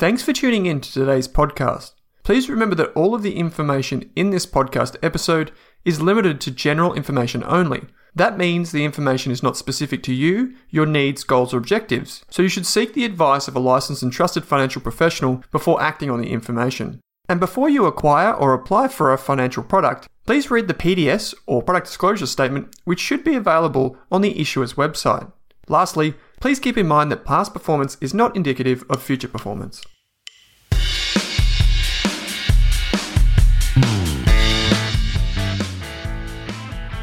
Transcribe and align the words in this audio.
Thanks 0.00 0.22
for 0.22 0.32
tuning 0.32 0.64
in 0.64 0.80
to 0.80 0.90
today's 0.90 1.28
podcast. 1.28 1.92
Please 2.22 2.48
remember 2.48 2.74
that 2.76 2.90
all 2.94 3.14
of 3.14 3.22
the 3.22 3.36
information 3.36 4.10
in 4.16 4.30
this 4.30 4.46
podcast 4.46 4.96
episode 5.02 5.52
is 5.84 6.00
limited 6.00 6.40
to 6.40 6.50
general 6.50 6.94
information 6.94 7.44
only. 7.46 7.82
That 8.14 8.38
means 8.38 8.72
the 8.72 8.86
information 8.86 9.30
is 9.30 9.42
not 9.42 9.58
specific 9.58 10.02
to 10.04 10.14
you, 10.14 10.54
your 10.70 10.86
needs, 10.86 11.22
goals, 11.22 11.52
or 11.52 11.58
objectives, 11.58 12.24
so 12.30 12.40
you 12.40 12.48
should 12.48 12.64
seek 12.64 12.94
the 12.94 13.04
advice 13.04 13.46
of 13.46 13.54
a 13.54 13.60
licensed 13.60 14.02
and 14.02 14.10
trusted 14.10 14.46
financial 14.46 14.80
professional 14.80 15.44
before 15.52 15.82
acting 15.82 16.08
on 16.08 16.22
the 16.22 16.30
information. 16.30 16.98
And 17.28 17.38
before 17.38 17.68
you 17.68 17.84
acquire 17.84 18.32
or 18.32 18.54
apply 18.54 18.88
for 18.88 19.12
a 19.12 19.18
financial 19.18 19.62
product, 19.62 20.08
please 20.24 20.50
read 20.50 20.66
the 20.66 20.72
PDS 20.72 21.34
or 21.44 21.62
product 21.62 21.88
disclosure 21.88 22.24
statement, 22.24 22.74
which 22.84 23.00
should 23.00 23.22
be 23.22 23.34
available 23.34 23.98
on 24.10 24.22
the 24.22 24.40
issuer's 24.40 24.72
website. 24.72 25.30
Lastly, 25.68 26.14
please 26.40 26.58
keep 26.58 26.76
in 26.76 26.88
mind 26.88 27.12
that 27.12 27.24
past 27.24 27.52
performance 27.52 27.96
is 28.00 28.12
not 28.12 28.34
indicative 28.34 28.82
of 28.90 29.02
future 29.02 29.28
performance. 29.28 29.82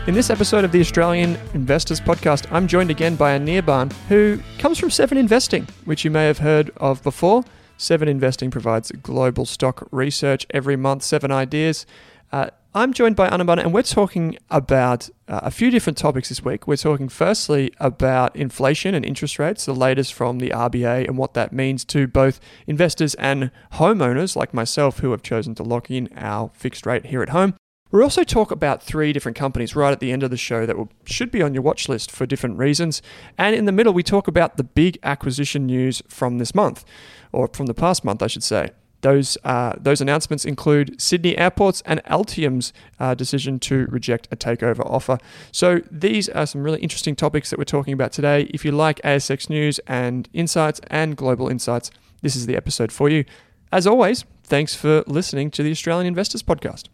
In 0.07 0.13
this 0.13 0.29
episode 0.29 0.63
of 0.63 0.71
the 0.71 0.79
Australian 0.79 1.35
Investors 1.53 1.99
Podcast, 1.99 2.49
I'm 2.49 2.65
joined 2.65 2.89
again 2.89 3.17
by 3.17 3.38
Anirban, 3.38 3.91
who 4.07 4.39
comes 4.57 4.79
from 4.79 4.89
Seven 4.89 5.17
Investing, 5.17 5.67
which 5.84 6.05
you 6.05 6.11
may 6.11 6.27
have 6.27 6.38
heard 6.38 6.71
of 6.77 7.03
before. 7.03 7.43
Seven 7.75 8.07
Investing 8.07 8.49
provides 8.49 8.89
global 9.03 9.45
stock 9.45 9.85
research 9.91 10.45
every 10.51 10.77
month, 10.77 11.03
seven 11.03 11.29
ideas. 11.29 11.85
Uh, 12.31 12.51
I'm 12.73 12.93
joined 12.93 13.17
by 13.17 13.29
Anirban, 13.29 13.59
and 13.59 13.73
we're 13.73 13.84
talking 13.84 14.38
about 14.49 15.09
uh, 15.27 15.41
a 15.43 15.51
few 15.51 15.70
different 15.70 15.98
topics 15.98 16.29
this 16.29 16.41
week. 16.41 16.67
We're 16.67 16.77
talking 16.77 17.09
firstly 17.09 17.73
about 17.77 18.34
inflation 18.34 18.95
and 18.95 19.03
interest 19.03 19.37
rates, 19.39 19.65
the 19.65 19.76
latest 19.76 20.13
from 20.13 20.39
the 20.39 20.51
RBA, 20.51 21.05
and 21.05 21.17
what 21.17 21.34
that 21.34 21.51
means 21.51 21.84
to 21.84 22.07
both 22.07 22.39
investors 22.65 23.13
and 23.15 23.51
homeowners 23.73 24.37
like 24.37 24.53
myself 24.53 24.99
who 24.99 25.12
have 25.12 25.21
chosen 25.21 25.53
to 25.55 25.63
lock 25.63 25.91
in 25.91 26.07
our 26.15 26.49
fixed 26.53 26.85
rate 26.85 27.07
here 27.07 27.21
at 27.21 27.29
home. 27.29 27.55
We 27.91 28.04
also 28.04 28.24
talk 28.24 28.52
about 28.52 28.84
three 28.84 29.13
different 29.13 29.38
companies 29.38 29.76
right 29.76 29.91
at 29.91 29.99
the 29.99 30.12
end 30.12 30.24
of 30.24 30.30
the 30.30 30.38
show 30.38 30.66
that 30.66 30.77
will, 30.77 30.90
should 31.05 31.32
be 31.32 31.41
on 31.41 31.54
your 31.54 31.63
watch 31.63 31.88
list 31.88 32.12
for 32.12 32.26
different 32.26 32.57
reasons. 32.57 33.02
And 33.38 33.55
in 33.55 33.66
the 33.66 33.71
middle, 33.71 33.94
we 33.94 34.04
talk 34.04 34.27
about 34.27 34.57
the 34.57 34.63
big 34.63 34.99
acquisition 35.04 35.66
news 35.66 36.02
from 36.07 36.38
this 36.38 36.54
month, 36.54 36.84
or 37.32 37.48
from 37.48 37.68
the 37.68 37.74
past 37.74 38.04
month, 38.04 38.21
I 38.21 38.27
should 38.27 38.44
say. 38.44 38.71
Those, 39.02 39.38
uh, 39.44 39.74
those 39.77 40.02
announcements 40.02 40.44
include 40.44 40.99
Sydney 40.99 41.38
Airports 41.38 41.82
and 41.85 42.04
Altium's 42.05 42.74
uh, 42.99 43.13
decision 43.13 43.60
to 43.60 43.85
reject 43.90 44.27
a 44.32 44.35
takeover 44.35 44.79
offer. 44.85 45.20
So, 45.51 45.82
these 45.91 46.27
are 46.29 46.48
some 46.48 46.63
really 46.63 46.82
interesting 46.82 47.16
topics 47.16 47.51
that 47.51 47.60
we're 47.60 47.66
talking 47.66 47.94
about 47.94 48.12
today. 48.12 48.49
If 48.54 48.66
you 48.66 48.72
like 48.72 48.99
ASX 49.04 49.49
news 49.49 49.79
and 49.88 50.27
insights 50.34 50.82
and 50.88 51.16
global 51.16 51.48
insights, 51.48 51.91
this 52.22 52.35
is 52.35 52.48
the 52.48 52.55
episode 52.57 52.91
for 52.91 53.07
you. 53.07 53.24
As 53.72 53.85
always, 53.85 54.26
thanks 54.44 54.76
for 54.76 55.04
listening 55.05 55.51
to 55.51 55.63
the 55.63 55.72
Australian 55.72 56.07
Investors 56.07 56.41
Podcast. 56.41 56.85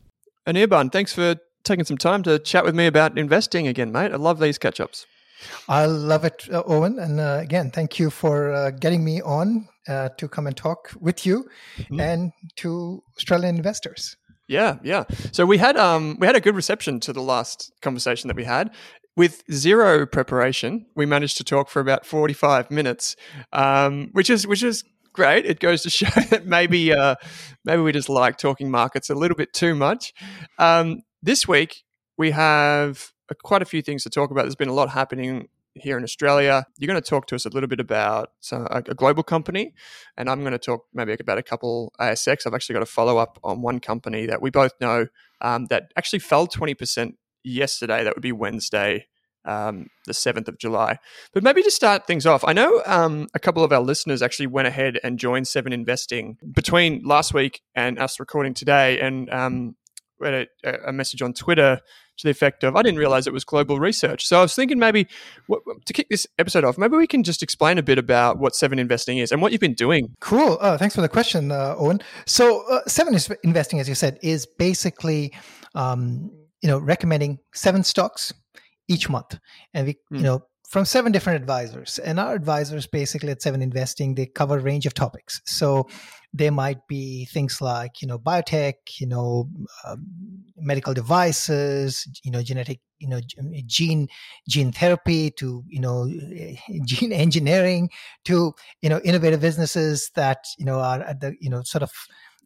Anirban, 0.48 0.92
thanks 0.92 1.14
for 1.14 1.36
taking 1.64 1.86
some 1.86 1.98
time 1.98 2.24
to 2.24 2.40
chat 2.40 2.66
with 2.66 2.76
me 2.76 2.88
about 2.88 3.18
investing 3.18 3.68
again, 3.68 3.92
mate. 3.92 4.12
I 4.12 4.18
love 4.18 4.40
these 4.40 4.58
catch 4.58 4.80
ups. 4.80 5.06
I 5.68 5.86
love 5.86 6.26
it, 6.26 6.48
uh, 6.52 6.64
Owen. 6.66 7.00
And 7.00 7.20
uh, 7.20 7.40
again, 7.42 7.72
thank 7.72 8.00
you 8.00 8.10
for 8.10 8.52
uh, 8.52 8.72
getting 8.72 9.04
me 9.04 9.22
on 9.22 9.68
uh, 9.88 10.10
to 10.18 10.28
come 10.28 10.48
and 10.48 10.56
talk 10.56 10.92
with 11.00 11.26
you 11.26 11.50
mm-hmm. 11.78 12.00
and 12.00 12.32
to 12.58 13.04
Australian 13.18 13.56
investors. 13.56 14.16
Yeah, 14.48 14.78
yeah. 14.84 15.06
So 15.32 15.46
we 15.46 15.58
had 15.58 15.78
um 15.78 16.18
we 16.20 16.28
had 16.28 16.36
a 16.36 16.42
good 16.42 16.56
reception 16.56 17.00
to 17.02 17.14
the 17.14 17.22
last 17.22 17.72
conversation 17.82 18.28
that 18.28 18.36
we 18.36 18.44
had. 18.44 18.72
With 19.16 19.44
zero 19.52 20.06
preparation, 20.06 20.88
we 20.96 21.06
managed 21.06 21.38
to 21.38 21.44
talk 21.44 21.70
for 21.70 21.80
about 21.80 22.06
forty 22.06 22.34
five 22.34 22.70
minutes, 22.70 23.16
um, 23.54 24.10
which 24.12 24.30
is 24.30 24.46
which 24.46 24.64
is 24.64 24.84
great. 25.14 25.46
It 25.46 25.60
goes 25.60 25.84
to 25.84 25.90
show 26.02 26.22
that 26.30 26.46
maybe 26.46 26.94
uh, 26.94 27.16
maybe 27.64 27.82
we 27.82 27.92
just 27.92 28.10
like 28.10 28.38
talking 28.38 28.70
markets 28.70 29.10
a 29.10 29.16
little 29.16 29.38
bit 29.38 29.54
too 29.54 29.76
much. 29.76 30.14
Um, 30.58 31.02
this 31.22 31.48
week 31.48 31.84
we 32.18 32.32
have 32.32 33.12
quite 33.44 33.62
a 33.62 33.66
few 33.66 33.82
things 33.82 34.04
to 34.04 34.10
talk 34.10 34.32
about. 34.32 34.44
There's 34.44 34.56
been 34.56 34.70
a 34.70 34.74
lot 34.74 34.90
happening 34.90 35.48
here 35.76 35.98
in 35.98 36.04
Australia. 36.04 36.66
You're 36.78 36.88
going 36.88 37.02
to 37.02 37.10
talk 37.10 37.28
to 37.28 37.36
us 37.36 37.46
a 37.46 37.50
little 37.50 37.68
bit 37.68 37.80
about 37.80 38.32
a, 38.52 38.84
a, 38.88 38.94
global 38.94 39.24
company, 39.24 39.74
and 40.18 40.30
I'm 40.30 40.42
going 40.42 40.52
to 40.52 40.60
talk 40.60 40.86
maybe 40.94 41.16
about 41.20 41.38
a 41.38 41.44
couple 41.44 41.94
ASX. 42.00 42.46
I've 42.46 42.54
actually 42.54 42.74
got 42.74 42.84
a 42.84 42.88
follow 42.88 43.18
up 43.18 43.40
on 43.44 43.62
one 43.62 43.80
company 43.80 44.26
that 44.28 44.42
we 44.42 44.52
both 44.52 44.74
know 44.80 45.08
um, 45.42 45.66
that 45.68 45.92
actually 45.98 46.20
fell 46.20 46.48
20% 46.48 47.14
yesterday. 47.44 48.04
That 48.04 48.16
would 48.16 48.22
be 48.22 48.32
Wednesday, 48.32 49.08
um, 49.46 49.88
the 50.06 50.14
7th 50.14 50.48
of 50.48 50.58
July. 50.58 50.98
But 51.34 51.44
maybe 51.44 51.62
to 51.64 51.72
start 51.72 52.08
things 52.08 52.26
off, 52.26 52.44
I 52.44 52.54
know 52.54 52.82
um, 52.86 53.28
a 53.34 53.40
couple 53.40 53.64
of 53.64 53.72
our 53.72 53.82
listeners 53.82 54.22
actually 54.22 54.48
went 54.48 54.68
ahead 54.68 55.00
and 55.04 55.20
joined 55.20 55.48
Seven 55.48 55.74
Investing 55.74 56.38
between 56.52 57.02
last 57.04 57.34
week 57.34 57.62
and 57.76 58.00
us 58.00 58.20
recording 58.20 58.54
today. 58.54 59.00
And 59.00 59.30
um, 59.32 59.76
we 60.20 60.28
had 60.28 60.48
a, 60.64 60.90
a, 60.90 60.94
message 60.94 61.22
on 61.22 61.34
Twitter 61.34 61.80
to 62.18 62.24
the 62.24 62.30
effect 62.30 62.64
of, 62.64 62.76
I 62.76 62.82
didn't 62.82 63.00
realize 63.00 63.28
it 63.28 63.34
was 63.34 63.44
global 63.44 63.80
research. 63.80 64.26
So 64.26 64.40
I 64.40 64.42
was 64.42 64.56
thinking 64.56 64.80
maybe 64.80 65.08
to 65.50 65.94
kick 65.94 66.08
this 66.10 66.28
episode 66.38 66.64
off, 66.64 66.78
maybe 66.78 66.96
we 66.96 67.08
can 67.08 67.24
just 67.24 67.44
explain 67.44 67.78
a 67.78 67.84
bit 67.84 67.98
about 67.98 68.38
what 68.38 68.56
Seven 68.56 68.80
Investing 68.80 69.18
is 69.18 69.32
and 69.32 69.42
what 69.42 69.52
you've 69.52 69.62
been 69.62 69.74
doing. 69.74 70.14
Cool. 70.20 70.58
Uh, 70.62 70.78
thanks 70.78 70.96
for 70.96 71.02
the 71.02 71.10
question, 71.10 71.52
uh, 71.52 71.76
Owen. 71.78 72.00
So 72.26 72.64
uh, 72.70 72.82
Seven 72.88 73.18
Investing, 73.44 73.80
as 73.80 73.90
you 73.90 73.96
said, 73.96 74.20
is 74.22 74.46
basically, 74.46 75.34
um, 75.76 76.32
you 76.62 76.70
know, 76.70 76.78
recommending 76.78 77.40
seven 77.54 77.84
stocks 77.84 78.34
each 78.94 79.10
month. 79.10 79.40
And 79.74 79.88
we, 79.88 79.94
mm. 79.94 79.98
you 80.12 80.18
hmm. 80.18 80.24
know, 80.24 80.46
from 80.74 80.86
seven 80.86 81.12
different 81.12 81.40
advisors. 81.40 82.00
And 82.00 82.20
our 82.20 82.34
advisors 82.34 82.88
basically 82.88 83.30
at 83.30 83.44
Seven 83.44 83.62
Investing, 83.62 84.16
they 84.16 84.26
cover 84.26 84.58
a 84.58 84.62
range 84.62 84.88
of 84.88 84.96
topics. 84.96 85.40
So 85.46 85.88
they 86.34 86.50
might 86.50 86.88
be 86.88 87.26
things 87.26 87.62
like, 87.62 88.02
you 88.02 88.08
know, 88.08 88.18
biotech, 88.18 88.74
you 89.00 89.06
know, 89.06 89.50
um, 89.86 90.04
medical 90.58 90.96
devices, 90.96 92.08
you 92.24 92.32
know, 92.32 92.42
genetic, 92.42 92.80
you 92.98 93.08
know, 93.08 93.22
gene, 93.68 94.08
gene 94.50 94.72
therapy 94.72 95.30
to, 95.32 95.64
you 95.68 95.80
know, 95.80 96.10
gene 96.86 97.14
engineering 97.14 97.92
to, 98.26 98.54
you 98.82 98.90
know, 98.90 99.00
innovative 99.04 99.42
businesses 99.42 100.10
that, 100.16 100.40
you 100.58 100.66
know, 100.66 100.80
are 100.80 101.02
at 101.02 101.20
the, 101.20 101.36
you 101.40 101.52
know, 101.52 101.62
sort 101.62 101.84
of, 101.84 101.92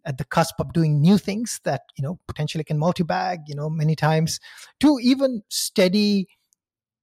at 0.06 0.18
the 0.18 0.26
cusp 0.26 0.56
of 0.60 0.74
doing 0.74 1.02
new 1.02 1.18
things 1.18 1.60
that 1.66 1.82
you 1.98 2.02
know 2.02 2.18
potentially 2.28 2.64
can 2.64 2.80
multi-bag 2.80 3.42
you 3.46 3.54
know 3.54 3.70
many 3.70 3.94
times 3.94 4.40
to 4.80 4.98
even 5.02 5.44
steady 5.50 6.28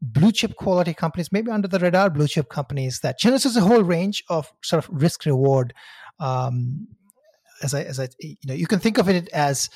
blue 0.00 0.32
chip 0.32 0.56
quality 0.56 0.94
companies, 0.94 1.32
maybe 1.32 1.50
under 1.50 1.68
the 1.68 1.78
radar 1.78 2.10
blue 2.10 2.28
chip 2.28 2.48
companies 2.48 3.00
that 3.00 3.22
you 3.22 3.30
know 3.30 3.36
this 3.36 3.46
is 3.46 3.56
a 3.56 3.60
whole 3.60 3.82
range 3.82 4.22
of 4.28 4.52
sort 4.62 4.84
of 4.84 4.90
risk 4.92 5.24
reward. 5.26 5.74
Um, 6.18 6.88
as 7.62 7.74
I 7.74 7.82
as 7.82 8.00
I 8.00 8.08
you 8.20 8.36
know 8.46 8.54
you 8.54 8.66
can 8.66 8.80
think 8.80 8.98
of 8.98 9.08
it 9.08 9.28
as 9.32 9.70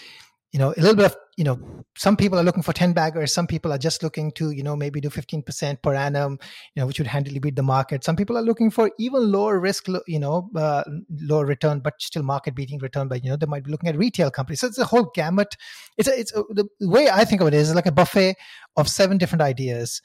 you 0.52 0.58
know 0.58 0.74
a 0.76 0.80
little 0.80 0.96
bit 0.96 1.06
of 1.06 1.16
you 1.38 1.44
know 1.44 1.84
some 1.96 2.16
people 2.16 2.36
are 2.36 2.42
looking 2.42 2.64
for 2.64 2.72
10 2.72 2.92
baggers 2.92 3.32
some 3.32 3.46
people 3.46 3.72
are 3.72 3.78
just 3.78 4.02
looking 4.02 4.32
to 4.32 4.50
you 4.50 4.64
know 4.64 4.74
maybe 4.74 5.00
do 5.00 5.08
15% 5.08 5.82
per 5.82 5.94
annum 5.94 6.36
you 6.74 6.80
know 6.80 6.86
which 6.86 6.98
would 6.98 7.06
handily 7.06 7.38
beat 7.38 7.54
the 7.54 7.62
market. 7.62 8.02
Some 8.02 8.16
people 8.16 8.36
are 8.36 8.42
looking 8.42 8.70
for 8.70 8.90
even 8.98 9.30
lower 9.30 9.60
risk 9.60 9.86
you 10.08 10.18
know 10.18 10.50
uh, 10.56 10.82
lower 11.20 11.46
return 11.46 11.78
but 11.78 11.94
still 12.00 12.24
market 12.24 12.56
beating 12.56 12.80
return 12.80 13.06
but 13.06 13.24
you 13.24 13.30
know 13.30 13.36
they 13.36 13.46
might 13.46 13.64
be 13.64 13.70
looking 13.70 13.88
at 13.88 13.96
retail 13.96 14.32
companies. 14.32 14.60
So 14.60 14.66
it's 14.66 14.78
a 14.78 14.84
whole 14.84 15.10
gamut. 15.14 15.56
It's 15.96 16.08
a, 16.08 16.18
it's 16.18 16.34
a, 16.34 16.42
the 16.50 16.66
way 16.80 17.08
i 17.08 17.24
think 17.24 17.40
of 17.40 17.46
it 17.46 17.54
is 17.54 17.74
like 17.74 17.86
a 17.86 17.92
buffet 17.92 18.34
of 18.76 18.88
seven 18.88 19.18
different 19.18 19.42
ideas 19.42 20.02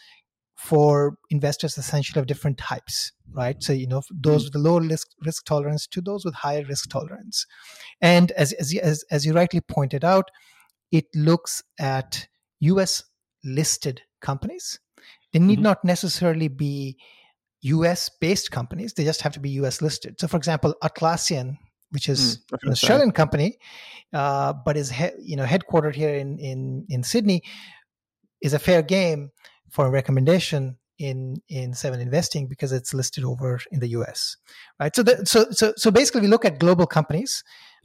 for 0.56 1.18
investors 1.30 1.78
essentially 1.78 2.20
of 2.22 2.28
different 2.28 2.58
types 2.58 3.12
right? 3.34 3.62
So 3.64 3.74
you 3.74 3.88
know 3.88 4.02
those 4.12 4.44
hmm. 4.44 4.46
with 4.46 4.54
the 4.54 4.60
lower 4.60 4.82
risk, 4.82 5.08
risk 5.26 5.46
tolerance 5.46 5.88
to 5.88 6.02
those 6.02 6.24
with 6.24 6.36
higher 6.36 6.64
risk 6.66 6.90
tolerance. 6.90 7.46
And 8.02 8.32
as, 8.32 8.54
as, 8.54 8.76
as, 8.82 9.04
as 9.12 9.26
you 9.26 9.34
rightly 9.34 9.62
pointed 9.62 10.06
out 10.06 10.30
it 10.94 11.06
looks 11.16 11.64
at 11.80 12.28
us 12.62 13.04
listed 13.44 14.02
companies 14.22 14.80
they 15.34 15.40
need 15.40 15.56
mm-hmm. 15.56 15.64
not 15.64 15.84
necessarily 15.84 16.48
be 16.48 16.98
us 17.64 18.10
based 18.22 18.52
companies 18.52 18.94
they 18.94 19.04
just 19.04 19.22
have 19.22 19.34
to 19.34 19.40
be 19.42 19.50
us 19.60 19.82
listed 19.82 20.16
so 20.18 20.28
for 20.28 20.38
example 20.38 20.74
atlassian 20.82 21.58
which 21.90 22.08
is 22.08 22.38
mm, 22.38 22.58
an 22.64 22.72
australian 22.72 23.12
company 23.12 23.58
uh, 24.14 24.54
but 24.66 24.78
is 24.78 24.92
he, 24.92 25.10
you 25.20 25.36
know 25.36 25.46
headquartered 25.46 25.96
here 25.96 26.16
in, 26.16 26.40
in, 26.40 26.86
in 26.90 27.04
sydney 27.04 27.42
is 28.42 28.54
a 28.54 28.60
fair 28.60 28.82
game 28.82 29.32
for 29.70 29.88
a 29.88 29.90
recommendation 29.90 30.78
in 31.00 31.42
in 31.50 31.74
seven 31.74 32.00
investing 32.00 32.48
because 32.48 32.72
it's 32.72 32.94
listed 32.94 33.24
over 33.24 33.60
in 33.72 33.80
the 33.80 33.90
US, 33.90 34.38
right? 34.80 34.96
So 34.96 35.04
so 35.26 35.48
so 35.52 35.74
so 35.76 35.92
basically, 35.92 36.22
we 36.22 36.28
look 36.28 36.46
at 36.46 36.60
global 36.60 36.86
companies, 36.86 37.44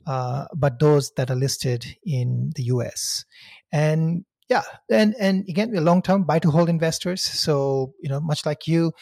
uh, 0.08 0.46
but 0.56 0.78
those 0.78 1.12
that 1.16 1.31
are 1.31 1.37
listed 1.37 1.84
in 2.02 2.50
the 2.56 2.64
US, 2.64 3.25
and 3.70 4.25
yeah, 4.49 4.62
and 4.90 5.14
and 5.20 5.44
again, 5.49 5.70
we're 5.70 5.82
long 5.82 6.02
term 6.02 6.25
buy 6.25 6.38
to 6.38 6.50
hold 6.50 6.69
investors. 6.69 7.22
So 7.22 7.93
you 8.00 8.08
know, 8.08 8.20
much 8.20 8.46
like 8.46 8.66
you. 8.66 8.93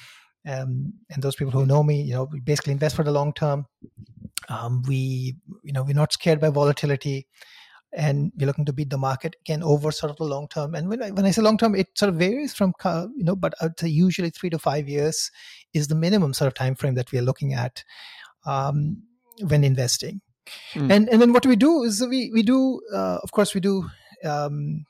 Um, 0.49 0.93
and 1.11 1.23
those 1.23 1.35
people 1.35 1.51
who 1.51 1.67
know 1.67 1.83
me, 1.83 2.03
you 2.03 2.15
know, 2.15 2.29
we 2.31 2.41
basically 2.41 2.73
invest 2.73 2.95
for 2.95 3.03
the 3.03 3.11
long 3.11 3.33
term. 3.33 3.67
Um, 4.49 4.83
we, 4.87 5.37
you 5.65 5.73
know, 5.73 5.83
we're 5.83 5.95
not 5.95 6.13
scared 6.13 6.41
by 6.41 6.51
volatility 6.51 7.27
and 7.93 8.31
we're 8.37 8.47
looking 8.47 8.65
to 8.67 8.73
beat 8.73 8.91
the 8.91 8.99
market 8.99 9.35
again 9.41 9.61
over 9.65 9.91
sort 9.91 10.11
of 10.11 10.17
the 10.19 10.25
long 10.25 10.47
term. 10.47 10.77
And 10.77 10.89
when 10.89 11.03
I, 11.03 11.11
when 11.11 11.25
I 11.25 11.33
say 11.33 11.43
long 11.43 11.59
term, 11.59 11.75
it 11.75 11.89
sort 11.99 12.11
of 12.11 12.15
varies 12.15 12.55
from 12.55 12.73
you 12.85 13.25
know, 13.25 13.35
but 13.35 13.55
I'd 13.61 13.81
say 13.81 13.89
usually 13.89 14.31
three 14.31 14.51
to 14.51 14.59
five 14.59 14.89
years 14.89 15.33
is 15.75 15.89
the 15.89 15.97
minimum 15.97 16.33
sort 16.33 16.47
of 16.47 16.55
time 16.55 16.77
frame 16.77 16.95
that 16.95 17.11
we 17.11 17.19
are 17.19 17.23
looking 17.23 17.53
at. 17.53 17.83
Um, 18.45 19.03
when 19.41 19.65
investing. 19.65 20.21
Mm. 20.75 20.93
And 20.93 21.09
and 21.09 21.23
then 21.23 21.33
what 21.33 21.47
we 21.47 21.57
do 21.57 21.83
is 21.83 22.05
we 22.09 22.31
we 22.33 22.43
do 22.43 22.81
uh, 22.93 23.19
of 23.23 23.33
course 23.33 23.55
we 23.55 23.61
do 23.61 23.89
um, 24.25 24.85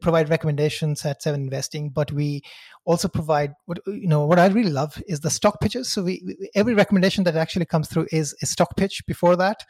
provide 0.00 0.28
recommendations 0.28 1.04
at 1.04 1.22
Seven 1.22 1.42
Investing, 1.42 1.90
but 1.90 2.12
we 2.12 2.42
also 2.84 3.08
provide 3.08 3.52
what 3.66 3.78
you 3.86 4.08
know 4.08 4.24
what 4.26 4.38
I 4.38 4.46
really 4.46 4.70
love 4.70 5.02
is 5.06 5.20
the 5.20 5.30
stock 5.30 5.60
pitches. 5.60 5.92
So 5.92 6.02
we, 6.02 6.22
we 6.24 6.50
every 6.54 6.74
recommendation 6.74 7.24
that 7.24 7.36
actually 7.36 7.66
comes 7.66 7.88
through 7.88 8.06
is 8.12 8.34
a 8.42 8.46
stock 8.46 8.76
pitch 8.76 9.02
before 9.06 9.36
that, 9.36 9.64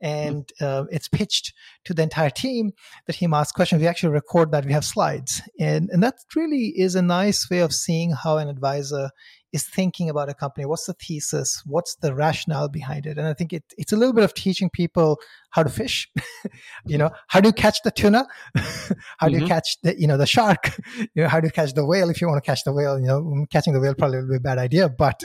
and 0.00 0.48
uh, 0.60 0.84
it's 0.90 1.08
pitched 1.08 1.52
to 1.84 1.94
the 1.94 2.02
entire 2.02 2.30
team. 2.30 2.72
The 3.06 3.12
team 3.12 3.34
asks 3.34 3.52
questions. 3.52 3.80
We 3.80 3.88
actually 3.88 4.12
record 4.12 4.50
that. 4.52 4.64
We 4.64 4.72
have 4.72 4.84
slides, 4.84 5.42
and 5.58 5.88
and 5.90 6.02
that 6.02 6.14
really 6.34 6.72
is 6.76 6.94
a 6.94 7.02
nice 7.02 7.48
way 7.50 7.60
of 7.60 7.72
seeing 7.72 8.12
how 8.12 8.38
an 8.38 8.48
advisor 8.48 9.10
is 9.54 9.62
thinking 9.62 10.10
about 10.10 10.28
a 10.28 10.34
company. 10.34 10.66
What's 10.66 10.86
the 10.86 10.94
thesis? 10.94 11.62
What's 11.64 11.94
the 11.94 12.12
rationale 12.12 12.68
behind 12.68 13.06
it? 13.06 13.16
And 13.16 13.28
I 13.28 13.34
think 13.34 13.52
it, 13.52 13.62
it's 13.78 13.92
a 13.92 13.96
little 13.96 14.12
bit 14.12 14.24
of 14.24 14.34
teaching 14.34 14.68
people 14.68 15.20
how 15.54 15.62
to 15.62 15.70
fish. 15.70 16.10
you 16.84 16.98
know, 16.98 17.10
how 17.28 17.40
do 17.40 17.48
you 17.48 17.52
catch 17.52 17.80
the 17.82 17.92
tuna? 17.92 18.26
how 18.56 19.28
do 19.28 19.34
mm-hmm. 19.34 19.42
you 19.42 19.46
catch 19.46 19.80
the 19.82 19.98
you 19.98 20.08
know 20.08 20.16
the 20.16 20.26
shark? 20.26 20.76
you 21.14 21.22
know, 21.22 21.28
how 21.28 21.38
do 21.40 21.46
you 21.46 21.52
catch 21.52 21.74
the 21.74 21.86
whale 21.86 22.10
if 22.10 22.20
you 22.20 22.26
want 22.26 22.42
to 22.42 22.46
catch 22.46 22.64
the 22.64 22.72
whale? 22.72 22.98
You 22.98 23.06
know, 23.06 23.46
catching 23.50 23.72
the 23.72 23.78
whale 23.78 23.94
probably 23.94 24.18
would 24.18 24.28
be 24.28 24.36
a 24.36 24.40
bad 24.40 24.58
idea. 24.58 24.88
But 24.88 25.22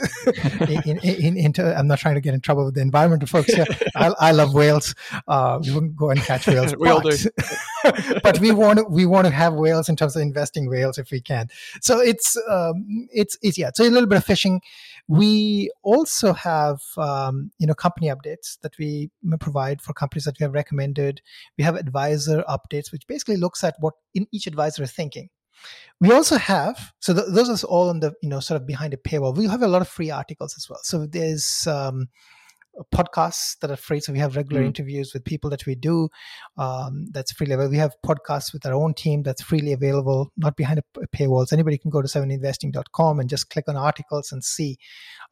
in, 0.86 1.00
in, 1.00 1.36
in, 1.36 1.52
I'm 1.58 1.88
not 1.88 1.98
trying 1.98 2.14
to 2.14 2.20
get 2.20 2.32
in 2.32 2.40
trouble 2.40 2.64
with 2.64 2.74
the 2.74 2.80
environmental 2.80 3.26
folks 3.26 3.52
here. 3.52 3.66
I, 3.96 4.14
I 4.20 4.30
love 4.30 4.54
whales. 4.54 4.94
Uh, 5.26 5.58
we 5.64 5.72
wouldn't 5.72 5.96
go 5.96 6.10
and 6.10 6.20
catch 6.20 6.46
whales. 6.46 6.76
we 6.76 6.86
but, 6.86 6.92
all 6.92 7.00
do. 7.00 7.16
but 8.22 8.38
we 8.38 8.52
want 8.52 8.78
to 8.78 8.84
we 8.84 9.06
want 9.06 9.26
to 9.26 9.32
have 9.32 9.54
whales 9.54 9.88
in 9.88 9.96
terms 9.96 10.14
of 10.14 10.22
investing 10.22 10.70
whales 10.70 10.96
if 10.96 11.10
we 11.10 11.20
can. 11.20 11.48
So 11.80 11.98
it's 11.98 12.36
um, 12.48 13.08
it's 13.12 13.36
it's 13.42 13.58
yeah. 13.58 13.70
So 13.74 13.82
a 13.82 13.90
little 13.90 14.08
bit 14.08 14.18
of 14.18 14.24
fishing. 14.24 14.60
We 15.08 15.70
also 15.82 16.32
have 16.32 16.80
um, 16.96 17.50
you 17.58 17.66
know 17.66 17.74
company 17.74 18.08
updates 18.08 18.58
that 18.62 18.76
we 18.78 19.10
provide 19.38 19.80
for 19.82 19.92
companies 19.92 20.24
that 20.24 20.38
we 20.38 20.44
have 20.44 20.52
recommended. 20.52 21.20
We 21.58 21.64
have 21.64 21.76
advisor 21.76 22.44
updates, 22.48 22.92
which 22.92 23.06
basically 23.06 23.36
looks 23.36 23.64
at 23.64 23.76
what 23.80 23.94
in 24.14 24.26
each 24.32 24.46
advisor 24.46 24.82
is 24.82 24.92
thinking. 24.92 25.28
We 26.00 26.12
also 26.12 26.36
have 26.36 26.92
so 27.00 27.12
th- 27.12 27.26
those 27.28 27.64
are 27.64 27.66
all 27.66 27.90
on 27.90 28.00
the 28.00 28.14
you 28.22 28.28
know 28.28 28.40
sort 28.40 28.60
of 28.60 28.66
behind 28.66 28.94
a 28.94 28.96
paywall. 28.96 29.36
We 29.36 29.46
have 29.46 29.62
a 29.62 29.68
lot 29.68 29.82
of 29.82 29.88
free 29.88 30.10
articles 30.10 30.54
as 30.56 30.68
well. 30.68 30.80
So 30.82 31.06
there's 31.06 31.66
um, 31.66 32.08
podcasts 32.94 33.58
that 33.60 33.70
are 33.70 33.76
free. 33.76 34.00
So 34.00 34.12
we 34.12 34.18
have 34.18 34.36
regular 34.36 34.62
mm. 34.62 34.66
interviews 34.66 35.12
with 35.12 35.24
people 35.24 35.50
that 35.50 35.66
we 35.66 35.74
do. 35.74 36.08
Um, 36.56 37.06
that's 37.12 37.32
freely 37.32 37.54
available. 37.54 37.72
We 37.72 37.78
have 37.78 37.94
podcasts 38.04 38.52
with 38.52 38.64
our 38.66 38.74
own 38.74 38.94
team 38.94 39.22
that's 39.22 39.42
freely 39.42 39.72
available, 39.72 40.32
not 40.36 40.56
behind 40.56 40.78
a, 40.78 41.00
a 41.00 41.08
paywall. 41.08 41.46
So 41.46 41.56
anybody 41.56 41.78
can 41.78 41.90
go 41.90 42.02
to 42.02 42.08
seveninvesting.com 42.08 43.20
and 43.20 43.28
just 43.28 43.50
click 43.50 43.64
on 43.68 43.76
articles 43.76 44.32
and 44.32 44.42
see. 44.44 44.78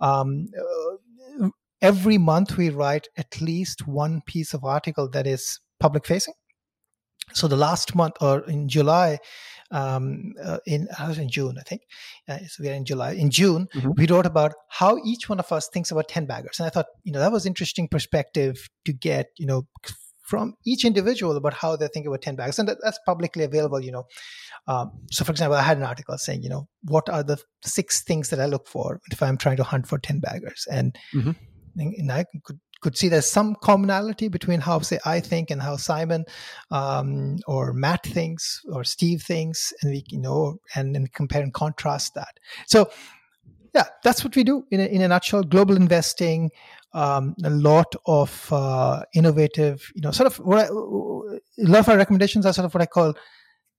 Um, 0.00 0.46
uh, 0.58 1.49
every 1.81 2.19
month 2.19 2.56
we 2.56 2.70
write 2.70 3.08
at 3.17 3.41
least 3.41 3.87
one 3.87 4.20
piece 4.26 4.55
of 4.55 4.64
article 4.64 5.08
that 5.11 5.26
is 5.26 5.61
public 5.81 6.06
facing. 6.06 6.34
So 7.34 7.46
the 7.46 7.56
last 7.56 7.94
month 7.94 8.14
or 8.20 8.41
in 8.49 8.69
July, 8.69 9.19
um, 9.70 10.35
uh, 10.43 10.59
in 10.67 10.88
I 10.99 11.09
was 11.09 11.19
in 11.19 11.29
June, 11.29 11.56
I 11.59 11.62
think. 11.62 11.82
Uh, 12.29 12.38
so 12.47 12.62
we 12.62 12.70
are 12.70 12.75
in 12.75 12.85
July. 12.85 13.12
In 13.12 13.31
June, 13.31 13.69
mm-hmm. 13.75 13.93
we 13.97 14.06
wrote 14.06 14.26
about 14.26 14.53
how 14.69 14.99
each 15.05 15.29
one 15.29 15.38
of 15.38 15.50
us 15.53 15.69
thinks 15.69 15.91
about 15.91 16.09
ten 16.09 16.26
baggers, 16.26 16.59
and 16.59 16.67
I 16.67 16.70
thought, 16.70 16.87
you 17.05 17.12
know, 17.12 17.20
that 17.20 17.32
was 17.32 17.47
interesting 17.47 17.88
perspective 17.88 18.69
to 18.85 18.93
get, 18.93 19.26
you 19.37 19.47
know, 19.47 19.67
from 20.29 20.55
each 20.67 20.85
individual 20.85 21.38
about 21.38 21.55
how 21.55 21.75
they 21.75 21.88
think 21.88 22.06
about 22.06 22.20
10 22.20 22.37
bags 22.37 22.59
and 22.59 22.69
that, 22.69 22.76
that's 22.85 22.99
publicly 23.06 23.44
available 23.44 23.82
you 23.82 23.91
know 23.91 24.05
um, 24.67 24.93
so 25.11 25.25
for 25.25 25.32
example 25.32 25.56
i 25.56 25.62
had 25.62 25.79
an 25.79 25.82
article 25.82 26.19
saying 26.19 26.43
you 26.43 26.50
know 26.50 26.69
what 26.82 27.09
are 27.09 27.23
the 27.23 27.38
six 27.65 28.03
things 28.03 28.29
that 28.29 28.38
i 28.38 28.44
look 28.44 28.69
for 28.69 29.00
if 29.11 29.23
i'm 29.23 29.38
trying 29.38 29.56
to 29.56 29.65
hunt 29.65 29.87
for 29.87 29.99
10 29.99 30.20
baggers 30.20 30.67
and, 30.70 30.99
mm-hmm. 31.15 31.31
and 31.76 32.12
i 32.12 32.26
could 32.44 32.61
could 32.81 32.97
see 32.97 33.09
there's 33.09 33.29
some 33.29 33.57
commonality 33.63 34.29
between 34.29 34.61
how 34.61 34.79
say 34.81 34.99
I 35.05 35.21
think 35.21 35.51
and 35.51 35.61
how 35.61 35.77
Simon 35.77 36.25
um, 36.71 37.39
or 37.47 37.73
Matt 37.73 38.05
thinks 38.05 38.63
or 38.71 38.85
Steve 38.85 39.23
thinks, 39.23 39.73
and 39.83 39.91
we 39.91 40.05
you 40.09 40.19
know 40.19 40.61
and, 40.75 41.13
compare 41.13 41.43
and 41.43 41.53
contrast 41.53 42.15
that. 42.15 42.39
So 42.67 42.91
yeah, 43.75 43.85
that's 44.03 44.25
what 44.25 44.35
we 44.35 44.45
do 44.45 44.65
in 44.71 44.81
a, 44.81 44.87
in 44.87 45.03
a 45.03 45.09
nutshell. 45.09 45.43
Global 45.43 45.77
investing, 45.77 46.51
um, 46.93 47.35
a 47.45 47.51
lot 47.51 47.95
of 48.07 48.49
uh, 48.53 49.03
innovative, 49.15 49.91
you 49.95 50.01
know, 50.01 50.11
sort 50.11 50.27
of 50.27 50.37
what 50.39 50.59
I, 50.59 50.69
a 50.69 51.69
lot 51.69 51.81
of 51.81 51.89
our 51.89 51.97
recommendations 51.97 52.47
are 52.47 52.53
sort 52.53 52.65
of 52.65 52.75
what 52.75 52.83
I 52.83 52.87
call 52.87 53.15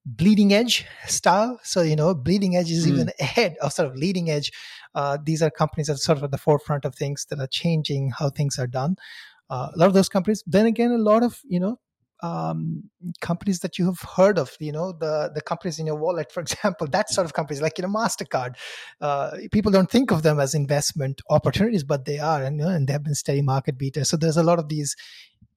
bleeding 0.06 0.54
edge 0.54 0.86
style. 1.08 1.60
So, 1.64 1.82
you 1.82 1.96
know, 1.96 2.14
bleeding 2.14 2.56
edge 2.56 2.72
is 2.72 2.86
mm. 2.86 2.92
even 2.92 3.12
ahead 3.20 3.56
of 3.62 3.74
sort 3.74 3.90
of 3.90 3.96
leading 3.96 4.30
edge. 4.30 4.52
Uh, 4.96 5.18
these 5.24 5.42
are 5.42 5.50
companies 5.50 5.88
that 5.88 5.94
are 5.94 5.98
sort 5.98 6.18
of 6.18 6.24
at 6.24 6.32
the 6.32 6.38
forefront 6.38 6.86
of 6.86 6.96
things 6.96 7.26
that 7.30 7.40
are 7.40 7.48
changing 7.48 8.12
how 8.18 8.30
things 8.30 8.58
are 8.58 8.68
done. 8.68 8.96
Uh, 9.50 9.70
a 9.74 9.78
lot 9.78 9.88
of 9.88 9.94
those 9.94 10.10
companies, 10.10 10.44
then 10.46 10.66
again, 10.66 10.92
a 10.92 10.98
lot 10.98 11.24
of, 11.24 11.40
you 11.48 11.60
know, 11.60 11.80
um, 12.22 12.84
companies 13.22 13.60
that 13.60 13.78
you 13.78 13.86
have 13.86 14.00
heard 14.02 14.38
of, 14.38 14.56
you 14.60 14.72
know, 14.72 14.92
the 14.92 15.32
the 15.34 15.42
companies 15.42 15.80
in 15.80 15.86
your 15.86 15.96
wallet, 15.96 16.32
for 16.32 16.42
example, 16.42 16.88
that 16.88 17.10
sort 17.10 17.26
of 17.26 17.34
companies 17.34 17.62
like 17.62 17.78
you 17.78 17.84
know 17.84 17.88
Mastercard. 17.88 18.56
Uh, 19.00 19.32
people 19.52 19.72
don't 19.72 19.90
think 19.90 20.12
of 20.12 20.24
them 20.24 20.40
as 20.40 20.54
investment 20.54 21.22
opportunities, 21.30 21.84
but 21.84 22.06
they 22.06 22.20
are, 22.20 22.44
and, 22.44 22.60
you 22.60 22.66
know, 22.66 22.72
and 22.72 22.88
they 22.88 22.94
have 22.94 23.04
been 23.04 23.16
steady 23.16 23.42
market 23.42 23.78
beaters. 23.78 24.10
So 24.10 24.18
there's 24.18 24.38
a 24.38 24.44
lot 24.44 24.60
of 24.60 24.68
these 24.68 24.96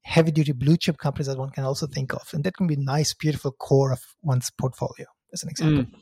heavy 0.02 0.32
duty 0.32 0.52
blue 0.52 0.76
chip 0.76 0.98
companies 0.98 1.26
that 1.26 1.38
one 1.38 1.50
can 1.50 1.64
also 1.64 1.86
think 1.86 2.12
of. 2.12 2.28
And 2.32 2.44
that 2.44 2.56
can 2.56 2.66
be 2.66 2.76
nice, 2.76 3.14
beautiful 3.14 3.52
core 3.52 3.92
of 3.92 4.00
one's 4.22 4.50
portfolio, 4.50 5.06
as 5.32 5.42
an 5.42 5.48
example. 5.48 5.84
Mm. 5.84 5.98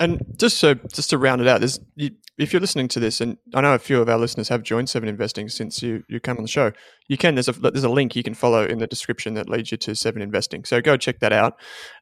And 0.00 0.24
just 0.38 0.56
so 0.56 0.74
just 0.74 1.10
to 1.10 1.18
round 1.18 1.42
it 1.42 1.46
out, 1.46 1.60
there's 1.60 1.78
you, 1.94 2.12
if 2.38 2.54
you're 2.54 2.60
listening 2.60 2.88
to 2.88 3.00
this, 3.00 3.20
and 3.20 3.36
I 3.54 3.60
know 3.60 3.74
a 3.74 3.78
few 3.78 4.00
of 4.00 4.08
our 4.08 4.16
listeners 4.16 4.48
have 4.48 4.62
joined 4.62 4.88
Seven 4.88 5.10
Investing 5.10 5.50
since 5.50 5.82
you 5.82 6.04
you 6.08 6.20
came 6.20 6.38
on 6.38 6.42
the 6.42 6.48
show. 6.48 6.72
You 7.06 7.18
can 7.18 7.34
there's 7.34 7.48
a 7.48 7.52
there's 7.52 7.84
a 7.84 7.90
link 7.90 8.16
you 8.16 8.22
can 8.22 8.32
follow 8.32 8.64
in 8.64 8.78
the 8.78 8.86
description 8.86 9.34
that 9.34 9.50
leads 9.50 9.70
you 9.70 9.76
to 9.76 9.94
Seven 9.94 10.22
Investing. 10.22 10.64
So 10.64 10.80
go 10.80 10.96
check 10.96 11.18
that 11.18 11.34
out. 11.34 11.60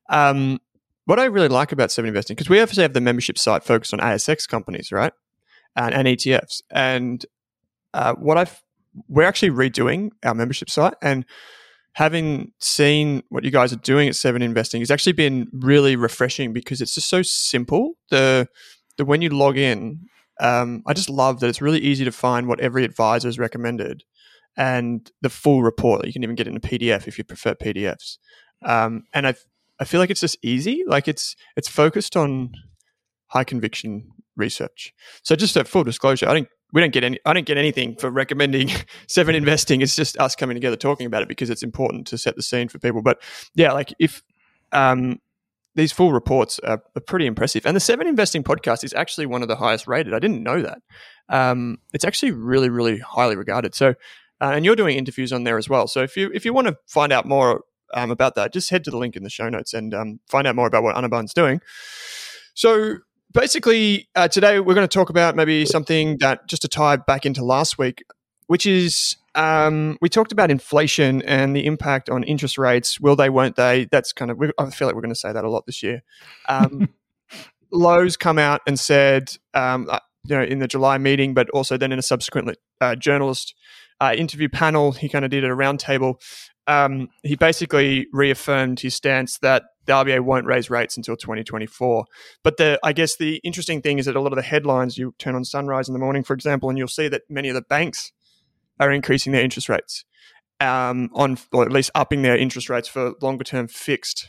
Um, 0.08 0.60
what 1.06 1.18
I 1.18 1.24
really 1.24 1.48
like 1.48 1.72
about 1.72 1.90
Seven 1.90 2.08
Investing 2.08 2.36
because 2.36 2.48
we 2.48 2.60
obviously 2.60 2.82
have 2.82 2.92
the 2.92 3.00
membership 3.00 3.36
site 3.36 3.64
focused 3.64 3.92
on 3.92 3.98
ASX 3.98 4.46
companies, 4.46 4.92
right, 4.92 5.12
and, 5.74 5.92
and 5.92 6.06
ETFs. 6.06 6.62
And 6.70 7.26
uh, 7.94 8.14
what 8.14 8.38
I've 8.38 8.62
we're 9.08 9.24
actually 9.24 9.50
redoing 9.50 10.10
our 10.24 10.34
membership 10.34 10.70
site 10.70 10.94
and 11.02 11.24
having 11.92 12.52
seen 12.60 13.22
what 13.28 13.44
you 13.44 13.50
guys 13.50 13.72
are 13.72 13.76
doing 13.76 14.08
at 14.08 14.16
Seven 14.16 14.42
Investing 14.42 14.80
has 14.80 14.90
actually 14.90 15.12
been 15.12 15.48
really 15.52 15.96
refreshing 15.96 16.52
because 16.52 16.80
it's 16.80 16.94
just 16.94 17.08
so 17.08 17.22
simple. 17.22 17.94
The 18.10 18.48
the 18.96 19.04
when 19.04 19.22
you 19.22 19.30
log 19.30 19.56
in, 19.56 20.06
um, 20.40 20.82
I 20.86 20.92
just 20.92 21.10
love 21.10 21.40
that 21.40 21.48
it's 21.48 21.60
really 21.60 21.80
easy 21.80 22.04
to 22.04 22.12
find 22.12 22.46
what 22.46 22.60
every 22.60 22.84
advisor 22.84 23.28
has 23.28 23.38
recommended 23.38 24.04
and 24.56 25.10
the 25.22 25.30
full 25.30 25.62
report. 25.62 26.06
You 26.06 26.12
can 26.12 26.22
even 26.22 26.36
get 26.36 26.48
in 26.48 26.56
a 26.56 26.60
PDF 26.60 27.06
if 27.06 27.18
you 27.18 27.24
prefer 27.24 27.54
PDFs. 27.54 28.18
Um, 28.64 29.04
and 29.12 29.26
I 29.26 29.34
I 29.80 29.84
feel 29.84 30.00
like 30.00 30.10
it's 30.10 30.20
just 30.20 30.38
easy. 30.42 30.84
Like 30.86 31.08
it's 31.08 31.36
it's 31.56 31.68
focused 31.68 32.16
on 32.16 32.52
high 33.28 33.44
conviction 33.44 34.10
research. 34.36 34.92
So 35.22 35.36
just 35.36 35.56
a 35.56 35.64
full 35.64 35.84
disclosure, 35.84 36.28
I 36.28 36.34
didn't 36.34 36.48
we 36.72 36.80
don't 36.80 36.92
get 36.92 37.04
any 37.04 37.18
I 37.24 37.32
don't 37.32 37.46
get 37.46 37.56
anything 37.56 37.96
for 37.96 38.10
recommending 38.10 38.70
seven 39.06 39.34
investing. 39.34 39.80
It's 39.80 39.96
just 39.96 40.18
us 40.18 40.36
coming 40.36 40.54
together 40.54 40.76
talking 40.76 41.06
about 41.06 41.22
it 41.22 41.28
because 41.28 41.50
it's 41.50 41.62
important 41.62 42.06
to 42.08 42.18
set 42.18 42.36
the 42.36 42.42
scene 42.42 42.68
for 42.68 42.78
people. 42.78 43.02
But 43.02 43.20
yeah, 43.54 43.72
like 43.72 43.94
if 43.98 44.22
um, 44.72 45.20
these 45.74 45.92
full 45.92 46.12
reports 46.12 46.58
are, 46.60 46.82
are, 46.96 47.00
pretty 47.00 47.24
impressive. 47.26 47.64
And 47.64 47.76
the 47.76 47.80
Seven 47.80 48.06
Investing 48.06 48.42
podcast 48.42 48.82
is 48.82 48.92
actually 48.92 49.26
one 49.26 49.42
of 49.42 49.48
the 49.48 49.56
highest 49.56 49.86
rated. 49.86 50.12
I 50.12 50.18
didn't 50.18 50.42
know 50.42 50.60
that. 50.60 50.82
Um, 51.28 51.78
it's 51.92 52.04
actually 52.04 52.32
really, 52.32 52.68
really 52.68 52.98
highly 52.98 53.36
regarded. 53.36 53.74
So, 53.74 53.90
uh, 54.40 54.52
and 54.54 54.64
you're 54.64 54.76
doing 54.76 54.98
interviews 54.98 55.32
on 55.32 55.44
there 55.44 55.56
as 55.56 55.68
well. 55.68 55.86
So 55.86 56.02
if 56.02 56.16
you 56.16 56.30
if 56.34 56.44
you 56.44 56.52
want 56.52 56.66
to 56.66 56.76
find 56.86 57.12
out 57.12 57.26
more 57.26 57.62
um, 57.94 58.10
about 58.10 58.34
that, 58.34 58.52
just 58.52 58.70
head 58.70 58.84
to 58.84 58.90
the 58.90 58.98
link 58.98 59.16
in 59.16 59.22
the 59.22 59.30
show 59.30 59.48
notes 59.48 59.72
and 59.72 59.94
um, 59.94 60.20
find 60.28 60.46
out 60.46 60.56
more 60.56 60.66
about 60.66 60.82
what 60.82 60.96
Anirban's 60.96 61.32
doing. 61.32 61.60
So 62.54 62.98
basically, 63.32 64.08
uh, 64.14 64.28
today 64.28 64.60
we're 64.60 64.74
going 64.74 64.86
to 64.86 64.92
talk 64.92 65.10
about 65.10 65.36
maybe 65.36 65.64
something 65.66 66.18
that 66.18 66.46
just 66.48 66.62
to 66.62 66.68
tie 66.68 66.96
back 66.96 67.26
into 67.26 67.44
last 67.44 67.78
week, 67.78 68.04
which 68.46 68.66
is 68.66 69.16
um, 69.34 69.98
we 70.00 70.08
talked 70.08 70.32
about 70.32 70.50
inflation 70.50 71.22
and 71.22 71.54
the 71.54 71.66
impact 71.66 72.10
on 72.10 72.24
interest 72.24 72.58
rates. 72.58 73.00
Will 73.00 73.16
they? 73.16 73.30
Won't 73.30 73.56
they? 73.56 73.86
That's 73.90 74.12
kind 74.12 74.30
of. 74.30 74.40
I 74.58 74.70
feel 74.70 74.88
like 74.88 74.94
we're 74.94 75.02
going 75.02 75.14
to 75.14 75.20
say 75.20 75.32
that 75.32 75.44
a 75.44 75.50
lot 75.50 75.66
this 75.66 75.82
year. 75.82 76.02
Um, 76.48 76.88
Lowe's 77.70 78.16
come 78.16 78.38
out 78.38 78.62
and 78.66 78.80
said, 78.80 79.36
um, 79.52 79.88
uh, 79.90 79.98
you 80.24 80.36
know, 80.36 80.42
in 80.42 80.58
the 80.58 80.68
July 80.68 80.98
meeting, 80.98 81.34
but 81.34 81.50
also 81.50 81.76
then 81.76 81.92
in 81.92 81.98
a 81.98 82.02
subsequent 82.02 82.56
uh, 82.80 82.96
journalist 82.96 83.54
uh, 84.00 84.14
interview 84.16 84.48
panel, 84.48 84.92
he 84.92 85.08
kind 85.08 85.24
of 85.24 85.30
did 85.30 85.44
a 85.44 85.48
roundtable. 85.48 86.14
Um, 86.68 87.08
he 87.22 87.34
basically 87.34 88.06
reaffirmed 88.12 88.80
his 88.80 88.94
stance 88.94 89.38
that 89.38 89.64
the 89.86 89.94
RBA 89.94 90.20
won't 90.20 90.44
raise 90.44 90.68
rates 90.68 90.98
until 90.98 91.16
2024. 91.16 92.04
But 92.44 92.58
the, 92.58 92.78
I 92.84 92.92
guess 92.92 93.16
the 93.16 93.36
interesting 93.42 93.80
thing 93.80 93.98
is 93.98 94.04
that 94.04 94.14
a 94.14 94.20
lot 94.20 94.32
of 94.32 94.36
the 94.36 94.42
headlines, 94.42 94.98
you 94.98 95.14
turn 95.18 95.34
on 95.34 95.44
Sunrise 95.44 95.88
in 95.88 95.94
the 95.94 95.98
morning, 95.98 96.22
for 96.22 96.34
example, 96.34 96.68
and 96.68 96.76
you'll 96.76 96.86
see 96.86 97.08
that 97.08 97.22
many 97.30 97.48
of 97.48 97.54
the 97.54 97.62
banks 97.62 98.12
are 98.78 98.92
increasing 98.92 99.32
their 99.32 99.42
interest 99.42 99.70
rates, 99.70 100.04
um, 100.60 101.08
on 101.14 101.38
or 101.52 101.64
at 101.64 101.72
least 101.72 101.90
upping 101.94 102.20
their 102.20 102.36
interest 102.36 102.68
rates 102.68 102.86
for 102.86 103.14
longer 103.22 103.44
term 103.44 103.66
fixed 103.66 104.28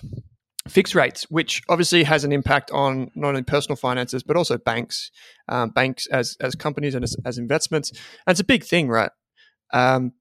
fixed 0.67 0.95
rates, 0.95 1.23
which 1.29 1.61
obviously 1.67 2.03
has 2.03 2.23
an 2.23 2.31
impact 2.31 2.71
on 2.71 3.09
not 3.15 3.29
only 3.29 3.41
personal 3.41 3.75
finances 3.75 4.23
but 4.23 4.37
also 4.37 4.57
banks, 4.57 5.11
um, 5.49 5.71
banks 5.71 6.07
as 6.07 6.37
as 6.39 6.55
companies 6.55 6.95
and 6.95 7.03
as, 7.03 7.17
as 7.25 7.37
investments. 7.37 7.91
And 7.91 8.33
it's 8.33 8.39
a 8.39 8.45
big 8.45 8.63
thing, 8.63 8.87
right? 8.87 9.11
Um, 9.73 10.13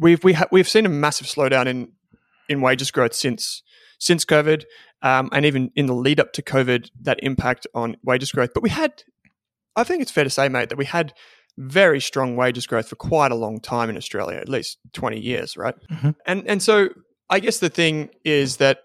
we've 0.00 0.24
we 0.24 0.32
ha- 0.32 0.48
we've 0.50 0.68
seen 0.68 0.86
a 0.86 0.88
massive 0.88 1.26
slowdown 1.26 1.66
in 1.66 1.92
in 2.48 2.60
wages 2.60 2.90
growth 2.90 3.14
since 3.14 3.62
since 3.98 4.24
COVID, 4.24 4.64
um, 5.02 5.28
and 5.32 5.44
even 5.44 5.70
in 5.76 5.86
the 5.86 5.94
lead 5.94 6.18
up 6.18 6.32
to 6.32 6.42
COVID, 6.42 6.90
that 7.02 7.20
impact 7.22 7.66
on 7.74 7.96
wages 8.02 8.32
growth. 8.32 8.50
But 8.54 8.62
we 8.62 8.70
had, 8.70 9.04
I 9.76 9.84
think 9.84 10.02
it's 10.02 10.10
fair 10.10 10.24
to 10.24 10.30
say, 10.30 10.48
mate, 10.48 10.70
that 10.70 10.78
we 10.78 10.86
had 10.86 11.12
very 11.58 12.00
strong 12.00 12.36
wages 12.36 12.66
growth 12.66 12.88
for 12.88 12.96
quite 12.96 13.30
a 13.30 13.34
long 13.34 13.60
time 13.60 13.90
in 13.90 13.96
Australia, 13.96 14.38
at 14.38 14.48
least 14.48 14.78
twenty 14.92 15.20
years, 15.20 15.56
right? 15.56 15.74
Mm-hmm. 15.90 16.10
And 16.26 16.48
and 16.48 16.62
so 16.62 16.88
I 17.28 17.38
guess 17.40 17.58
the 17.58 17.68
thing 17.68 18.10
is 18.24 18.56
that 18.56 18.78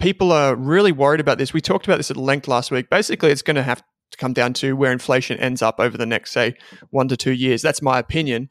people 0.00 0.32
are 0.32 0.56
really 0.56 0.92
worried 0.92 1.20
about 1.20 1.38
this. 1.38 1.52
We 1.52 1.60
talked 1.60 1.86
about 1.86 1.98
this 1.98 2.10
at 2.10 2.16
length 2.16 2.48
last 2.48 2.70
week. 2.70 2.90
Basically, 2.90 3.30
it's 3.30 3.42
going 3.42 3.56
to 3.56 3.62
have 3.62 3.82
to 4.10 4.18
come 4.18 4.32
down 4.32 4.52
to 4.54 4.74
where 4.74 4.90
inflation 4.90 5.38
ends 5.38 5.62
up 5.62 5.78
over 5.78 5.96
the 5.96 6.06
next, 6.06 6.32
say, 6.32 6.54
one 6.90 7.08
to 7.08 7.16
two 7.16 7.32
years. 7.32 7.62
That's 7.62 7.80
my 7.80 7.98
opinion. 7.98 8.48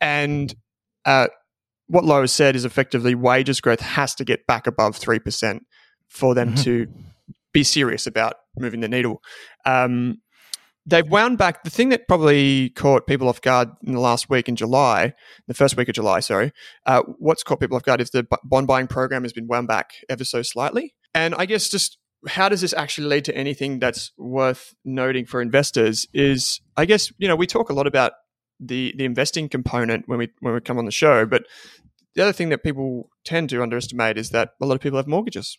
And 0.00 0.54
uh, 1.04 1.28
what 1.86 2.04
Lowe 2.04 2.26
said 2.26 2.56
is 2.56 2.64
effectively 2.64 3.14
wages 3.14 3.60
growth 3.60 3.80
has 3.80 4.14
to 4.16 4.24
get 4.24 4.46
back 4.46 4.66
above 4.66 4.98
3% 4.98 5.60
for 6.08 6.34
them 6.34 6.54
mm-hmm. 6.54 6.62
to 6.62 6.86
be 7.52 7.64
serious 7.64 8.06
about 8.06 8.34
moving 8.56 8.80
the 8.80 8.88
needle. 8.88 9.22
Um, 9.64 10.20
they've 10.86 11.08
wound 11.08 11.38
back. 11.38 11.64
The 11.64 11.70
thing 11.70 11.90
that 11.90 12.08
probably 12.08 12.70
caught 12.70 13.06
people 13.06 13.28
off 13.28 13.40
guard 13.40 13.70
in 13.82 13.92
the 13.92 14.00
last 14.00 14.28
week 14.28 14.48
in 14.48 14.56
July, 14.56 15.14
the 15.46 15.54
first 15.54 15.76
week 15.76 15.88
of 15.88 15.94
July, 15.94 16.20
sorry, 16.20 16.52
uh, 16.86 17.02
what's 17.18 17.42
caught 17.42 17.60
people 17.60 17.76
off 17.76 17.84
guard 17.84 18.00
is 18.00 18.10
the 18.10 18.26
bond 18.44 18.66
buying 18.66 18.86
program 18.86 19.22
has 19.22 19.32
been 19.32 19.46
wound 19.46 19.68
back 19.68 19.92
ever 20.08 20.24
so 20.24 20.42
slightly. 20.42 20.94
And 21.14 21.34
I 21.34 21.46
guess 21.46 21.68
just 21.68 21.98
how 22.28 22.48
does 22.48 22.60
this 22.60 22.72
actually 22.72 23.08
lead 23.08 23.24
to 23.24 23.36
anything 23.36 23.80
that's 23.80 24.12
worth 24.16 24.74
noting 24.84 25.26
for 25.26 25.42
investors 25.42 26.06
is 26.14 26.60
I 26.76 26.84
guess, 26.84 27.12
you 27.18 27.28
know, 27.28 27.36
we 27.36 27.46
talk 27.46 27.68
a 27.68 27.74
lot 27.74 27.86
about 27.86 28.12
the 28.62 28.94
the 28.96 29.04
investing 29.04 29.48
component 29.48 30.08
when 30.08 30.18
we 30.18 30.30
when 30.40 30.54
we 30.54 30.60
come 30.60 30.78
on 30.78 30.84
the 30.84 30.92
show. 30.92 31.26
But 31.26 31.44
the 32.14 32.22
other 32.22 32.32
thing 32.32 32.50
that 32.50 32.62
people 32.62 33.10
tend 33.24 33.50
to 33.50 33.62
underestimate 33.62 34.18
is 34.18 34.30
that 34.30 34.50
a 34.60 34.66
lot 34.66 34.74
of 34.74 34.80
people 34.80 34.98
have 34.98 35.06
mortgages, 35.06 35.58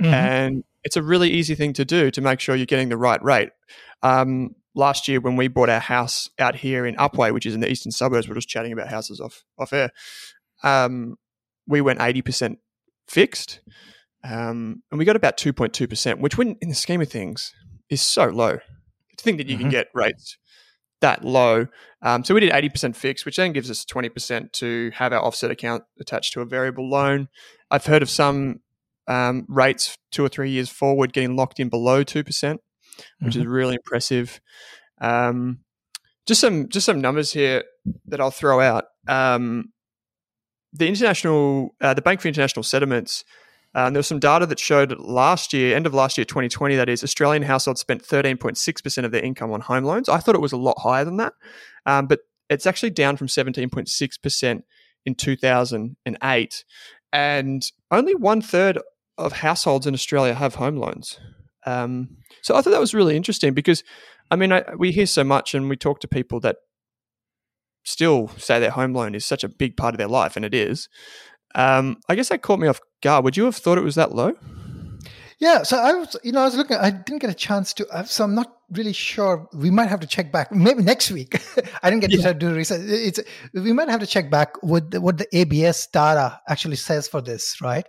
mm-hmm. 0.00 0.12
and 0.12 0.64
it's 0.82 0.96
a 0.96 1.02
really 1.02 1.30
easy 1.30 1.54
thing 1.54 1.72
to 1.74 1.84
do 1.84 2.10
to 2.10 2.20
make 2.20 2.40
sure 2.40 2.54
you're 2.54 2.66
getting 2.66 2.90
the 2.90 2.96
right 2.96 3.22
rate. 3.22 3.50
Um, 4.02 4.54
last 4.74 5.08
year, 5.08 5.20
when 5.20 5.36
we 5.36 5.48
bought 5.48 5.70
our 5.70 5.80
house 5.80 6.28
out 6.38 6.56
here 6.56 6.86
in 6.86 6.94
Upwey, 6.96 7.32
which 7.32 7.46
is 7.46 7.54
in 7.54 7.60
the 7.60 7.70
eastern 7.70 7.92
suburbs, 7.92 8.28
we're 8.28 8.34
just 8.34 8.48
chatting 8.48 8.72
about 8.72 8.88
houses 8.88 9.20
off 9.20 9.44
off 9.58 9.72
air. 9.72 9.90
Um, 10.62 11.16
we 11.66 11.80
went 11.80 12.00
eighty 12.00 12.22
percent 12.22 12.58
fixed, 13.08 13.60
um, 14.22 14.82
and 14.90 14.98
we 14.98 15.04
got 15.04 15.16
about 15.16 15.36
two 15.36 15.52
point 15.52 15.72
two 15.72 15.88
percent, 15.88 16.20
which, 16.20 16.36
when 16.36 16.56
in 16.60 16.68
the 16.68 16.74
scheme 16.74 17.00
of 17.00 17.08
things, 17.08 17.52
is 17.88 18.02
so 18.02 18.26
low. 18.26 18.58
To 19.16 19.22
think 19.22 19.38
that 19.38 19.46
you 19.46 19.54
mm-hmm. 19.54 19.64
can 19.64 19.70
get 19.70 19.88
rates 19.94 20.38
that 21.00 21.24
low. 21.24 21.66
Um, 22.02 22.24
so 22.24 22.34
we 22.34 22.40
did 22.40 22.52
80% 22.52 22.96
fixed, 22.96 23.24
which 23.24 23.36
then 23.36 23.52
gives 23.52 23.70
us 23.70 23.84
20% 23.84 24.52
to 24.52 24.90
have 24.94 25.12
our 25.12 25.20
offset 25.20 25.50
account 25.50 25.84
attached 26.00 26.32
to 26.34 26.40
a 26.40 26.44
variable 26.46 26.88
loan. 26.88 27.28
I've 27.70 27.86
heard 27.86 28.02
of 28.02 28.10
some 28.10 28.60
um, 29.06 29.46
rates 29.48 29.96
two 30.10 30.24
or 30.24 30.28
three 30.28 30.50
years 30.50 30.70
forward 30.70 31.12
getting 31.12 31.36
locked 31.36 31.60
in 31.60 31.68
below 31.68 32.04
2%, 32.04 32.24
which 32.24 32.34
mm-hmm. 32.48 33.28
is 33.28 33.46
really 33.46 33.74
impressive. 33.74 34.40
Um, 35.00 35.60
just 36.26 36.40
some 36.40 36.68
just 36.68 36.86
some 36.86 37.00
numbers 37.00 37.32
here 37.32 37.64
that 38.06 38.20
I'll 38.20 38.30
throw 38.30 38.60
out. 38.60 38.84
Um, 39.06 39.72
the 40.72 40.88
international, 40.88 41.74
uh, 41.80 41.94
the 41.94 42.02
Bank 42.02 42.20
for 42.20 42.28
International 42.28 42.62
Settlements 42.62 43.24
uh, 43.74 43.86
and 43.86 43.96
there 43.96 43.98
was 43.98 44.06
some 44.06 44.20
data 44.20 44.46
that 44.46 44.60
showed 44.60 44.98
last 44.98 45.52
year, 45.52 45.74
end 45.74 45.86
of 45.86 45.94
last 45.94 46.16
year, 46.16 46.24
2020, 46.24 46.76
that 46.76 46.88
is, 46.88 47.02
Australian 47.02 47.42
households 47.42 47.80
spent 47.80 48.02
13.6% 48.02 49.04
of 49.04 49.10
their 49.10 49.22
income 49.22 49.52
on 49.52 49.60
home 49.60 49.84
loans. 49.84 50.08
I 50.08 50.18
thought 50.18 50.36
it 50.36 50.40
was 50.40 50.52
a 50.52 50.56
lot 50.56 50.78
higher 50.78 51.04
than 51.04 51.16
that, 51.16 51.32
um, 51.84 52.06
but 52.06 52.20
it's 52.48 52.66
actually 52.66 52.90
down 52.90 53.16
from 53.16 53.26
17.6% 53.26 54.62
in 55.06 55.14
2008. 55.14 56.64
And 57.12 57.72
only 57.90 58.14
one 58.14 58.40
third 58.40 58.78
of 59.18 59.32
households 59.32 59.86
in 59.86 59.94
Australia 59.94 60.34
have 60.34 60.56
home 60.56 60.76
loans. 60.76 61.18
Um, 61.66 62.18
so 62.42 62.54
I 62.54 62.60
thought 62.60 62.70
that 62.70 62.80
was 62.80 62.94
really 62.94 63.16
interesting 63.16 63.54
because, 63.54 63.82
I 64.30 64.36
mean, 64.36 64.52
I, 64.52 64.64
we 64.76 64.92
hear 64.92 65.06
so 65.06 65.24
much 65.24 65.54
and 65.54 65.68
we 65.68 65.76
talk 65.76 66.00
to 66.00 66.08
people 66.08 66.40
that 66.40 66.56
still 67.84 68.28
say 68.38 68.58
their 68.58 68.70
home 68.70 68.92
loan 68.92 69.14
is 69.14 69.24
such 69.24 69.44
a 69.44 69.48
big 69.48 69.76
part 69.76 69.94
of 69.94 69.98
their 69.98 70.08
life, 70.08 70.36
and 70.36 70.44
it 70.44 70.54
is. 70.54 70.88
Um, 71.54 71.98
I 72.08 72.14
guess 72.14 72.28
that 72.28 72.42
caught 72.42 72.58
me 72.58 72.68
off 72.68 72.80
guard. 73.02 73.24
Would 73.24 73.36
you 73.36 73.44
have 73.44 73.56
thought 73.56 73.78
it 73.78 73.84
was 73.84 73.94
that 73.94 74.14
low? 74.14 74.34
Yeah, 75.38 75.62
so 75.62 75.76
I 75.76 75.92
was, 75.92 76.16
you 76.22 76.32
know, 76.32 76.40
I 76.40 76.44
was 76.44 76.56
looking. 76.56 76.76
I 76.76 76.90
didn't 76.90 77.20
get 77.20 77.30
a 77.30 77.34
chance 77.34 77.74
to, 77.74 77.88
uh, 77.88 78.04
so 78.04 78.24
I'm 78.24 78.34
not 78.34 78.52
really 78.70 78.92
sure. 78.92 79.48
We 79.52 79.70
might 79.70 79.88
have 79.88 80.00
to 80.00 80.06
check 80.06 80.32
back. 80.32 80.52
Maybe 80.52 80.82
next 80.82 81.10
week. 81.10 81.40
I 81.82 81.90
didn't 81.90 82.02
get 82.02 82.12
yeah. 82.12 82.32
to 82.32 82.34
do 82.34 82.54
research. 82.54 82.82
It's 82.84 83.20
we 83.52 83.72
might 83.72 83.88
have 83.88 84.00
to 84.00 84.06
check 84.06 84.30
back 84.30 84.62
what 84.62 84.96
what 84.98 85.18
the 85.18 85.26
ABS 85.36 85.88
data 85.88 86.40
actually 86.48 86.76
says 86.76 87.08
for 87.08 87.20
this, 87.20 87.60
right? 87.60 87.86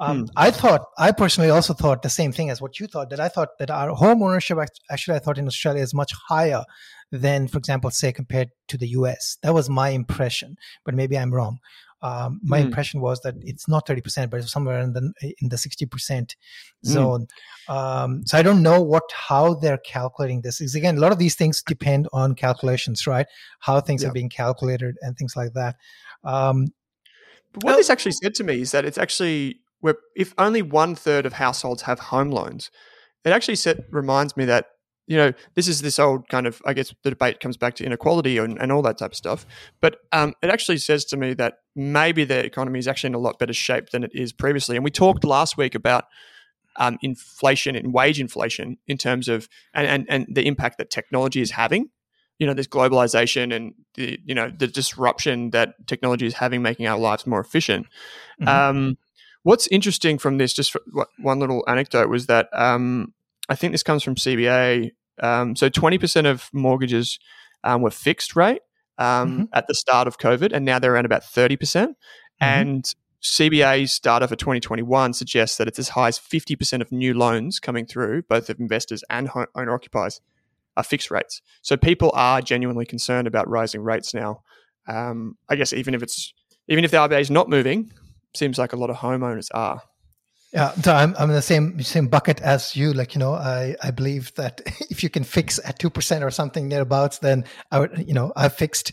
Um, 0.00 0.20
hmm. 0.20 0.24
I 0.36 0.50
thought, 0.50 0.86
I 0.98 1.12
personally 1.12 1.50
also 1.50 1.72
thought 1.72 2.02
the 2.02 2.10
same 2.10 2.32
thing 2.32 2.50
as 2.50 2.60
what 2.60 2.80
you 2.80 2.86
thought. 2.86 3.10
That 3.10 3.20
I 3.20 3.28
thought 3.28 3.58
that 3.58 3.70
our 3.70 3.90
home 3.90 4.22
ownership, 4.22 4.58
actually, 4.90 5.16
I 5.16 5.20
thought 5.20 5.38
in 5.38 5.46
Australia 5.46 5.82
is 5.82 5.94
much 5.94 6.12
higher 6.28 6.64
than, 7.12 7.46
for 7.46 7.58
example, 7.58 7.90
say 7.90 8.12
compared 8.12 8.50
to 8.68 8.76
the 8.76 8.88
US. 8.88 9.36
That 9.42 9.54
was 9.54 9.68
my 9.70 9.90
impression, 9.90 10.56
but 10.84 10.94
maybe 10.94 11.16
I'm 11.16 11.32
wrong. 11.32 11.58
Um, 12.04 12.38
my 12.44 12.60
mm. 12.60 12.66
impression 12.66 13.00
was 13.00 13.20
that 13.22 13.34
it's 13.40 13.66
not 13.66 13.86
30%, 13.86 14.28
but 14.28 14.40
it's 14.40 14.52
somewhere 14.52 14.78
in 14.80 14.92
the 14.92 15.10
in 15.40 15.48
the 15.48 15.56
60% 15.56 15.88
mm. 15.88 16.34
zone. 16.84 17.26
Mm. 17.66 17.74
Um, 17.74 18.26
so 18.26 18.36
I 18.36 18.42
don't 18.42 18.62
know 18.62 18.82
what 18.82 19.04
how 19.10 19.54
they're 19.54 19.78
calculating 19.78 20.42
this. 20.42 20.60
Is 20.60 20.74
again, 20.74 20.98
a 20.98 21.00
lot 21.00 21.12
of 21.12 21.18
these 21.18 21.34
things 21.34 21.62
depend 21.62 22.06
on 22.12 22.34
calculations, 22.34 23.06
right? 23.06 23.26
How 23.60 23.80
things 23.80 24.02
yeah. 24.02 24.10
are 24.10 24.12
being 24.12 24.28
calculated 24.28 24.96
and 25.00 25.16
things 25.16 25.34
like 25.34 25.54
that. 25.54 25.76
Um, 26.24 26.66
but 27.54 27.64
what 27.64 27.76
this 27.76 27.88
actually 27.88 28.12
said 28.12 28.34
to 28.34 28.44
me 28.44 28.60
is 28.60 28.72
that 28.72 28.84
it's 28.84 28.98
actually 28.98 29.60
where 29.80 29.96
if 30.14 30.34
only 30.36 30.60
one 30.60 30.94
third 30.94 31.24
of 31.24 31.32
households 31.32 31.82
have 31.82 31.98
home 31.98 32.30
loans, 32.30 32.70
it 33.24 33.30
actually 33.30 33.56
set, 33.56 33.78
reminds 33.90 34.36
me 34.36 34.44
that 34.44 34.66
you 35.06 35.16
know, 35.16 35.32
this 35.54 35.68
is 35.68 35.82
this 35.82 35.98
old 35.98 36.28
kind 36.28 36.46
of, 36.46 36.62
I 36.64 36.72
guess 36.72 36.94
the 37.02 37.10
debate 37.10 37.40
comes 37.40 37.56
back 37.56 37.74
to 37.76 37.84
inequality 37.84 38.38
and, 38.38 38.58
and 38.58 38.72
all 38.72 38.82
that 38.82 38.98
type 38.98 39.10
of 39.10 39.16
stuff. 39.16 39.46
But 39.80 39.98
um, 40.12 40.34
it 40.42 40.50
actually 40.50 40.78
says 40.78 41.04
to 41.06 41.16
me 41.16 41.34
that 41.34 41.58
maybe 41.76 42.24
the 42.24 42.44
economy 42.44 42.78
is 42.78 42.88
actually 42.88 43.08
in 43.08 43.14
a 43.14 43.18
lot 43.18 43.38
better 43.38 43.52
shape 43.52 43.90
than 43.90 44.04
it 44.04 44.12
is 44.14 44.32
previously. 44.32 44.76
And 44.76 44.84
we 44.84 44.90
talked 44.90 45.24
last 45.24 45.56
week 45.56 45.74
about 45.74 46.04
um, 46.76 46.98
inflation 47.02 47.76
and 47.76 47.92
wage 47.92 48.18
inflation 48.18 48.78
in 48.86 48.96
terms 48.96 49.28
of, 49.28 49.48
and, 49.74 49.86
and, 49.86 50.06
and 50.08 50.34
the 50.34 50.46
impact 50.46 50.78
that 50.78 50.90
technology 50.90 51.40
is 51.40 51.50
having. 51.50 51.90
You 52.40 52.48
know, 52.48 52.54
this 52.54 52.66
globalization 52.66 53.54
and 53.54 53.74
the, 53.94 54.18
you 54.24 54.34
know, 54.34 54.50
the 54.50 54.66
disruption 54.66 55.50
that 55.50 55.86
technology 55.86 56.26
is 56.26 56.34
having, 56.34 56.62
making 56.62 56.88
our 56.88 56.98
lives 56.98 57.28
more 57.28 57.38
efficient. 57.38 57.86
Mm-hmm. 58.40 58.48
Um, 58.48 58.98
what's 59.44 59.68
interesting 59.68 60.18
from 60.18 60.38
this, 60.38 60.52
just 60.52 60.74
one 61.18 61.38
little 61.38 61.62
anecdote, 61.68 62.08
was 62.08 62.26
that 62.26 62.48
um, 62.52 63.14
I 63.48 63.54
think 63.54 63.72
this 63.72 63.82
comes 63.82 64.02
from 64.02 64.14
CBA. 64.14 64.90
Um, 65.22 65.56
so 65.56 65.68
20% 65.70 66.26
of 66.26 66.48
mortgages 66.52 67.18
um, 67.62 67.82
were 67.82 67.90
fixed 67.90 68.36
rate 68.36 68.60
um, 68.98 69.30
mm-hmm. 69.30 69.44
at 69.52 69.66
the 69.68 69.74
start 69.74 70.08
of 70.08 70.18
COVID, 70.18 70.52
and 70.52 70.64
now 70.64 70.78
they're 70.78 70.94
around 70.94 71.06
about 71.06 71.22
30%. 71.22 71.58
Mm-hmm. 71.58 71.94
And 72.40 72.94
CBA's 73.22 73.98
data 73.98 74.28
for 74.28 74.36
2021 74.36 75.14
suggests 75.14 75.56
that 75.56 75.66
it's 75.66 75.78
as 75.78 75.90
high 75.90 76.08
as 76.08 76.18
50% 76.18 76.80
of 76.80 76.92
new 76.92 77.14
loans 77.14 77.58
coming 77.58 77.86
through, 77.86 78.22
both 78.22 78.50
of 78.50 78.60
investors 78.60 79.02
and 79.08 79.30
owner 79.54 79.72
occupiers, 79.72 80.20
are 80.76 80.82
fixed 80.82 81.10
rates. 81.10 81.40
So 81.62 81.76
people 81.76 82.10
are 82.14 82.42
genuinely 82.42 82.84
concerned 82.84 83.26
about 83.26 83.48
rising 83.48 83.82
rates 83.82 84.12
now. 84.12 84.42
Um, 84.86 85.38
I 85.48 85.56
guess 85.56 85.72
even 85.72 85.94
if 85.94 86.02
it's 86.02 86.34
even 86.68 86.84
if 86.84 86.90
the 86.90 86.96
RBA 86.98 87.20
is 87.20 87.30
not 87.30 87.48
moving, 87.48 87.92
seems 88.34 88.58
like 88.58 88.72
a 88.72 88.76
lot 88.76 88.90
of 88.90 88.96
homeowners 88.96 89.48
are. 89.54 89.82
Yeah, 90.54 90.70
so 90.74 90.94
I'm 90.94 91.16
I'm 91.18 91.30
in 91.30 91.36
the 91.36 91.42
same 91.42 91.82
same 91.82 92.08
bucket 92.08 92.40
as 92.42 92.76
you. 92.76 92.92
Like 92.94 93.16
you 93.16 93.18
know, 93.18 93.34
I 93.34 93.76
I 93.82 93.90
believe 93.92 94.34
that 94.36 94.62
if 94.90 95.02
you 95.02 95.10
can 95.10 95.24
fix 95.24 95.60
at 95.64 95.80
two 95.80 95.90
percent 95.90 96.24
or 96.24 96.30
something 96.30 96.70
thereabouts, 96.70 97.18
then 97.18 97.44
I 97.72 97.80
would 97.80 98.04
you 98.08 98.14
know 98.14 98.32
I've 98.36 98.54
fixed 98.54 98.92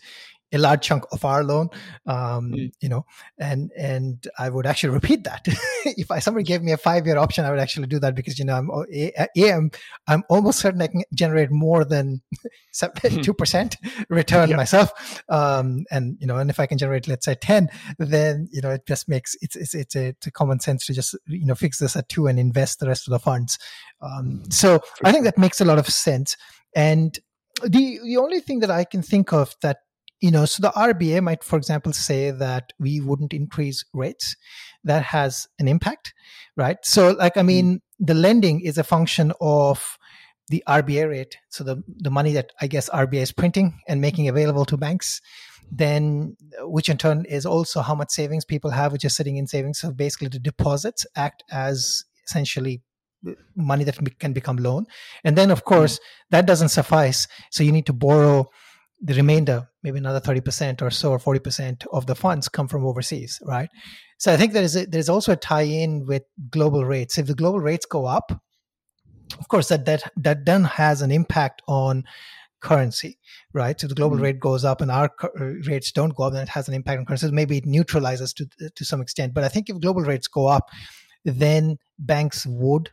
a 0.54 0.58
large 0.58 0.82
chunk 0.82 1.04
of 1.12 1.24
our 1.26 1.44
loan 1.44 1.70
um, 2.08 2.52
mm. 2.52 2.72
you 2.82 2.90
know 2.90 3.06
and 3.38 3.72
and 3.78 4.28
i 4.38 4.50
would 4.50 4.66
actually 4.66 4.94
repeat 5.02 5.24
that. 5.24 5.46
If 5.86 6.12
I, 6.12 6.20
somebody 6.20 6.44
gave 6.44 6.62
me 6.62 6.72
a 6.72 6.78
five 6.78 7.06
year 7.06 7.18
option 7.18 7.46
i 7.46 7.50
would 7.50 7.60
actually 7.60 7.88
do 7.88 8.00
that 8.00 8.16
because 8.16 8.38
you 8.38 8.46
know 8.46 8.56
i'm 8.56 8.70
a, 8.70 9.12
a, 9.38 9.54
I'm, 9.54 9.72
I'm 10.08 10.24
almost 10.30 10.60
certain 10.60 10.82
i 10.82 10.88
can 10.88 11.04
generate 11.14 11.52
more 11.52 11.86
than 11.86 12.22
2% 12.74 13.76
return 14.10 14.50
yeah. 14.50 14.56
myself. 14.56 15.24
Um, 15.30 15.86
and 15.92 16.18
you 16.20 16.28
know 16.28 16.38
and 16.38 16.50
if 16.50 16.60
i 16.60 16.66
can 16.66 16.78
generate 16.78 17.08
let's 17.08 17.26
say 17.26 17.36
10 17.36 17.70
then 17.98 18.48
you 18.52 18.62
know 18.62 18.72
it 18.72 18.86
just 18.88 19.10
makes 19.10 19.36
it's 19.42 19.56
it's, 19.56 19.74
it's, 19.74 19.96
a, 19.96 20.08
it's 20.08 20.28
a 20.28 20.32
common 20.32 20.60
sense 20.60 20.86
to 20.86 20.94
just 20.94 21.18
you 21.28 21.46
know 21.46 21.56
fix 21.56 21.80
this 21.80 21.96
at 21.96 22.10
2 22.10 22.28
and 22.28 22.40
invest 22.40 22.80
the 22.80 22.88
rest 22.88 23.08
of 23.08 23.12
the 23.12 23.20
funds. 23.20 23.58
Um, 24.02 24.44
so 24.50 24.82
i 25.04 25.12
think 25.12 25.26
that 25.26 25.38
makes 25.38 25.62
a 25.62 25.66
lot 25.66 25.80
of 25.80 25.88
sense. 25.88 26.38
And 26.76 27.18
the 27.64 28.00
the 28.04 28.18
only 28.18 28.40
thing 28.40 28.60
that 28.60 28.72
I 28.72 28.84
can 28.84 29.02
think 29.02 29.34
of 29.34 29.56
that 29.62 29.80
you 30.22 30.30
know, 30.30 30.46
so 30.46 30.62
the 30.62 30.70
RBA 30.70 31.22
might, 31.24 31.44
for 31.44 31.58
example, 31.58 31.92
say 31.94 32.30
that 32.30 32.74
we 32.80 33.02
wouldn't 33.02 33.34
increase 33.34 33.84
rates. 33.92 34.36
That 34.84 35.04
has 35.04 35.48
an 35.60 35.68
impact, 35.68 36.14
right? 36.56 36.78
So, 36.84 37.12
like, 37.12 37.38
I 37.38 37.42
mean, 37.42 37.76
mm. 37.76 37.82
the 38.00 38.14
lending 38.14 38.62
is 38.62 38.78
a 38.78 38.84
function 38.84 39.34
of 39.42 39.98
the 40.48 40.64
RBA 40.68 41.10
rate, 41.10 41.38
so 41.50 41.64
the, 41.64 41.84
the 41.88 42.12
money 42.12 42.34
that 42.34 42.52
I 42.60 42.68
guess 42.68 42.90
RBA 42.90 43.22
is 43.22 43.32
printing 43.32 43.80
and 43.88 44.02
making 44.02 44.28
available 44.28 44.66
to 44.66 44.78
banks, 44.78 45.22
then 45.72 46.36
which 46.60 46.90
in 46.90 46.98
turn 46.98 47.26
is 47.26 47.46
also 47.46 47.82
how 47.82 47.96
much 47.96 48.10
savings 48.10 48.44
people 48.44 48.70
have, 48.72 48.92
which 48.92 49.06
is 49.06 49.16
sitting 49.16 49.38
in 49.38 49.48
savings. 49.48 49.80
So 49.80 49.92
basically, 49.92 50.28
the 50.28 50.40
deposits 50.40 51.06
act 51.16 51.44
as 51.50 52.04
essentially 52.28 52.82
money 53.56 53.86
that 53.86 53.98
can 54.20 54.34
become 54.34 54.58
loan. 54.58 54.86
And 55.24 55.38
then, 55.38 55.52
of 55.52 55.60
mm-hmm. 55.60 55.74
course, 55.76 56.00
that 56.32 56.46
doesn't 56.46 56.70
suffice. 56.70 57.28
So 57.50 57.64
you 57.64 57.72
need 57.72 57.86
to 57.86 57.94
borrow 57.94 58.50
the 59.02 59.16
remainder, 59.16 59.68
maybe 59.84 59.98
another 59.98 60.22
30% 60.22 60.82
or 60.82 60.92
so, 60.92 61.12
or 61.12 61.20
40% 61.20 61.86
of 61.92 62.06
the 62.06 62.16
funds 62.16 62.48
come 62.48 62.68
from 62.68 62.86
overseas, 62.86 63.40
right? 63.46 63.70
So 64.18 64.32
I 64.32 64.38
think 64.38 64.54
there 64.54 64.64
is 64.64 64.76
a, 64.76 64.86
there's 64.86 65.10
also 65.10 65.32
a 65.32 65.38
tie-in 65.38 66.06
with 66.06 66.24
global 66.52 66.86
rates. 66.86 67.18
If 67.18 67.26
the 67.26 67.34
global 67.34 67.60
rates 67.60 67.86
go 67.86 68.06
up, 68.06 68.32
of 69.40 69.48
course, 69.48 69.70
that 69.70 69.86
that 69.86 70.12
that 70.18 70.46
then 70.46 70.66
has 70.66 71.02
an 71.02 71.12
impact 71.12 71.62
on 71.68 72.04
currency, 72.60 73.18
right? 73.54 73.80
So 73.80 73.88
the 73.88 73.96
global 73.96 74.18
mm-hmm. 74.18 74.26
rate 74.26 74.40
goes 74.40 74.64
up 74.64 74.82
and 74.82 74.92
our 74.92 75.10
uh, 75.24 75.30
rates 75.66 75.92
don't 75.92 76.16
go 76.16 76.26
up, 76.26 76.34
then 76.34 76.44
it 76.44 76.50
has 76.50 76.68
an 76.68 76.74
impact 76.74 77.00
on 77.00 77.06
currency. 77.06 77.32
Maybe 77.32 77.58
it 77.58 77.66
neutralizes 77.66 78.34
to 78.34 78.46
to 78.76 78.86
some 78.86 79.02
extent. 79.02 79.34
But 79.34 79.44
I 79.44 79.48
think 79.48 79.70
if 79.70 79.80
global 79.80 80.02
rates 80.02 80.28
go 80.28 80.48
up, 80.48 80.70
then 81.26 81.78
banks 81.98 82.46
would 82.46 82.92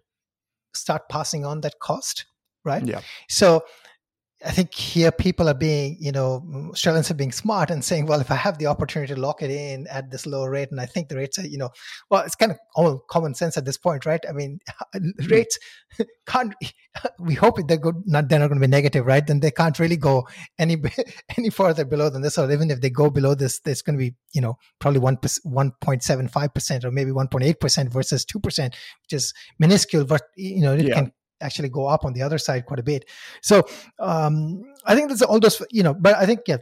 start 0.74 1.08
passing 1.10 1.44
on 1.44 1.60
that 1.62 1.78
cost, 1.80 2.26
right? 2.64 2.86
Yeah. 2.86 3.00
So 3.28 3.62
I 4.44 4.52
think 4.52 4.72
here 4.72 5.10
people 5.10 5.48
are 5.48 5.54
being, 5.54 5.96
you 5.98 6.12
know, 6.12 6.44
Australians 6.70 7.10
are 7.10 7.14
being 7.14 7.32
smart 7.32 7.70
and 7.70 7.84
saying, 7.84 8.06
well, 8.06 8.20
if 8.20 8.30
I 8.30 8.36
have 8.36 8.58
the 8.58 8.66
opportunity 8.66 9.12
to 9.12 9.20
lock 9.20 9.42
it 9.42 9.50
in 9.50 9.88
at 9.88 10.12
this 10.12 10.26
lower 10.26 10.48
rate, 10.48 10.70
and 10.70 10.80
I 10.80 10.86
think 10.86 11.08
the 11.08 11.16
rates 11.16 11.40
are, 11.40 11.46
you 11.46 11.58
know, 11.58 11.70
well, 12.08 12.22
it's 12.22 12.36
kind 12.36 12.52
of 12.52 12.58
all 12.76 13.00
common 13.10 13.34
sense 13.34 13.56
at 13.56 13.64
this 13.64 13.76
point, 13.76 14.06
right? 14.06 14.20
I 14.28 14.32
mean, 14.32 14.60
hmm. 14.94 15.26
rates 15.28 15.58
can't. 16.26 16.54
We 17.20 17.34
hope 17.34 17.58
they're 17.68 17.76
good. 17.76 18.02
Not 18.06 18.28
they're 18.28 18.40
not 18.40 18.48
going 18.48 18.60
to 18.60 18.66
be 18.66 18.70
negative, 18.70 19.06
right? 19.06 19.24
Then 19.24 19.38
they 19.38 19.52
can't 19.52 19.78
really 19.78 19.96
go 19.96 20.26
any 20.58 20.76
any 21.36 21.48
further 21.48 21.84
below 21.84 22.10
than 22.10 22.22
this. 22.22 22.38
Or 22.38 22.50
even 22.50 22.72
if 22.72 22.80
they 22.80 22.90
go 22.90 23.08
below 23.08 23.36
this, 23.36 23.60
there's 23.60 23.82
going 23.82 23.96
to 23.96 24.04
be, 24.04 24.16
you 24.32 24.40
know, 24.40 24.58
probably 24.80 24.98
one 24.98 25.16
one 25.44 25.72
point 25.80 26.02
seven 26.02 26.26
five 26.26 26.52
percent 26.52 26.84
or 26.84 26.90
maybe 26.90 27.12
one 27.12 27.28
point 27.28 27.44
eight 27.44 27.60
percent 27.60 27.92
versus 27.92 28.24
two 28.24 28.40
percent, 28.40 28.74
which 29.02 29.12
is 29.12 29.32
minuscule. 29.60 30.06
But 30.06 30.22
you 30.36 30.60
know, 30.60 30.74
it 30.74 30.86
yeah. 30.86 30.94
can 30.94 31.12
actually 31.40 31.68
go 31.68 31.86
up 31.86 32.04
on 32.04 32.12
the 32.12 32.22
other 32.22 32.38
side 32.38 32.66
quite 32.66 32.80
a 32.80 32.82
bit. 32.82 33.04
So 33.42 33.62
um, 33.98 34.62
I 34.84 34.94
think 34.94 35.08
that's 35.08 35.22
all 35.22 35.40
those, 35.40 35.62
you 35.70 35.82
know, 35.82 35.94
but 35.94 36.16
I 36.16 36.26
think, 36.26 36.40
yeah, 36.46 36.58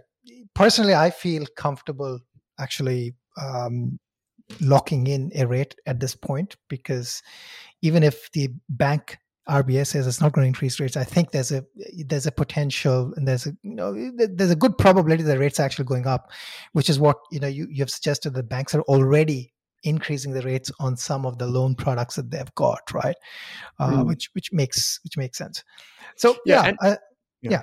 personally, 0.55 0.95
I 0.95 1.11
feel 1.11 1.45
comfortable 1.57 2.21
actually 2.59 3.15
um, 3.41 3.99
locking 4.61 5.07
in 5.07 5.31
a 5.35 5.47
rate 5.47 5.75
at 5.87 6.01
this 6.01 6.15
point 6.15 6.57
because 6.69 7.23
even 7.83 8.03
if 8.03 8.31
the 8.33 8.49
bank 8.69 9.19
RBS 9.49 9.89
says 9.89 10.07
it's 10.07 10.21
not 10.21 10.33
going 10.33 10.45
to 10.45 10.49
increase 10.49 10.81
rates, 10.81 10.97
I 10.97 11.05
think 11.05 11.31
there's 11.31 11.53
a 11.53 11.65
there's 12.05 12.27
a 12.27 12.33
potential 12.33 13.13
and 13.17 13.29
there's 13.29 13.47
a 13.47 13.53
you 13.63 13.77
know 13.77 14.11
there's 14.17 14.51
a 14.51 14.57
good 14.57 14.77
probability 14.77 15.23
that 15.23 15.39
rates 15.39 15.61
are 15.61 15.63
actually 15.63 15.85
going 15.85 16.07
up, 16.07 16.33
which 16.73 16.91
is 16.91 16.99
what 16.99 17.19
you 17.31 17.39
know 17.39 17.47
you 17.47 17.69
you 17.71 17.79
have 17.79 17.91
suggested 17.91 18.35
that 18.35 18.49
banks 18.49 18.75
are 18.75 18.83
already 18.83 19.53
increasing 19.83 20.33
the 20.33 20.43
rates 20.43 20.71
on 20.81 20.97
some 20.97 21.27
of 21.27 21.39
the 21.39 21.47
loan 21.47 21.75
products 21.75 22.17
that 22.17 22.31
they've 22.31 22.55
got, 22.55 22.93
right? 22.93 23.17
Uh, 23.79 23.91
mm. 23.91 24.07
Which 24.07 24.31
which 24.33 24.53
makes 24.53 25.01
which 25.05 25.17
makes 25.17 25.39
sense. 25.39 25.65
So 26.17 26.37
yeah, 26.45 26.63
yeah, 26.63 26.69
and, 26.69 26.99
yeah. 27.43 27.51
yeah. 27.51 27.63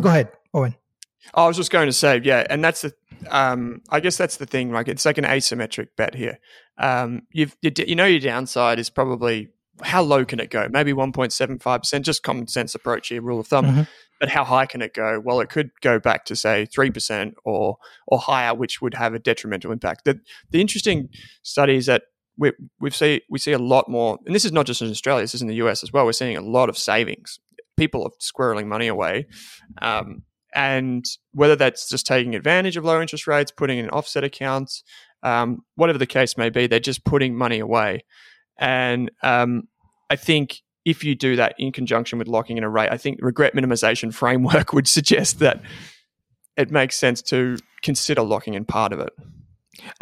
Go 0.00 0.08
ahead, 0.08 0.32
Owen. 0.54 0.74
I 1.34 1.46
was 1.46 1.56
just 1.56 1.70
going 1.70 1.86
to 1.86 1.92
say, 1.92 2.20
yeah, 2.24 2.44
and 2.50 2.64
that's 2.64 2.82
the, 2.82 2.92
um, 3.30 3.82
I 3.90 4.00
guess 4.00 4.16
that's 4.16 4.38
the 4.38 4.46
thing. 4.46 4.72
Like, 4.72 4.88
it's 4.88 5.04
like 5.04 5.18
an 5.18 5.24
asymmetric 5.24 5.88
bet 5.96 6.16
here. 6.16 6.40
Um, 6.78 7.22
you've, 7.30 7.56
you, 7.62 7.70
you 7.86 7.94
know, 7.94 8.06
your 8.06 8.18
downside 8.18 8.80
is 8.80 8.90
probably 8.90 9.50
how 9.82 10.02
low 10.02 10.24
can 10.24 10.40
it 10.40 10.50
go? 10.50 10.68
Maybe 10.70 10.92
one 10.92 11.12
point 11.12 11.32
seven 11.32 11.58
five 11.58 11.82
percent, 11.82 12.04
just 12.04 12.22
common 12.22 12.48
sense 12.48 12.74
approach 12.74 13.08
here, 13.08 13.22
rule 13.22 13.40
of 13.40 13.46
thumb. 13.46 13.66
Mm-hmm. 13.66 13.82
But 14.20 14.28
how 14.28 14.44
high 14.44 14.66
can 14.66 14.82
it 14.82 14.94
go? 14.94 15.20
Well, 15.22 15.40
it 15.40 15.48
could 15.48 15.70
go 15.80 15.98
back 15.98 16.24
to 16.26 16.36
say 16.36 16.66
three 16.66 16.90
percent 16.90 17.34
or 17.44 17.78
or 18.06 18.18
higher, 18.18 18.54
which 18.54 18.80
would 18.80 18.94
have 18.94 19.14
a 19.14 19.18
detrimental 19.18 19.72
impact. 19.72 20.04
The 20.04 20.20
the 20.50 20.60
interesting 20.60 21.08
study 21.42 21.76
is 21.76 21.86
that 21.86 22.02
we 22.36 22.52
we 22.80 22.90
see 22.90 23.22
we 23.28 23.38
see 23.38 23.52
a 23.52 23.58
lot 23.58 23.88
more, 23.88 24.18
and 24.26 24.34
this 24.34 24.44
is 24.44 24.52
not 24.52 24.66
just 24.66 24.82
in 24.82 24.90
Australia. 24.90 25.22
This 25.22 25.34
is 25.34 25.42
in 25.42 25.48
the 25.48 25.56
US 25.56 25.82
as 25.82 25.92
well. 25.92 26.04
We're 26.04 26.12
seeing 26.12 26.36
a 26.36 26.42
lot 26.42 26.68
of 26.68 26.78
savings. 26.78 27.40
People 27.76 28.04
are 28.04 28.10
squirreling 28.20 28.66
money 28.66 28.86
away, 28.86 29.26
um, 29.80 30.22
and 30.54 31.04
whether 31.32 31.56
that's 31.56 31.88
just 31.88 32.06
taking 32.06 32.34
advantage 32.34 32.76
of 32.76 32.84
low 32.84 33.00
interest 33.00 33.26
rates, 33.26 33.50
putting 33.50 33.78
in 33.78 33.90
offset 33.90 34.24
accounts, 34.24 34.84
um, 35.22 35.64
whatever 35.76 35.98
the 35.98 36.06
case 36.06 36.36
may 36.36 36.50
be, 36.50 36.66
they're 36.66 36.80
just 36.80 37.04
putting 37.04 37.34
money 37.34 37.58
away. 37.58 38.04
And 38.58 39.10
um, 39.22 39.68
I 40.12 40.16
think 40.16 40.60
if 40.84 41.02
you 41.04 41.14
do 41.14 41.36
that 41.36 41.54
in 41.58 41.72
conjunction 41.72 42.18
with 42.18 42.28
locking 42.28 42.58
in 42.58 42.64
a 42.64 42.68
rate, 42.68 42.90
I 42.92 42.98
think 42.98 43.18
regret 43.22 43.54
minimization 43.54 44.12
framework 44.22 44.74
would 44.74 44.86
suggest 44.86 45.38
that 45.38 45.62
it 46.58 46.70
makes 46.70 46.96
sense 46.96 47.22
to 47.22 47.56
consider 47.80 48.20
locking 48.20 48.52
in 48.52 48.66
part 48.66 48.92
of 48.92 49.00
it. 49.00 49.12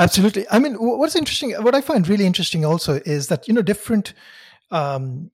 Absolutely. 0.01 0.47
I 0.51 0.59
mean, 0.59 0.75
what's 0.75 1.15
interesting, 1.15 1.53
what 1.63 1.77
I 1.77 1.81
find 1.81 2.09
really 2.09 2.27
interesting 2.27 2.65
also 2.65 3.01
is 3.07 3.29
that 3.29 3.47
you 3.47 3.55
know 3.55 3.63
different 3.63 4.15
um, 4.73 5.31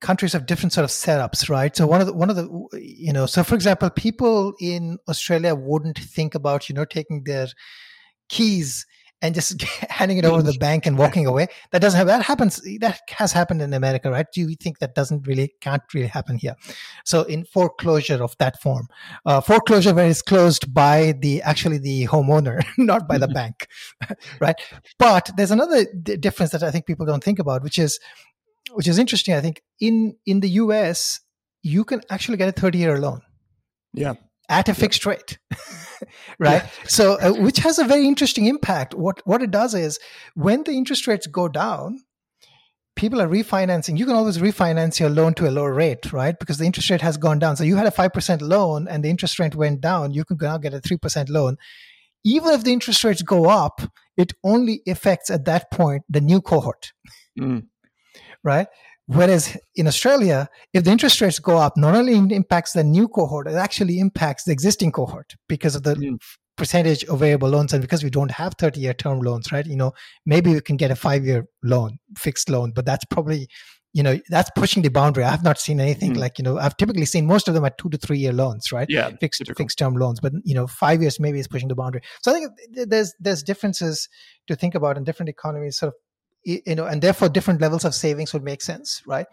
countries 0.00 0.32
have 0.32 0.46
different 0.46 0.72
sort 0.72 0.84
of 0.84 0.90
setups, 0.90 1.48
right? 1.48 1.76
So 1.76 1.84
one 1.84 2.00
of 2.00 2.06
the 2.06 2.12
one 2.12 2.30
of 2.30 2.36
the 2.36 2.48
you 2.80 3.12
know, 3.12 3.26
so 3.26 3.42
for 3.42 3.56
example, 3.56 3.90
people 3.90 4.54
in 4.60 4.98
Australia 5.08 5.56
wouldn't 5.56 5.98
think 5.98 6.36
about 6.36 6.68
you 6.68 6.76
know 6.76 6.84
taking 6.84 7.24
their 7.24 7.48
keys 8.28 8.86
and 9.20 9.34
just 9.34 9.62
handing 9.90 10.18
it 10.18 10.24
over 10.24 10.38
to 10.38 10.52
the 10.52 10.58
bank 10.60 10.86
and 10.86 10.98
walking 10.98 11.26
away. 11.26 11.48
That 11.72 11.80
doesn't 11.80 11.98
have 11.98 12.06
that 12.06 12.22
happens. 12.22 12.60
That 12.80 13.00
has 13.10 13.32
happened 13.32 13.62
in 13.62 13.72
America, 13.74 14.10
right? 14.10 14.26
Do 14.32 14.40
you 14.40 14.54
think 14.54 14.78
that 14.78 14.94
doesn't 14.94 15.26
really 15.26 15.54
can't 15.60 15.82
really 15.94 16.06
happen 16.06 16.38
here? 16.38 16.54
So 17.04 17.22
in 17.22 17.44
foreclosure 17.44 18.22
of 18.22 18.36
that 18.38 18.60
form, 18.60 18.88
uh, 19.26 19.40
foreclosure 19.40 19.94
where 19.94 20.08
it's 20.08 20.22
closed 20.22 20.72
by 20.72 21.14
the 21.20 21.42
actually 21.42 21.78
the 21.78 22.06
homeowner, 22.06 22.64
not 22.78 23.08
by 23.08 23.18
the 23.18 23.28
bank, 23.28 23.66
right? 24.40 24.56
But 24.98 25.30
there's 25.36 25.50
another 25.50 25.84
d- 25.84 26.16
difference 26.16 26.52
that 26.52 26.62
I 26.62 26.70
think 26.70 26.86
people 26.86 27.06
don't 27.06 27.24
think 27.24 27.38
about, 27.38 27.62
which 27.62 27.78
is 27.78 27.98
which 28.72 28.88
is 28.88 28.98
interesting. 28.98 29.34
I 29.34 29.40
think 29.40 29.62
in 29.80 30.16
in 30.26 30.40
the 30.40 30.50
U.S. 30.62 31.20
you 31.62 31.84
can 31.84 32.02
actually 32.10 32.36
get 32.36 32.48
a 32.48 32.52
30 32.52 32.78
year 32.78 32.98
loan. 32.98 33.22
Yeah 33.94 34.14
at 34.48 34.68
a 34.68 34.74
fixed 34.74 35.04
rate 35.06 35.38
right? 36.38 36.62
Yeah. 36.62 36.68
so 36.86 37.18
uh, 37.20 37.32
which 37.32 37.58
has 37.58 37.78
a 37.78 37.84
very 37.84 38.06
interesting 38.06 38.46
impact. 38.46 38.94
What 38.94 39.20
what 39.24 39.42
it 39.42 39.50
does 39.50 39.74
is 39.74 39.98
when 40.34 40.64
the 40.64 40.72
interest 40.72 41.06
rates 41.06 41.26
go 41.26 41.48
down 41.48 42.00
people 42.96 43.22
are 43.22 43.28
refinancing. 43.28 43.96
You 43.96 44.06
can 44.06 44.16
always 44.16 44.38
refinance 44.38 44.98
your 44.98 45.08
loan 45.08 45.32
to 45.34 45.48
a 45.48 45.52
lower 45.52 45.72
rate 45.72 46.12
right? 46.12 46.38
Because 46.38 46.58
the 46.58 46.66
interest 46.66 46.90
rate 46.90 47.00
has 47.00 47.16
gone 47.16 47.38
down. 47.38 47.56
So 47.56 47.64
you 47.64 47.76
had 47.76 47.86
a 47.86 47.92
5% 47.92 48.40
loan 48.40 48.88
and 48.88 49.04
the 49.04 49.10
interest 49.10 49.38
rate 49.38 49.54
went 49.54 49.80
down 49.80 50.12
you 50.12 50.24
can 50.24 50.36
now 50.40 50.58
get 50.58 50.74
a 50.74 50.80
3% 50.80 51.28
loan. 51.28 51.56
Even 52.24 52.50
if 52.50 52.64
the 52.64 52.72
interest 52.72 53.04
rates 53.04 53.22
go 53.22 53.48
up 53.48 53.80
it 54.16 54.32
only 54.42 54.82
affects 54.86 55.30
at 55.30 55.44
that 55.46 55.70
point 55.70 56.02
the 56.08 56.20
new 56.20 56.40
cohort 56.40 56.92
mm. 57.38 57.64
right 58.42 58.66
Whereas 59.08 59.56
in 59.74 59.86
Australia, 59.86 60.50
if 60.74 60.84
the 60.84 60.90
interest 60.90 61.22
rates 61.22 61.38
go 61.38 61.56
up, 61.56 61.78
not 61.78 61.94
only 61.94 62.14
impacts 62.14 62.72
the 62.72 62.84
new 62.84 63.08
cohort, 63.08 63.48
it 63.48 63.54
actually 63.54 64.00
impacts 64.00 64.44
the 64.44 64.52
existing 64.52 64.92
cohort 64.92 65.34
because 65.48 65.74
of 65.74 65.82
the 65.82 65.94
mm. 65.94 66.18
percentage 66.58 67.04
of 67.04 67.20
variable 67.20 67.48
loans. 67.48 67.72
And 67.72 67.80
because 67.80 68.04
we 68.04 68.10
don't 68.10 68.30
have 68.32 68.52
30 68.58 68.80
year 68.80 68.92
term 68.92 69.20
loans, 69.20 69.50
right? 69.50 69.64
You 69.64 69.76
know, 69.76 69.92
maybe 70.26 70.52
we 70.52 70.60
can 70.60 70.76
get 70.76 70.90
a 70.90 70.96
five 70.96 71.24
year 71.24 71.46
loan, 71.62 71.98
fixed 72.18 72.50
loan, 72.50 72.72
but 72.72 72.84
that's 72.84 73.06
probably, 73.06 73.48
you 73.94 74.02
know, 74.02 74.20
that's 74.28 74.50
pushing 74.54 74.82
the 74.82 74.90
boundary. 74.90 75.24
I 75.24 75.30
have 75.30 75.42
not 75.42 75.58
seen 75.58 75.80
anything 75.80 76.12
mm. 76.12 76.18
like, 76.18 76.38
you 76.38 76.44
know, 76.44 76.58
I've 76.58 76.76
typically 76.76 77.06
seen 77.06 77.26
most 77.26 77.48
of 77.48 77.54
them 77.54 77.64
at 77.64 77.78
two 77.78 77.88
to 77.88 77.96
three 77.96 78.18
year 78.18 78.34
loans, 78.34 78.70
right? 78.72 78.88
Yeah. 78.90 79.08
Fixed, 79.22 79.42
fixed 79.56 79.78
term 79.78 79.94
loans, 79.94 80.20
but, 80.20 80.34
you 80.44 80.54
know, 80.54 80.66
five 80.66 81.00
years 81.00 81.18
maybe 81.18 81.38
is 81.38 81.48
pushing 81.48 81.68
the 81.68 81.74
boundary. 81.74 82.02
So 82.22 82.30
I 82.30 82.34
think 82.34 82.50
there's, 82.90 83.14
there's 83.18 83.42
differences 83.42 84.06
to 84.48 84.54
think 84.54 84.74
about 84.74 84.98
in 84.98 85.04
different 85.04 85.30
economies 85.30 85.78
sort 85.78 85.94
of 85.94 85.98
you 86.48 86.74
know 86.74 86.86
and 86.86 87.02
therefore 87.02 87.28
different 87.28 87.60
levels 87.60 87.84
of 87.84 87.94
savings 87.94 88.32
would 88.32 88.42
make 88.42 88.62
sense 88.62 89.02
right 89.06 89.26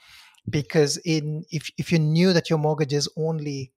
because 0.49 0.97
in 0.97 1.43
if 1.51 1.69
if 1.77 1.91
you 1.91 1.99
knew 1.99 2.33
that 2.33 2.49
your 2.49 2.59
mortgage 2.59 2.93
is 2.93 3.09
only 3.17 3.71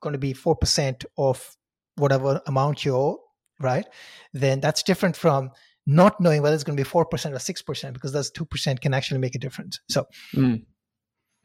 going 0.00 0.12
to 0.12 0.18
be 0.18 0.34
4% 0.34 1.04
of 1.16 1.56
whatever 1.96 2.40
amount 2.46 2.84
you 2.84 2.94
owe 2.94 3.20
right 3.60 3.86
then 4.32 4.60
that's 4.60 4.82
different 4.82 5.16
from 5.16 5.50
not 5.86 6.20
knowing 6.20 6.42
whether 6.42 6.54
it's 6.54 6.64
going 6.64 6.76
to 6.76 6.82
be 6.82 6.88
4% 6.88 6.94
or 6.94 7.04
6% 7.06 7.92
because 7.92 8.12
those 8.12 8.30
2% 8.32 8.80
can 8.80 8.94
actually 8.94 9.20
make 9.20 9.34
a 9.34 9.38
difference 9.38 9.80
so 9.88 10.06
mm. 10.34 10.62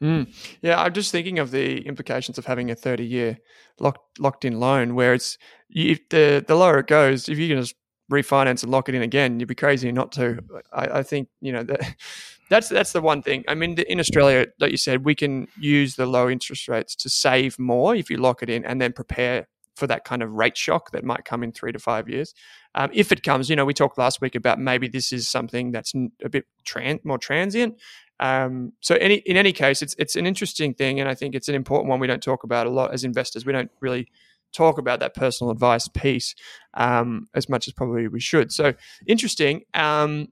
Mm. 0.02 0.34
Yeah, 0.62 0.80
I'm 0.80 0.94
just 0.94 1.12
thinking 1.12 1.38
of 1.38 1.50
the 1.50 1.86
implications 1.86 2.38
of 2.38 2.46
having 2.46 2.70
a 2.70 2.74
30 2.74 3.04
year 3.04 3.38
locked 3.78 4.18
locked 4.18 4.46
in 4.46 4.58
loan, 4.58 4.94
where 4.94 5.12
it's 5.12 5.36
if 5.68 6.08
the 6.08 6.42
the 6.46 6.54
lower 6.54 6.78
it 6.78 6.86
goes, 6.86 7.28
if 7.28 7.38
you 7.38 7.48
can 7.48 7.58
just 7.60 7.74
refinance 8.10 8.62
and 8.62 8.70
lock 8.70 8.88
it 8.88 8.94
in 8.94 9.02
again. 9.02 9.40
You'd 9.40 9.48
be 9.48 9.54
crazy 9.54 9.90
not 9.92 10.12
to. 10.12 10.38
I, 10.72 10.98
I 10.98 11.02
think 11.02 11.28
you 11.40 11.52
know 11.52 11.62
that 11.62 11.94
that's 12.50 12.68
that's 12.68 12.92
the 12.92 13.00
one 13.00 13.22
thing. 13.22 13.44
I 13.48 13.54
mean, 13.54 13.78
in 13.78 14.00
Australia, 14.00 14.46
like 14.58 14.70
you 14.70 14.76
said, 14.76 15.04
we 15.04 15.14
can 15.14 15.48
use 15.58 15.96
the 15.96 16.06
low 16.06 16.28
interest 16.28 16.68
rates 16.68 16.94
to 16.96 17.08
save 17.08 17.58
more 17.58 17.94
if 17.94 18.10
you 18.10 18.18
lock 18.18 18.42
it 18.42 18.50
in 18.50 18.64
and 18.64 18.80
then 18.80 18.92
prepare 18.92 19.46
for 19.76 19.86
that 19.86 20.04
kind 20.04 20.22
of 20.22 20.34
rate 20.34 20.56
shock 20.56 20.90
that 20.90 21.04
might 21.04 21.24
come 21.24 21.42
in 21.42 21.52
three 21.52 21.72
to 21.72 21.78
five 21.78 22.08
years. 22.08 22.34
Um, 22.74 22.90
if 22.92 23.10
it 23.12 23.22
comes, 23.22 23.48
you 23.48 23.56
know, 23.56 23.64
we 23.64 23.72
talked 23.72 23.96
last 23.96 24.20
week 24.20 24.34
about 24.34 24.58
maybe 24.58 24.88
this 24.88 25.12
is 25.12 25.28
something 25.28 25.72
that's 25.72 25.94
a 26.22 26.28
bit 26.28 26.44
tran- 26.66 27.04
more 27.04 27.18
transient. 27.18 27.76
Um, 28.20 28.74
so 28.80 28.96
any 28.96 29.16
in 29.26 29.36
any 29.36 29.52
case, 29.52 29.80
it's 29.80 29.94
it's 29.98 30.14
an 30.14 30.26
interesting 30.26 30.74
thing, 30.74 31.00
and 31.00 31.08
I 31.08 31.14
think 31.14 31.34
it's 31.34 31.48
an 31.48 31.54
important 31.54 31.88
one 31.88 32.00
we 32.00 32.06
don't 32.06 32.22
talk 32.22 32.44
about 32.44 32.66
a 32.66 32.70
lot 32.70 32.92
as 32.92 33.02
investors. 33.02 33.46
We 33.46 33.52
don't 33.52 33.70
really 33.80 34.08
talk 34.52 34.78
about 34.78 35.00
that 35.00 35.14
personal 35.14 35.50
advice 35.50 35.88
piece 35.88 36.34
um, 36.74 37.28
as 37.34 37.48
much 37.48 37.68
as 37.68 37.74
probably 37.74 38.08
we 38.08 38.20
should. 38.20 38.52
So 38.52 38.74
interesting. 39.06 39.62
Um, 39.74 40.28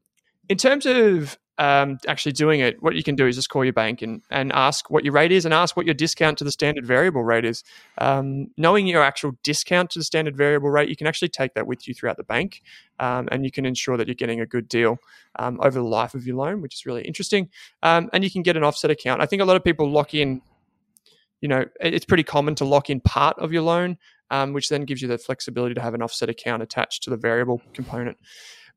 in 0.48 0.56
terms 0.56 0.86
of 0.86 1.38
um, 1.58 1.98
actually 2.06 2.32
doing 2.32 2.60
it, 2.60 2.80
what 2.80 2.94
you 2.94 3.02
can 3.02 3.16
do 3.16 3.26
is 3.26 3.34
just 3.34 3.48
call 3.48 3.64
your 3.64 3.72
bank 3.72 4.00
and, 4.00 4.22
and 4.30 4.52
ask 4.52 4.90
what 4.90 5.04
your 5.04 5.12
rate 5.12 5.32
is 5.32 5.44
and 5.44 5.52
ask 5.52 5.76
what 5.76 5.86
your 5.86 5.94
discount 5.94 6.38
to 6.38 6.44
the 6.44 6.52
standard 6.52 6.86
variable 6.86 7.24
rate 7.24 7.44
is. 7.44 7.64
Um, 7.98 8.46
knowing 8.56 8.86
your 8.86 9.02
actual 9.02 9.32
discount 9.42 9.90
to 9.90 9.98
the 9.98 10.04
standard 10.04 10.36
variable 10.36 10.70
rate, 10.70 10.88
you 10.88 10.96
can 10.96 11.08
actually 11.08 11.30
take 11.30 11.54
that 11.54 11.66
with 11.66 11.88
you 11.88 11.94
throughout 11.94 12.16
the 12.16 12.24
bank 12.24 12.62
um, 13.00 13.28
and 13.32 13.44
you 13.44 13.50
can 13.50 13.66
ensure 13.66 13.96
that 13.96 14.06
you're 14.06 14.14
getting 14.14 14.40
a 14.40 14.46
good 14.46 14.68
deal 14.68 14.98
um, 15.38 15.58
over 15.60 15.80
the 15.80 15.86
life 15.86 16.14
of 16.14 16.26
your 16.26 16.36
loan, 16.36 16.62
which 16.62 16.74
is 16.74 16.86
really 16.86 17.02
interesting. 17.02 17.48
Um, 17.82 18.08
and 18.12 18.22
you 18.22 18.30
can 18.30 18.42
get 18.42 18.56
an 18.56 18.62
offset 18.62 18.92
account. 18.92 19.20
I 19.20 19.26
think 19.26 19.42
a 19.42 19.44
lot 19.44 19.56
of 19.56 19.64
people 19.64 19.90
lock 19.90 20.14
in, 20.14 20.40
you 21.40 21.48
know, 21.48 21.64
it's 21.80 22.04
pretty 22.04 22.24
common 22.24 22.54
to 22.56 22.64
lock 22.64 22.90
in 22.90 23.00
part 23.00 23.38
of 23.38 23.52
your 23.52 23.62
loan, 23.62 23.96
um, 24.30 24.52
which 24.52 24.68
then 24.68 24.82
gives 24.82 25.02
you 25.02 25.08
the 25.08 25.18
flexibility 25.18 25.74
to 25.74 25.80
have 25.80 25.94
an 25.94 26.02
offset 26.02 26.28
account 26.28 26.62
attached 26.62 27.02
to 27.04 27.10
the 27.10 27.16
variable 27.16 27.62
component. 27.74 28.16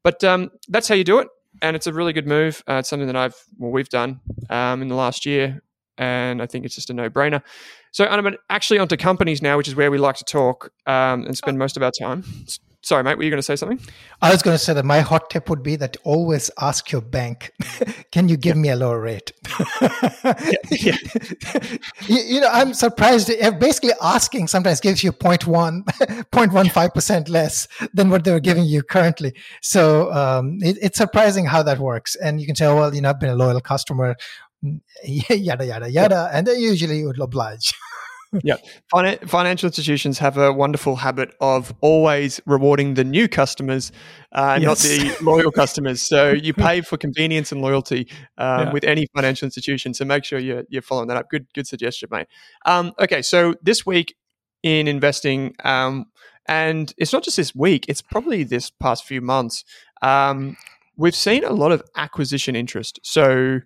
But 0.04 0.20
that's 0.20 0.88
how 0.88 0.96
you 0.96 1.04
do 1.04 1.20
it 1.20 1.28
and 1.62 1.76
it's 1.76 1.88
a 1.88 1.94
really 1.94 2.14
good 2.14 2.28
move. 2.28 2.64
Uh, 2.70 2.76
it's 2.76 2.90
something 2.90 3.08
that 3.08 3.16
I've 3.16 3.36
well 3.58 3.72
we've 3.72 3.90
done 3.90 4.20
um, 4.50 4.82
in 4.82 4.88
the 4.88 4.96
last 4.96 5.26
year, 5.26 5.62
and 5.98 6.42
I 6.42 6.46
think 6.46 6.66
it's 6.66 6.76
just 6.76 6.90
a 6.90 6.94
no 6.94 7.10
brainer. 7.10 7.42
So, 7.92 8.06
I'm 8.06 8.38
actually 8.50 8.80
onto 8.80 8.96
companies 8.96 9.42
now, 9.42 9.58
which 9.58 9.68
is 9.68 9.76
where 9.76 9.92
we 9.92 9.98
like 9.98 10.16
to 10.18 10.24
talk 10.24 10.72
um, 10.86 11.26
and 11.26 11.36
spend 11.36 11.58
most 11.58 11.76
of 11.76 11.84
our 11.84 11.92
time. 11.92 12.24
Sorry, 12.84 13.04
mate, 13.04 13.16
were 13.16 13.24
you 13.24 13.30
going 13.30 13.38
to 13.38 13.44
say 13.44 13.56
something? 13.56 13.80
I 14.24 14.32
was 14.32 14.42
going 14.42 14.56
to 14.56 14.64
say 14.64 14.74
that 14.74 14.84
my 14.84 15.02
hot 15.02 15.30
tip 15.30 15.50
would 15.52 15.62
be 15.62 15.76
that 15.76 15.98
always 16.04 16.50
ask 16.60 16.92
your 16.92 17.02
bank, 17.02 17.52
can 18.12 18.28
you 18.28 18.38
give 18.38 18.58
me 18.58 18.70
a 18.70 18.76
lower 18.76 19.00
rate? 19.00 19.32
yeah, 19.82 19.94
yeah. 20.72 20.98
you, 22.08 22.18
you, 22.18 22.42
know, 22.42 22.50
I'm 22.52 22.74
surprised. 22.74 23.28
Basically, 23.60 23.92
asking 24.02 24.48
sometimes 24.48 24.80
gives 24.80 25.04
you 25.04 25.12
0.1, 25.12 25.84
0.15% 26.32 27.30
less 27.30 27.68
than 27.94 28.10
what 28.10 28.24
they're 28.24 28.40
giving 28.40 28.66
you 28.66 28.82
currently. 28.82 29.36
So 29.62 30.12
um, 30.12 30.58
it, 30.64 30.78
it's 30.82 30.98
surprising 30.98 31.46
how 31.46 31.62
that 31.62 31.78
works. 31.78 32.16
And 32.16 32.42
you 32.42 32.48
can 32.48 32.56
say, 32.56 32.66
oh, 32.66 32.76
well, 32.76 32.96
you 32.96 33.02
know, 33.02 33.12
I've 33.12 33.20
been 33.20 33.30
a 33.30 33.36
loyal 33.36 33.62
customer, 33.62 34.16
yada, 35.04 35.66
yada, 35.66 35.92
yada. 35.92 36.32
And 36.34 36.48
they 36.48 36.58
usually 36.58 37.06
would 37.06 37.20
oblige 37.20 37.74
yeah. 38.44 38.56
Fin- 38.94 39.20
financial 39.28 39.68
institutions 39.68 40.20
have 40.20 40.38
a 40.38 40.52
wonderful 40.54 40.96
habit 40.96 41.36
of 41.42 41.74
always 41.82 42.40
rewarding 42.46 42.94
the 42.94 43.04
new 43.04 43.28
customers, 43.28 43.92
uh, 44.32 44.58
yes. 44.60 44.66
not 44.66 44.78
the 44.78 45.24
loyal 45.24 45.52
customers. 45.52 46.02
So 46.02 46.32
you 46.32 46.54
pay 46.68 46.82
for 46.82 46.98
convenience 46.98 47.52
and 47.52 47.62
loyalty 47.62 48.08
um, 48.38 48.68
yeah. 48.68 48.72
with 48.72 48.84
any 48.84 49.08
financial 49.16 49.46
institution. 49.46 49.94
So 49.94 50.06
make 50.06 50.24
sure 50.24 50.40
you're, 50.40 50.64
you're 50.70 50.82
following 50.82 51.08
that 51.10 51.18
up. 51.18 51.30
Good, 51.30 51.48
good 51.54 51.68
suggestion, 51.68 52.10
mate. 52.12 52.28
Um, 52.66 52.94
okay. 53.00 53.22
So 53.22 53.56
this 53.62 53.86
week 53.86 54.16
in 54.64 54.88
investing, 54.88 55.56
um, 55.64 56.06
and 56.48 56.94
it's 56.98 57.14
not 57.14 57.24
just 57.24 57.38
this 57.38 57.54
week, 57.54 57.86
it's 57.88 58.02
probably 58.02 58.44
this 58.44 58.70
past 58.70 59.06
few 59.06 59.22
months, 59.22 59.64
um, 60.02 60.58
we've 60.98 61.16
seen 61.16 61.44
a 61.44 61.52
lot 61.52 61.72
of 61.72 61.84
acquisition 61.96 62.56
interest. 62.56 63.00
So, 63.04 63.62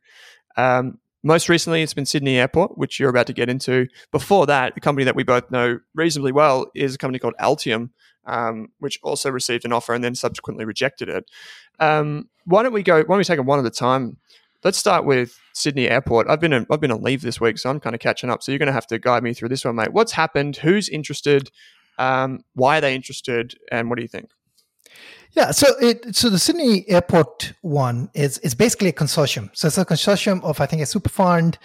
um, 0.58 1.00
most 1.26 1.50
recently, 1.50 1.82
it's 1.82 1.96
been 1.96 2.06
Sydney 2.06 2.38
Airport, 2.38 2.78
which 2.78 3.00
you're 3.00 3.10
about 3.10 3.26
to 3.28 3.34
get 3.34 3.50
into. 3.50 3.88
Before 4.12 4.46
that, 4.46 4.74
a 4.78 4.80
company 4.80 5.06
that 5.06 5.16
we 5.16 5.24
both 5.24 5.50
know 5.50 5.80
reasonably 5.96 6.32
well 6.32 6.68
is 6.76 6.94
a 6.94 6.98
company 7.00 7.18
called 7.18 7.34
Altium, 7.42 7.90
um, 8.28 8.68
which 8.78 9.00
also 9.02 9.32
received 9.32 9.66
an 9.66 9.74
offer 9.74 9.96
and 9.96 10.04
then 10.04 10.14
subsequently 10.14 10.66
rejected 10.66 11.10
it. 11.10 11.26
Um, 11.80 12.30
why 12.46 12.62
don't 12.62 12.74
we 12.74 12.84
go? 12.84 12.98
Why 12.98 13.04
don't 13.04 13.18
we 13.18 13.24
take 13.24 13.38
them 13.38 13.48
one 13.48 13.58
at 13.58 13.66
a 13.66 13.72
time? 13.72 14.18
Let's 14.64 14.78
start 14.78 15.04
with 15.04 15.36
Sydney 15.54 15.90
Airport. 15.90 16.30
I've 16.30 16.40
been 16.40 16.54
on, 16.54 16.68
I've 16.70 16.80
been 16.80 16.92
on 16.92 17.02
leave 17.02 17.24
this 17.24 17.42
week, 17.42 17.58
so 17.58 17.72
I'm 17.72 17.80
kind 17.80 17.96
of 17.96 18.00
catching 18.00 18.30
up. 18.30 18.44
So 18.44 18.52
you're 18.52 18.60
going 18.60 18.68
to 18.68 18.74
have 18.74 18.88
to 18.88 19.00
guide 19.00 19.24
me 19.24 19.34
through 19.34 19.50
this 19.50 19.66
one, 19.66 19.76
mate. 19.76 19.94
What's 19.94 20.12
happened? 20.12 20.58
Who's 20.58 20.90
interested? 20.90 21.50
Um, 21.98 22.42
why 22.54 22.78
are 22.78 22.82
they 22.82 22.94
interested? 22.94 23.56
And 23.72 23.90
what 23.90 23.96
do 23.96 24.04
you 24.04 24.08
think? 24.08 24.30
Yeah, 25.32 25.52
so 25.52 25.68
it 25.82 26.16
so 26.16 26.30
the 26.30 26.40
Sydney 26.40 26.86
Airport 26.88 27.54
one 27.62 28.10
is 28.14 28.38
is 28.40 28.56
basically 28.56 28.90
a 28.90 28.94
consortium. 28.94 29.50
So 29.54 29.68
it's 29.68 29.78
a 29.78 29.84
consortium 29.84 30.42
of 30.44 30.62
I 30.62 30.66
think 30.66 30.82
a 30.82 30.86
super 30.86 31.10
fund, 31.10 31.58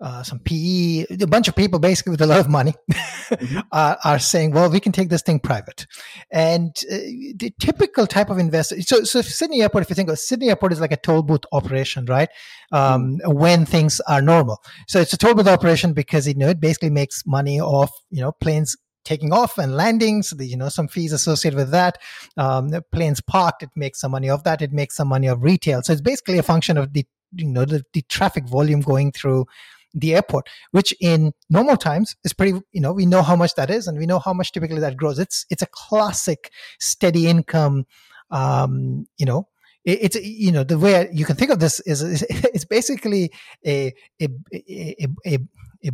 uh, 0.00 0.22
some 0.22 0.38
PE, 0.38 1.06
a 1.20 1.26
bunch 1.26 1.48
of 1.48 1.56
people 1.56 1.78
basically 1.78 2.12
with 2.12 2.20
a 2.20 2.26
lot 2.26 2.40
of 2.40 2.48
money 2.48 2.72
mm-hmm. 2.92 3.58
are, 3.72 3.98
are, 4.04 4.18
saying, 4.18 4.52
well, 4.52 4.70
we 4.70 4.80
can 4.80 4.92
take 4.92 5.08
this 5.08 5.22
thing 5.22 5.40
private. 5.40 5.86
And 6.30 6.70
uh, 6.90 6.96
the 7.36 7.52
typical 7.58 8.06
type 8.06 8.30
of 8.30 8.38
investor. 8.38 8.80
So 8.80 9.02
so 9.04 9.20
Sydney 9.20 9.62
Airport, 9.62 9.82
if 9.82 9.90
you 9.90 9.96
think 9.96 10.08
of 10.08 10.18
Sydney 10.18 10.48
Airport, 10.48 10.72
is 10.72 10.80
like 10.80 10.92
a 10.92 10.96
toll 10.96 11.22
booth 11.22 11.44
operation, 11.52 12.06
right? 12.06 12.28
Um, 12.72 13.18
mm-hmm. 13.18 13.32
When 13.36 13.66
things 13.66 14.00
are 14.08 14.22
normal. 14.22 14.62
So 14.86 15.00
it's 15.00 15.12
a 15.12 15.18
toll 15.18 15.34
booth 15.34 15.48
operation 15.48 15.92
because 15.92 16.26
you 16.26 16.34
know 16.34 16.48
it 16.48 16.60
basically 16.60 16.90
makes 16.90 17.26
money 17.26 17.60
off 17.60 17.90
you 18.10 18.20
know 18.20 18.32
planes 18.32 18.76
taking 19.08 19.32
off 19.32 19.56
and 19.56 19.74
landing. 19.74 20.22
So 20.22 20.36
the, 20.36 20.46
you 20.46 20.56
know, 20.56 20.68
some 20.68 20.86
fees 20.86 21.12
associated 21.12 21.56
with 21.56 21.70
that. 21.70 21.98
Um, 22.36 22.70
planes 22.92 23.20
parked, 23.22 23.62
it 23.62 23.70
makes 23.74 24.00
some 24.00 24.12
money 24.12 24.28
off 24.28 24.44
that. 24.44 24.60
It 24.60 24.72
makes 24.72 24.94
some 24.96 25.08
money 25.08 25.28
of 25.28 25.42
retail. 25.42 25.82
So 25.82 25.92
it's 25.94 26.02
basically 26.02 26.38
a 26.38 26.42
function 26.42 26.76
of 26.76 26.92
the, 26.92 27.06
you 27.32 27.46
know, 27.46 27.64
the, 27.64 27.82
the 27.94 28.02
traffic 28.02 28.46
volume 28.46 28.82
going 28.82 29.12
through 29.12 29.46
the 29.94 30.14
airport, 30.14 30.48
which 30.72 30.94
in 31.00 31.32
normal 31.48 31.78
times 31.78 32.14
is 32.22 32.34
pretty, 32.34 32.60
you 32.72 32.80
know, 32.80 32.92
we 32.92 33.06
know 33.06 33.22
how 33.22 33.34
much 33.34 33.54
that 33.54 33.70
is 33.70 33.86
and 33.86 33.98
we 33.98 34.04
know 34.04 34.18
how 34.18 34.34
much 34.34 34.52
typically 34.52 34.80
that 34.80 34.98
grows. 34.98 35.18
It's, 35.18 35.46
it's 35.48 35.62
a 35.62 35.68
classic 35.72 36.50
steady 36.78 37.26
income, 37.26 37.86
um, 38.30 39.06
you 39.16 39.24
know, 39.24 39.48
it's 39.84 40.16
you 40.16 40.52
know 40.52 40.64
the 40.64 40.78
way 40.78 41.08
you 41.12 41.24
can 41.24 41.36
think 41.36 41.50
of 41.50 41.60
this 41.60 41.80
is 41.80 42.22
it's 42.28 42.66
basically 42.66 43.30
a 43.66 43.94
a, 44.20 44.28
a, 44.52 45.06
a, 45.26 45.38
a 45.84 45.90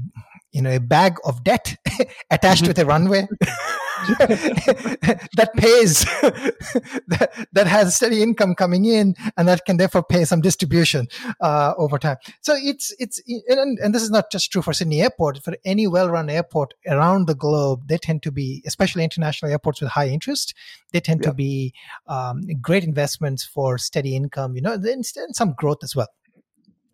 you 0.52 0.62
know 0.62 0.74
a 0.74 0.80
bag 0.80 1.16
of 1.24 1.42
debt 1.44 1.76
attached 2.30 2.66
with 2.66 2.78
a 2.78 2.86
runway 2.86 3.26
that 5.36 5.50
pays 5.56 6.04
that, 7.08 7.46
that 7.52 7.66
has 7.66 7.96
steady 7.96 8.22
income 8.22 8.54
coming 8.54 8.84
in 8.84 9.14
and 9.36 9.48
that 9.48 9.64
can 9.64 9.76
therefore 9.76 10.02
pay 10.02 10.24
some 10.24 10.40
distribution 10.40 11.06
uh, 11.40 11.74
over 11.76 11.98
time 11.98 12.16
so 12.40 12.54
it's 12.56 12.94
it's 12.98 13.20
and, 13.48 13.78
and 13.78 13.94
this 13.94 14.02
is 14.02 14.10
not 14.10 14.30
just 14.30 14.50
true 14.52 14.62
for 14.62 14.72
sydney 14.72 15.02
airport 15.02 15.42
for 15.42 15.54
any 15.64 15.86
well-run 15.86 16.30
airport 16.30 16.72
around 16.86 17.26
the 17.26 17.34
globe 17.34 17.82
they 17.88 17.98
tend 17.98 18.22
to 18.22 18.30
be 18.30 18.62
especially 18.66 19.02
international 19.02 19.50
airports 19.50 19.80
with 19.80 19.90
high 19.90 20.08
interest 20.08 20.54
they 20.92 21.00
tend 21.00 21.20
yeah. 21.22 21.30
to 21.30 21.34
be 21.34 21.74
um, 22.06 22.42
great 22.60 22.84
investments 22.84 23.44
for 23.44 23.76
steady 23.76 24.14
income 24.14 24.54
you 24.54 24.62
know 24.62 24.74
and 24.74 25.04
some 25.04 25.52
growth 25.52 25.82
as 25.82 25.96
well 25.96 26.08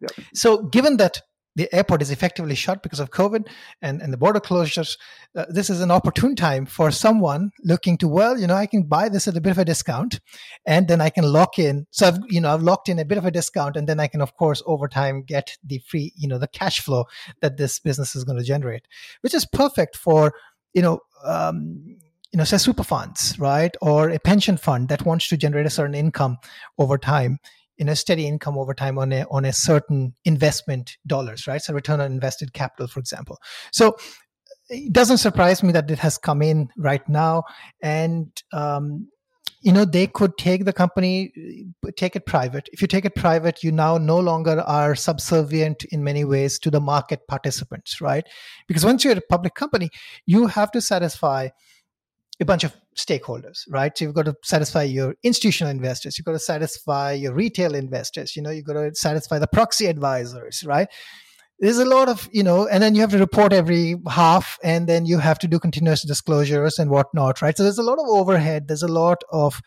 yeah. 0.00 0.08
So, 0.32 0.62
given 0.62 0.96
that 0.96 1.20
the 1.60 1.74
airport 1.74 2.00
is 2.00 2.10
effectively 2.10 2.54
shut 2.54 2.82
because 2.82 3.00
of 3.00 3.10
COVID 3.10 3.46
and, 3.82 4.00
and 4.00 4.10
the 4.10 4.16
border 4.16 4.40
closures, 4.40 4.96
uh, 5.36 5.44
this 5.50 5.68
is 5.68 5.82
an 5.82 5.90
opportune 5.90 6.34
time 6.34 6.64
for 6.64 6.90
someone 6.90 7.50
looking 7.62 7.98
to, 7.98 8.08
well, 8.08 8.38
you 8.38 8.46
know, 8.46 8.54
I 8.54 8.64
can 8.64 8.84
buy 8.84 9.10
this 9.10 9.28
at 9.28 9.36
a 9.36 9.42
bit 9.42 9.50
of 9.50 9.58
a 9.58 9.64
discount 9.66 10.20
and 10.64 10.88
then 10.88 11.02
I 11.02 11.10
can 11.10 11.30
lock 11.30 11.58
in. 11.58 11.86
So 11.90 12.08
I've, 12.08 12.18
you 12.28 12.40
know, 12.40 12.54
I've 12.54 12.62
locked 12.62 12.88
in 12.88 12.98
a 12.98 13.04
bit 13.04 13.18
of 13.18 13.26
a 13.26 13.30
discount 13.30 13.76
and 13.76 13.86
then 13.86 14.00
I 14.00 14.06
can, 14.06 14.22
of 14.22 14.36
course, 14.36 14.62
over 14.64 14.88
time 14.88 15.22
get 15.22 15.58
the 15.62 15.80
free, 15.80 16.14
you 16.16 16.28
know, 16.28 16.38
the 16.38 16.48
cash 16.48 16.80
flow 16.80 17.04
that 17.42 17.58
this 17.58 17.78
business 17.78 18.16
is 18.16 18.24
going 18.24 18.38
to 18.38 18.44
generate, 18.44 18.88
which 19.20 19.34
is 19.34 19.44
perfect 19.44 19.98
for, 19.98 20.32
you 20.72 20.80
know, 20.80 21.00
um, 21.26 21.98
you 22.32 22.38
know, 22.38 22.44
say 22.44 22.56
super 22.56 22.84
funds, 22.84 23.38
right? 23.38 23.76
Or 23.82 24.08
a 24.08 24.18
pension 24.18 24.56
fund 24.56 24.88
that 24.88 25.04
wants 25.04 25.28
to 25.28 25.36
generate 25.36 25.66
a 25.66 25.70
certain 25.70 25.94
income 25.94 26.38
over 26.78 26.96
time 26.96 27.38
you 27.80 27.86
know 27.86 27.94
steady 27.94 28.28
income 28.28 28.58
over 28.58 28.74
time 28.74 28.98
on 28.98 29.10
a 29.10 29.24
on 29.30 29.44
a 29.46 29.52
certain 29.52 30.14
investment 30.24 30.98
dollars 31.06 31.46
right? 31.48 31.62
So 31.62 31.72
return 31.72 32.00
on 32.00 32.12
invested 32.12 32.52
capital 32.52 32.86
for 32.86 33.00
example. 33.00 33.38
So 33.72 33.96
it 34.68 34.92
doesn't 34.92 35.18
surprise 35.18 35.62
me 35.62 35.72
that 35.72 35.90
it 35.90 35.98
has 35.98 36.18
come 36.18 36.42
in 36.42 36.68
right 36.76 37.06
now. 37.08 37.44
And 37.82 38.30
um, 38.52 39.08
you 39.62 39.72
know 39.72 39.84
they 39.84 40.06
could 40.06 40.36
take 40.38 40.64
the 40.64 40.72
company 40.74 41.32
take 41.96 42.16
it 42.16 42.26
private. 42.26 42.68
If 42.72 42.82
you 42.82 42.88
take 42.88 43.06
it 43.06 43.14
private 43.14 43.64
you 43.64 43.72
now 43.72 43.96
no 43.96 44.18
longer 44.18 44.60
are 44.60 44.94
subservient 44.94 45.84
in 45.84 46.04
many 46.04 46.24
ways 46.24 46.58
to 46.60 46.70
the 46.70 46.80
market 46.80 47.26
participants 47.28 48.00
right? 48.00 48.26
Because 48.68 48.84
once 48.84 49.04
you're 49.04 49.16
a 49.16 49.22
public 49.30 49.54
company 49.54 49.88
you 50.26 50.46
have 50.48 50.70
to 50.72 50.82
satisfy 50.82 51.48
a 52.40 52.44
bunch 52.44 52.64
of 52.64 52.74
stakeholders, 52.96 53.60
right? 53.68 53.96
So 53.96 54.04
you've 54.04 54.14
got 54.14 54.24
to 54.24 54.34
satisfy 54.42 54.84
your 54.84 55.14
institutional 55.22 55.70
investors, 55.70 56.18
you've 56.18 56.24
got 56.24 56.32
to 56.32 56.38
satisfy 56.38 57.12
your 57.12 57.34
retail 57.34 57.74
investors, 57.74 58.34
you 58.34 58.42
know, 58.42 58.50
you've 58.50 58.64
got 58.64 58.74
to 58.74 58.94
satisfy 58.94 59.38
the 59.38 59.46
proxy 59.46 59.86
advisors, 59.86 60.64
right? 60.64 60.88
There's 61.58 61.78
a 61.78 61.84
lot 61.84 62.08
of, 62.08 62.28
you 62.32 62.42
know, 62.42 62.66
and 62.66 62.82
then 62.82 62.94
you 62.94 63.02
have 63.02 63.10
to 63.10 63.18
report 63.18 63.52
every 63.52 63.96
half, 64.08 64.58
and 64.64 64.88
then 64.88 65.04
you 65.04 65.18
have 65.18 65.38
to 65.40 65.48
do 65.48 65.58
continuous 65.58 66.02
disclosures 66.02 66.78
and 66.78 66.90
whatnot, 66.90 67.42
right? 67.42 67.54
So 67.54 67.62
there's 67.62 67.78
a 67.78 67.82
lot 67.82 67.98
of 67.98 68.06
overhead. 68.08 68.66
There's 68.66 68.82
a 68.82 68.88
lot 68.88 69.22
of 69.30 69.60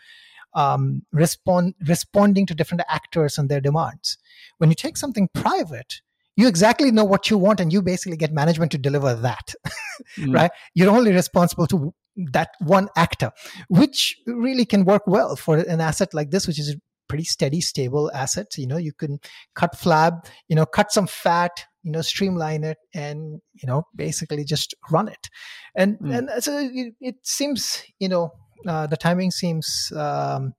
um, 0.55 1.03
respond 1.11 1.75
responding 1.87 2.47
to 2.47 2.55
different 2.55 2.83
actors 2.89 3.37
and 3.37 3.47
their 3.47 3.61
demands. 3.61 4.17
When 4.57 4.71
you 4.71 4.75
take 4.75 4.97
something 4.97 5.29
private, 5.35 6.01
you 6.35 6.47
exactly 6.47 6.89
know 6.91 7.03
what 7.03 7.29
you 7.29 7.37
want 7.37 7.59
and 7.59 7.71
you 7.71 7.83
basically 7.83 8.17
get 8.17 8.33
management 8.33 8.71
to 8.71 8.77
deliver 8.79 9.13
that 9.13 9.53
mm. 10.17 10.33
right 10.33 10.51
you're 10.73 10.89
only 10.89 11.11
responsible 11.11 11.67
to 11.67 11.93
that 12.15 12.49
one 12.59 12.89
actor 12.95 13.31
which 13.69 14.15
really 14.27 14.65
can 14.65 14.85
work 14.85 15.01
well 15.07 15.35
for 15.35 15.57
an 15.57 15.81
asset 15.81 16.13
like 16.13 16.29
this 16.29 16.47
which 16.47 16.59
is 16.59 16.75
pretty 17.13 17.23
steady, 17.23 17.61
stable 17.61 18.11
asset. 18.11 18.57
You 18.57 18.65
know, 18.65 18.77
you 18.77 18.91
can 18.91 19.19
cut 19.53 19.73
flab, 19.73 20.25
you 20.47 20.55
know, 20.55 20.65
cut 20.65 20.91
some 20.91 21.05
fat, 21.05 21.65
you 21.83 21.91
know, 21.91 22.01
streamline 22.01 22.63
it, 22.63 22.77
and 22.91 23.39
you 23.53 23.67
know, 23.67 23.83
basically 23.95 24.43
just 24.43 24.73
run 24.89 25.07
it. 25.07 25.29
And 25.75 25.99
mm. 25.99 26.17
and 26.17 26.43
so 26.43 26.57
it, 26.57 26.95
it, 26.99 27.15
seems, 27.21 27.83
you 27.99 28.09
know, 28.09 28.31
uh, 28.67 28.87
the 28.87 28.97
timing 28.97 29.29
seems. 29.29 29.91
Um, 29.95 30.53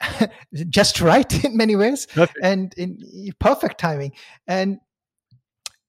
just 0.68 1.00
right 1.00 1.44
in 1.44 1.56
many 1.56 1.76
ways 1.76 2.06
perfect. 2.06 2.36
and 2.42 2.74
in 2.76 2.98
perfect 3.38 3.78
timing 3.78 4.10
and 4.48 4.78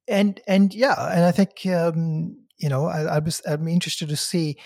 and 0.08 0.40
and 0.48 0.76
yeah 0.76 0.94
and 1.12 1.26
i 1.26 1.32
think 1.32 1.66
um, 1.66 2.38
you 2.60 2.70
know 2.70 2.86
I, 2.86 3.02
I 3.02 3.20
was 3.20 3.42
i'm 3.48 3.68
interested 3.68 4.10
to 4.10 4.16
see 4.16 4.58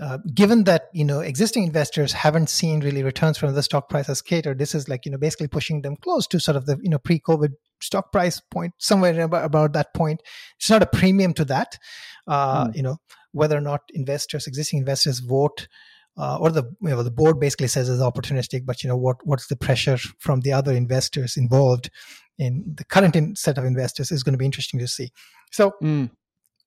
uh, 0.00 0.18
given 0.34 0.64
that 0.64 0.88
you 0.92 1.04
know 1.04 1.20
existing 1.20 1.62
investors 1.62 2.12
haven't 2.12 2.48
seen 2.48 2.80
really 2.80 3.04
returns 3.04 3.38
from 3.38 3.54
the 3.54 3.62
stock 3.62 3.88
price 3.88 4.08
as 4.08 4.20
catered, 4.20 4.58
this 4.58 4.74
is 4.74 4.88
like 4.88 5.04
you 5.04 5.12
know 5.12 5.18
basically 5.18 5.46
pushing 5.46 5.82
them 5.82 5.94
close 5.96 6.26
to 6.26 6.40
sort 6.40 6.56
of 6.56 6.66
the 6.66 6.76
you 6.82 6.90
know 6.90 6.98
pre-COVID 6.98 7.50
stock 7.80 8.10
price 8.10 8.40
point, 8.50 8.72
somewhere 8.78 9.20
about, 9.20 9.44
about 9.44 9.72
that 9.74 9.94
point. 9.94 10.20
It's 10.58 10.70
not 10.70 10.82
a 10.82 10.86
premium 10.86 11.32
to 11.34 11.44
that, 11.44 11.78
uh, 12.26 12.66
mm. 12.66 12.76
you 12.76 12.82
know, 12.82 12.96
whether 13.32 13.56
or 13.56 13.60
not 13.60 13.82
investors, 13.92 14.46
existing 14.46 14.80
investors, 14.80 15.20
vote. 15.20 15.68
Uh, 16.16 16.38
or 16.38 16.50
the 16.50 16.62
you 16.80 16.90
know, 16.90 17.02
the 17.02 17.10
board 17.10 17.40
basically 17.40 17.66
says 17.66 17.88
it's 17.88 18.00
opportunistic, 18.00 18.64
but 18.64 18.82
you 18.84 18.88
know 18.88 18.96
what 18.96 19.16
what's 19.24 19.48
the 19.48 19.56
pressure 19.56 19.96
from 20.18 20.40
the 20.40 20.52
other 20.52 20.72
investors 20.72 21.36
involved 21.36 21.90
in 22.38 22.64
the 22.76 22.84
current 22.84 23.16
in 23.16 23.34
set 23.36 23.58
of 23.58 23.64
investors 23.64 24.10
is 24.10 24.22
going 24.22 24.32
to 24.32 24.38
be 24.38 24.44
interesting 24.44 24.78
to 24.80 24.88
see. 24.88 25.12
So 25.52 25.72
mm. 25.82 26.10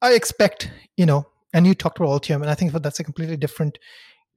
I 0.01 0.13
expect 0.13 0.71
you 0.95 1.05
know 1.05 1.27
and 1.53 1.65
you 1.65 1.73
talked 1.73 1.99
about 1.99 2.09
Altium, 2.09 2.41
and 2.41 2.49
I 2.49 2.55
think 2.55 2.71
that's 2.71 2.99
a 2.99 3.03
completely 3.03 3.37
different 3.37 3.79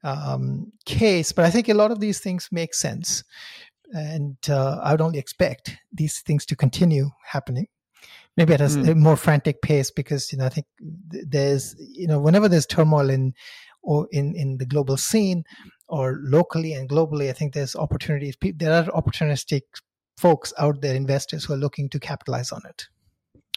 um, 0.03 0.73
case. 0.85 1.33
But 1.33 1.45
I 1.45 1.51
think 1.51 1.69
a 1.69 1.75
lot 1.75 1.91
of 1.91 2.01
these 2.01 2.21
things 2.21 2.49
make 2.51 2.75
sense, 2.75 3.25
and 3.93 4.37
uh, 4.49 4.79
I 4.83 4.93
would 4.93 5.01
only 5.01 5.19
expect 5.19 5.77
these 5.93 6.21
things 6.21 6.47
to 6.47 6.57
continue 6.57 7.11
happening. 7.25 7.67
Maybe 8.37 8.55
at 8.55 8.61
a, 8.61 8.65
mm. 8.65 8.93
a 8.93 8.95
more 8.95 9.17
frantic 9.17 9.61
pace, 9.61 9.91
because 9.91 10.33
you 10.33 10.39
know 10.39 10.47
I 10.47 10.51
think 10.51 10.67
there's 10.81 11.77
you 11.79 12.07
know 12.07 12.21
whenever 12.21 12.49
there's 12.49 12.67
turmoil 12.67 13.11
in 13.11 13.35
or 13.83 14.09
in 14.13 14.35
in 14.37 14.59
the 14.59 14.67
global 14.67 14.97
scene 14.97 15.45
or 15.89 16.21
locally 16.23 16.73
and 16.73 16.89
globally, 16.89 17.29
I 17.29 17.33
think 17.33 17.53
there's 17.53 17.75
opportunities. 17.75 18.37
There 18.41 18.73
are 18.73 18.85
opportunistic 18.85 19.63
folks 20.17 20.53
out 20.59 20.81
there, 20.81 20.95
investors 20.95 21.45
who 21.45 21.55
are 21.55 21.59
looking 21.59 21.89
to 21.91 21.99
capitalize 21.99 22.53
on 22.53 22.63
it. 22.69 22.89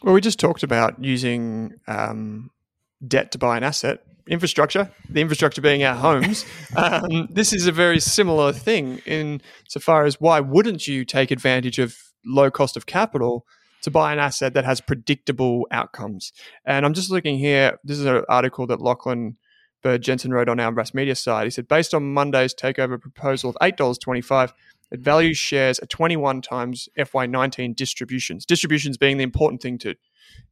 Well, 0.04 0.14
we 0.14 0.20
just 0.20 0.38
talked 0.38 0.64
about 0.64 1.02
using 1.02 1.76
um, 1.88 2.52
debt 3.08 3.32
to 3.32 3.38
buy 3.38 3.56
an 3.56 3.64
asset. 3.64 4.04
Infrastructure, 4.28 4.92
the 5.10 5.22
infrastructure 5.22 5.62
being 5.62 5.84
our 5.84 5.96
homes, 5.96 6.46
um, 6.76 7.28
this 7.30 7.54
is 7.54 7.68
a 7.68 7.72
very 7.72 8.00
similar 8.00 8.52
thing 8.52 9.00
in 9.06 9.42
so 9.68 9.80
far 9.80 10.06
as 10.06 10.20
why 10.20 10.40
wouldn't 10.42 10.88
you 10.88 11.06
take 11.06 11.32
advantage 11.32 11.80
of 11.80 11.98
low 12.26 12.52
cost 12.52 12.78
of 12.78 12.86
capital 12.86 13.46
to 13.82 13.92
buy 13.92 14.14
an 14.14 14.20
asset 14.20 14.54
that 14.54 14.66
has 14.66 14.82
predictable 14.82 15.68
outcomes? 15.72 16.34
And 16.66 16.86
I'm 16.86 16.94
just 16.94 17.10
looking 17.10 17.38
here. 17.38 17.80
This 17.84 18.00
is 18.00 18.06
an 18.06 18.24
article 18.30 18.68
that 18.68 18.82
Lachlan 18.82 19.38
Bird 19.84 20.02
Jensen 20.02 20.34
wrote 20.34 20.50
on 20.50 20.60
our 20.60 20.72
Rask 20.72 20.94
Media 20.94 21.16
side. 21.16 21.46
He 21.46 21.50
said, 21.50 21.68
based 21.68 21.94
on 21.94 22.14
Monday's 22.14 22.54
takeover 22.54 23.00
proposal 23.00 23.52
of 23.52 23.58
$8.25, 23.62 24.52
it 24.94 25.00
values 25.00 25.38
shares 25.38 25.80
at 25.80 25.90
21 25.90 26.42
times 26.42 26.88
FY19 26.98 27.76
distributions. 27.76 28.46
Distributions 28.46 28.96
being 28.96 29.18
the 29.18 29.24
important 29.24 29.62
thing 29.62 29.78
to 29.80 29.96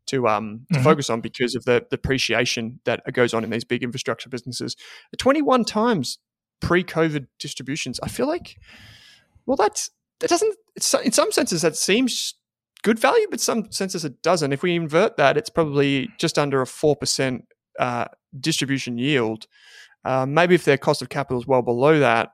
to 0.07 0.27
um 0.27 0.65
to 0.71 0.79
mm-hmm. 0.79 0.83
focus 0.83 1.09
on 1.09 1.21
because 1.21 1.55
of 1.55 1.63
the 1.65 1.85
depreciation 1.89 2.79
that 2.85 3.01
goes 3.13 3.33
on 3.33 3.43
in 3.43 3.51
these 3.51 3.63
big 3.63 3.83
infrastructure 3.83 4.29
businesses. 4.29 4.75
21 5.17 5.63
times 5.63 6.17
pre-COVID 6.59 7.27
distributions. 7.39 7.99
I 8.01 8.07
feel 8.07 8.27
like, 8.27 8.57
well, 9.45 9.57
that's 9.57 9.91
that 10.19 10.29
doesn't. 10.29 10.55
in 11.03 11.11
some 11.11 11.31
senses 11.31 11.61
that 11.61 11.75
seems 11.75 12.35
good 12.83 12.97
value, 12.97 13.27
but 13.29 13.39
some 13.39 13.71
senses 13.71 14.03
it 14.03 14.21
doesn't. 14.23 14.53
If 14.53 14.63
we 14.63 14.75
invert 14.75 15.17
that, 15.17 15.37
it's 15.37 15.49
probably 15.49 16.09
just 16.17 16.39
under 16.39 16.61
a 16.61 16.67
four 16.67 16.95
percent 16.95 17.45
uh, 17.79 18.05
distribution 18.39 18.97
yield. 18.97 19.45
Uh, 20.03 20.25
maybe 20.25 20.55
if 20.55 20.65
their 20.65 20.77
cost 20.77 21.03
of 21.03 21.09
capital 21.09 21.39
is 21.39 21.45
well 21.45 21.61
below 21.61 21.99
that, 21.99 22.31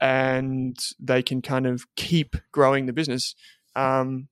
and 0.00 0.78
they 0.98 1.22
can 1.22 1.42
kind 1.42 1.66
of 1.66 1.86
keep 1.96 2.36
growing 2.52 2.86
the 2.86 2.92
business, 2.92 3.34
um, 3.76 4.28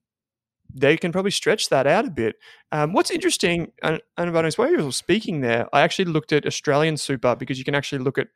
they 0.73 0.97
can 0.97 1.11
probably 1.11 1.31
stretch 1.31 1.69
that 1.69 1.87
out 1.87 2.05
a 2.05 2.11
bit. 2.11 2.35
Um, 2.71 2.93
what's 2.93 3.09
interesting, 3.09 3.71
and, 3.81 4.01
and 4.17 4.33
while 4.33 4.71
you 4.71 4.83
were 4.83 4.91
speaking 4.91 5.41
there, 5.41 5.67
I 5.73 5.81
actually 5.81 6.05
looked 6.05 6.31
at 6.31 6.45
Australian 6.45 6.97
Super 6.97 7.35
because 7.35 7.57
you 7.57 7.65
can 7.65 7.75
actually 7.75 8.03
look 8.03 8.17
at 8.17 8.27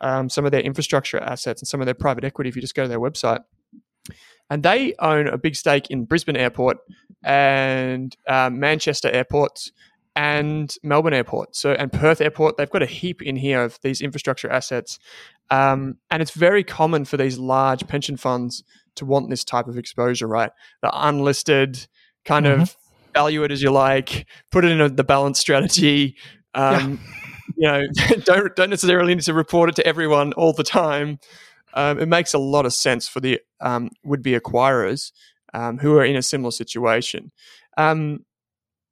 um, 0.00 0.28
some 0.28 0.44
of 0.44 0.50
their 0.50 0.60
infrastructure 0.60 1.18
assets 1.18 1.62
and 1.62 1.68
some 1.68 1.80
of 1.80 1.86
their 1.86 1.94
private 1.94 2.24
equity 2.24 2.48
if 2.48 2.56
you 2.56 2.62
just 2.62 2.74
go 2.74 2.82
to 2.82 2.88
their 2.88 3.00
website. 3.00 3.44
And 4.50 4.62
they 4.62 4.94
own 4.98 5.28
a 5.28 5.38
big 5.38 5.54
stake 5.54 5.90
in 5.90 6.04
Brisbane 6.04 6.36
Airport 6.36 6.78
and 7.22 8.16
uh, 8.26 8.50
Manchester 8.50 9.10
Airports 9.10 9.72
and 10.18 10.74
Melbourne 10.82 11.14
Airport. 11.14 11.54
So 11.54 11.70
and 11.70 11.92
Perth 11.92 12.20
Airport, 12.20 12.56
they've 12.56 12.68
got 12.68 12.82
a 12.82 12.86
heap 12.86 13.22
in 13.22 13.36
here 13.36 13.62
of 13.62 13.78
these 13.82 14.00
infrastructure 14.00 14.50
assets. 14.50 14.98
Um, 15.48 15.98
and 16.10 16.20
it's 16.20 16.32
very 16.32 16.64
common 16.64 17.04
for 17.04 17.16
these 17.16 17.38
large 17.38 17.86
pension 17.86 18.16
funds 18.16 18.64
to 18.96 19.04
want 19.04 19.30
this 19.30 19.44
type 19.44 19.68
of 19.68 19.78
exposure, 19.78 20.26
right? 20.26 20.50
The 20.82 20.90
unlisted 20.92 21.86
kind 22.24 22.46
mm-hmm. 22.46 22.62
of 22.62 22.76
value 23.14 23.44
it 23.44 23.52
as 23.52 23.62
you 23.62 23.70
like, 23.70 24.26
put 24.50 24.64
it 24.64 24.72
in 24.72 24.80
a, 24.80 24.88
the 24.88 25.04
balance 25.04 25.38
strategy. 25.38 26.16
Um, 26.52 27.00
yeah. 27.56 27.82
You 27.82 27.86
know, 27.88 28.16
don't 28.24 28.56
don't 28.56 28.70
necessarily 28.70 29.14
need 29.14 29.22
to 29.22 29.34
report 29.34 29.68
it 29.68 29.76
to 29.76 29.86
everyone 29.86 30.32
all 30.32 30.52
the 30.52 30.64
time. 30.64 31.20
Um, 31.74 32.00
it 32.00 32.06
makes 32.06 32.34
a 32.34 32.38
lot 32.38 32.66
of 32.66 32.74
sense 32.74 33.06
for 33.06 33.20
the 33.20 33.40
um, 33.60 33.90
would 34.02 34.22
be 34.22 34.32
acquirers 34.32 35.12
um, 35.54 35.78
who 35.78 35.96
are 35.96 36.04
in 36.04 36.16
a 36.16 36.22
similar 36.22 36.50
situation. 36.50 37.30
Um, 37.76 38.24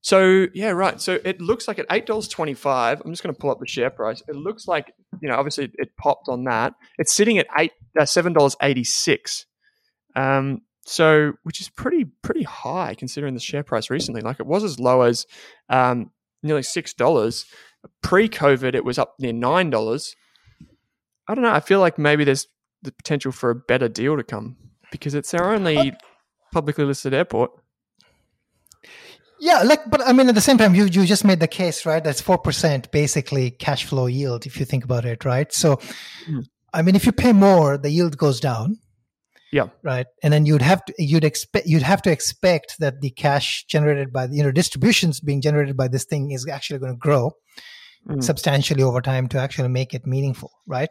so 0.07 0.47
yeah, 0.55 0.71
right. 0.71 1.01
So 1.01 1.19
it 1.25 1.41
looks 1.41 1.67
like 1.67 1.81
at 1.81 1.87
eight 1.91 2.07
dollars 2.07 2.29
twenty 2.29 2.55
five. 2.55 3.03
I'm 3.05 3.11
just 3.11 3.25
going 3.25 3.35
to 3.35 3.41
pull 3.41 3.51
up 3.51 3.59
the 3.59 3.67
share 3.67 3.91
price. 3.91 4.23
It 4.29 4.37
looks 4.37 4.69
like 4.69 4.95
you 5.21 5.29
know, 5.29 5.35
obviously 5.35 5.73
it 5.75 5.97
popped 5.97 6.29
on 6.29 6.45
that. 6.45 6.75
It's 6.97 7.13
sitting 7.13 7.39
at 7.39 7.49
eight 7.59 7.73
uh, 7.99 8.07
seven 8.07 8.33
dollars 8.33 8.55
eighty 8.63 8.85
six. 8.85 9.47
Um, 10.15 10.61
so 10.85 11.33
which 11.43 11.61
is 11.61 11.69
pretty 11.69 12.05
pretty 12.23 12.45
high 12.45 12.95
considering 12.95 13.35
the 13.35 13.41
share 13.41 13.65
price 13.65 13.91
recently. 13.91 14.21
Like 14.21 14.39
it 14.39 14.47
was 14.47 14.63
as 14.63 14.79
low 14.79 15.03
as 15.03 15.27
um, 15.71 16.13
nearly 16.41 16.63
six 16.63 16.95
dollars. 16.95 17.45
Pre 18.01 18.29
COVID, 18.29 18.77
it 18.77 18.85
was 18.85 19.01
up 19.01 19.17
near 19.19 19.33
nine 19.33 19.71
dollars. 19.71 20.15
I 21.27 21.35
don't 21.35 21.43
know. 21.43 21.53
I 21.53 21.59
feel 21.59 21.81
like 21.81 21.99
maybe 21.99 22.23
there's 22.23 22.47
the 22.81 22.93
potential 22.93 23.33
for 23.33 23.51
a 23.51 23.57
better 23.57 23.89
deal 23.89 24.17
to 24.17 24.23
come 24.23 24.57
because 24.93 25.17
it's 25.17 25.35
our 25.35 25.53
only 25.53 25.95
publicly 26.53 26.85
listed 26.85 27.13
airport. 27.13 27.51
Yeah, 29.39 29.63
like, 29.63 29.89
but 29.91 30.01
I 30.07 30.13
mean, 30.13 30.29
at 30.29 30.35
the 30.35 30.41
same 30.41 30.59
time, 30.59 30.75
you 30.75 30.85
you 30.85 31.05
just 31.05 31.25
made 31.25 31.41
the 31.41 31.49
case, 31.49 31.85
right? 31.85 32.03
That's 32.03 32.21
four 32.21 32.39
percent 32.39 32.91
basically 32.91 33.51
cash 33.51 33.85
flow 33.85 34.07
yield 34.07 34.47
if 34.47 34.59
you 34.59 34.65
think 34.65 34.85
about 34.85 35.05
it, 35.05 35.25
right? 35.25 35.53
So, 35.53 35.77
mm. 36.29 36.45
I 36.73 36.83
mean, 36.83 36.97
if 36.97 37.05
you 37.05 37.13
pay 37.13 37.33
more, 37.33 37.77
the 37.77 37.91
yield 37.91 38.17
goes 38.17 38.41
down. 38.41 38.79
Yeah. 39.53 39.69
Right. 39.83 40.07
And 40.23 40.33
then 40.33 40.45
you'd 40.45 40.63
have 40.63 40.85
to 40.87 40.95
you'd 40.99 41.25
expect 41.25 41.67
you'd 41.67 41.83
have 41.83 42.03
to 42.03 42.11
expect 42.11 42.77
that 42.81 43.01
the 43.01 43.11
cash 43.11 43.65
generated 43.67 44.13
by 44.13 44.27
the 44.27 44.37
you 44.37 44.43
know 44.43 44.51
distributions 44.51 45.21
being 45.21 45.41
generated 45.41 45.77
by 45.77 45.89
this 45.89 46.05
thing 46.05 46.33
is 46.33 46.49
actually 46.49 46.81
going 46.81 46.93
to 46.93 46.99
grow 46.99 47.33
mm. 48.09 48.23
substantially 48.23 48.83
over 48.83 49.01
time 49.01 49.29
to 49.29 49.39
actually 49.39 49.69
make 49.69 49.95
it 49.95 50.07
meaningful, 50.07 50.51
right? 50.67 50.91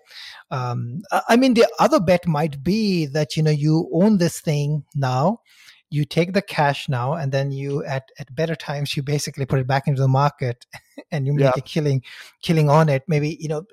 Um, 0.51 1.01
I 1.27 1.35
mean, 1.35 1.53
the 1.53 1.67
other 1.79 1.99
bet 1.99 2.27
might 2.27 2.63
be 2.63 3.05
that 3.07 3.35
you 3.35 3.43
know 3.43 3.51
you 3.51 3.89
own 3.93 4.17
this 4.17 4.39
thing 4.39 4.83
now 4.95 5.39
you 5.95 6.05
take 6.05 6.33
the 6.33 6.41
cash 6.41 6.89
now 6.89 7.13
and 7.13 7.31
then 7.31 7.51
you 7.51 7.83
at, 7.85 8.09
at 8.19 8.33
better 8.35 8.55
times 8.55 8.95
you 8.97 9.03
basically 9.03 9.45
put 9.45 9.59
it 9.59 9.67
back 9.67 9.87
into 9.87 10.01
the 10.01 10.07
market 10.07 10.65
and 11.11 11.25
you 11.25 11.33
make 11.33 11.45
yeah. 11.45 11.51
a 11.55 11.61
killing 11.61 12.01
killing 12.41 12.69
on 12.69 12.89
it 12.89 13.03
maybe 13.07 13.37
you 13.39 13.47
know 13.47 13.63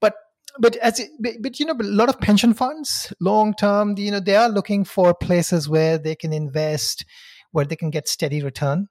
but 0.00 0.14
but 0.58 0.76
as 0.76 0.98
it, 0.98 1.10
but, 1.20 1.34
but, 1.40 1.60
you 1.60 1.66
know, 1.66 1.76
a 1.78 1.82
lot 1.84 2.08
of 2.08 2.20
pension 2.20 2.54
funds, 2.54 3.12
long 3.20 3.54
term, 3.54 3.96
you 3.96 4.10
know, 4.10 4.18
they 4.18 4.34
are 4.34 4.48
looking 4.48 4.84
for 4.84 5.14
places 5.14 5.68
where 5.68 5.96
they 5.96 6.16
can 6.16 6.32
invest, 6.32 7.04
where 7.52 7.64
they 7.64 7.76
can 7.76 7.90
get 7.90 8.08
steady 8.08 8.42
return, 8.42 8.88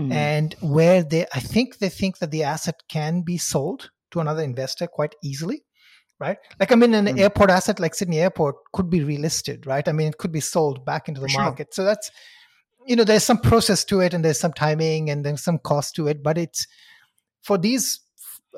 mm. 0.00 0.12
and 0.12 0.56
where 0.60 1.04
they, 1.04 1.26
I 1.32 1.38
think 1.38 1.78
they 1.78 1.90
think 1.90 2.18
that 2.18 2.32
the 2.32 2.42
asset 2.42 2.82
can 2.88 3.22
be 3.22 3.38
sold 3.38 3.90
to 4.10 4.18
another 4.18 4.42
investor 4.42 4.88
quite 4.88 5.14
easily, 5.22 5.62
right? 6.20 6.38
Like 6.60 6.70
I 6.70 6.74
mean, 6.76 6.94
an 6.94 7.06
mm. 7.06 7.18
airport 7.18 7.50
asset 7.50 7.80
like 7.80 7.94
Sydney 7.94 8.20
Airport 8.20 8.56
could 8.72 8.90
be 8.90 9.00
relisted, 9.00 9.66
right? 9.66 9.86
I 9.88 9.92
mean, 9.92 10.08
it 10.08 10.18
could 10.18 10.32
be 10.32 10.40
sold 10.40 10.84
back 10.84 11.08
into 11.08 11.20
the 11.20 11.28
sure. 11.28 11.42
market. 11.42 11.74
So 11.74 11.84
that's, 11.84 12.10
you 12.86 12.94
know, 12.94 13.04
there's 13.04 13.24
some 13.24 13.38
process 13.38 13.84
to 13.86 14.00
it, 14.00 14.14
and 14.14 14.24
there's 14.24 14.38
some 14.38 14.52
timing, 14.52 15.10
and 15.10 15.24
there's 15.24 15.42
some 15.42 15.58
cost 15.58 15.96
to 15.96 16.06
it, 16.06 16.22
but 16.22 16.38
it's 16.38 16.66
for 17.42 17.58
these 17.58 18.00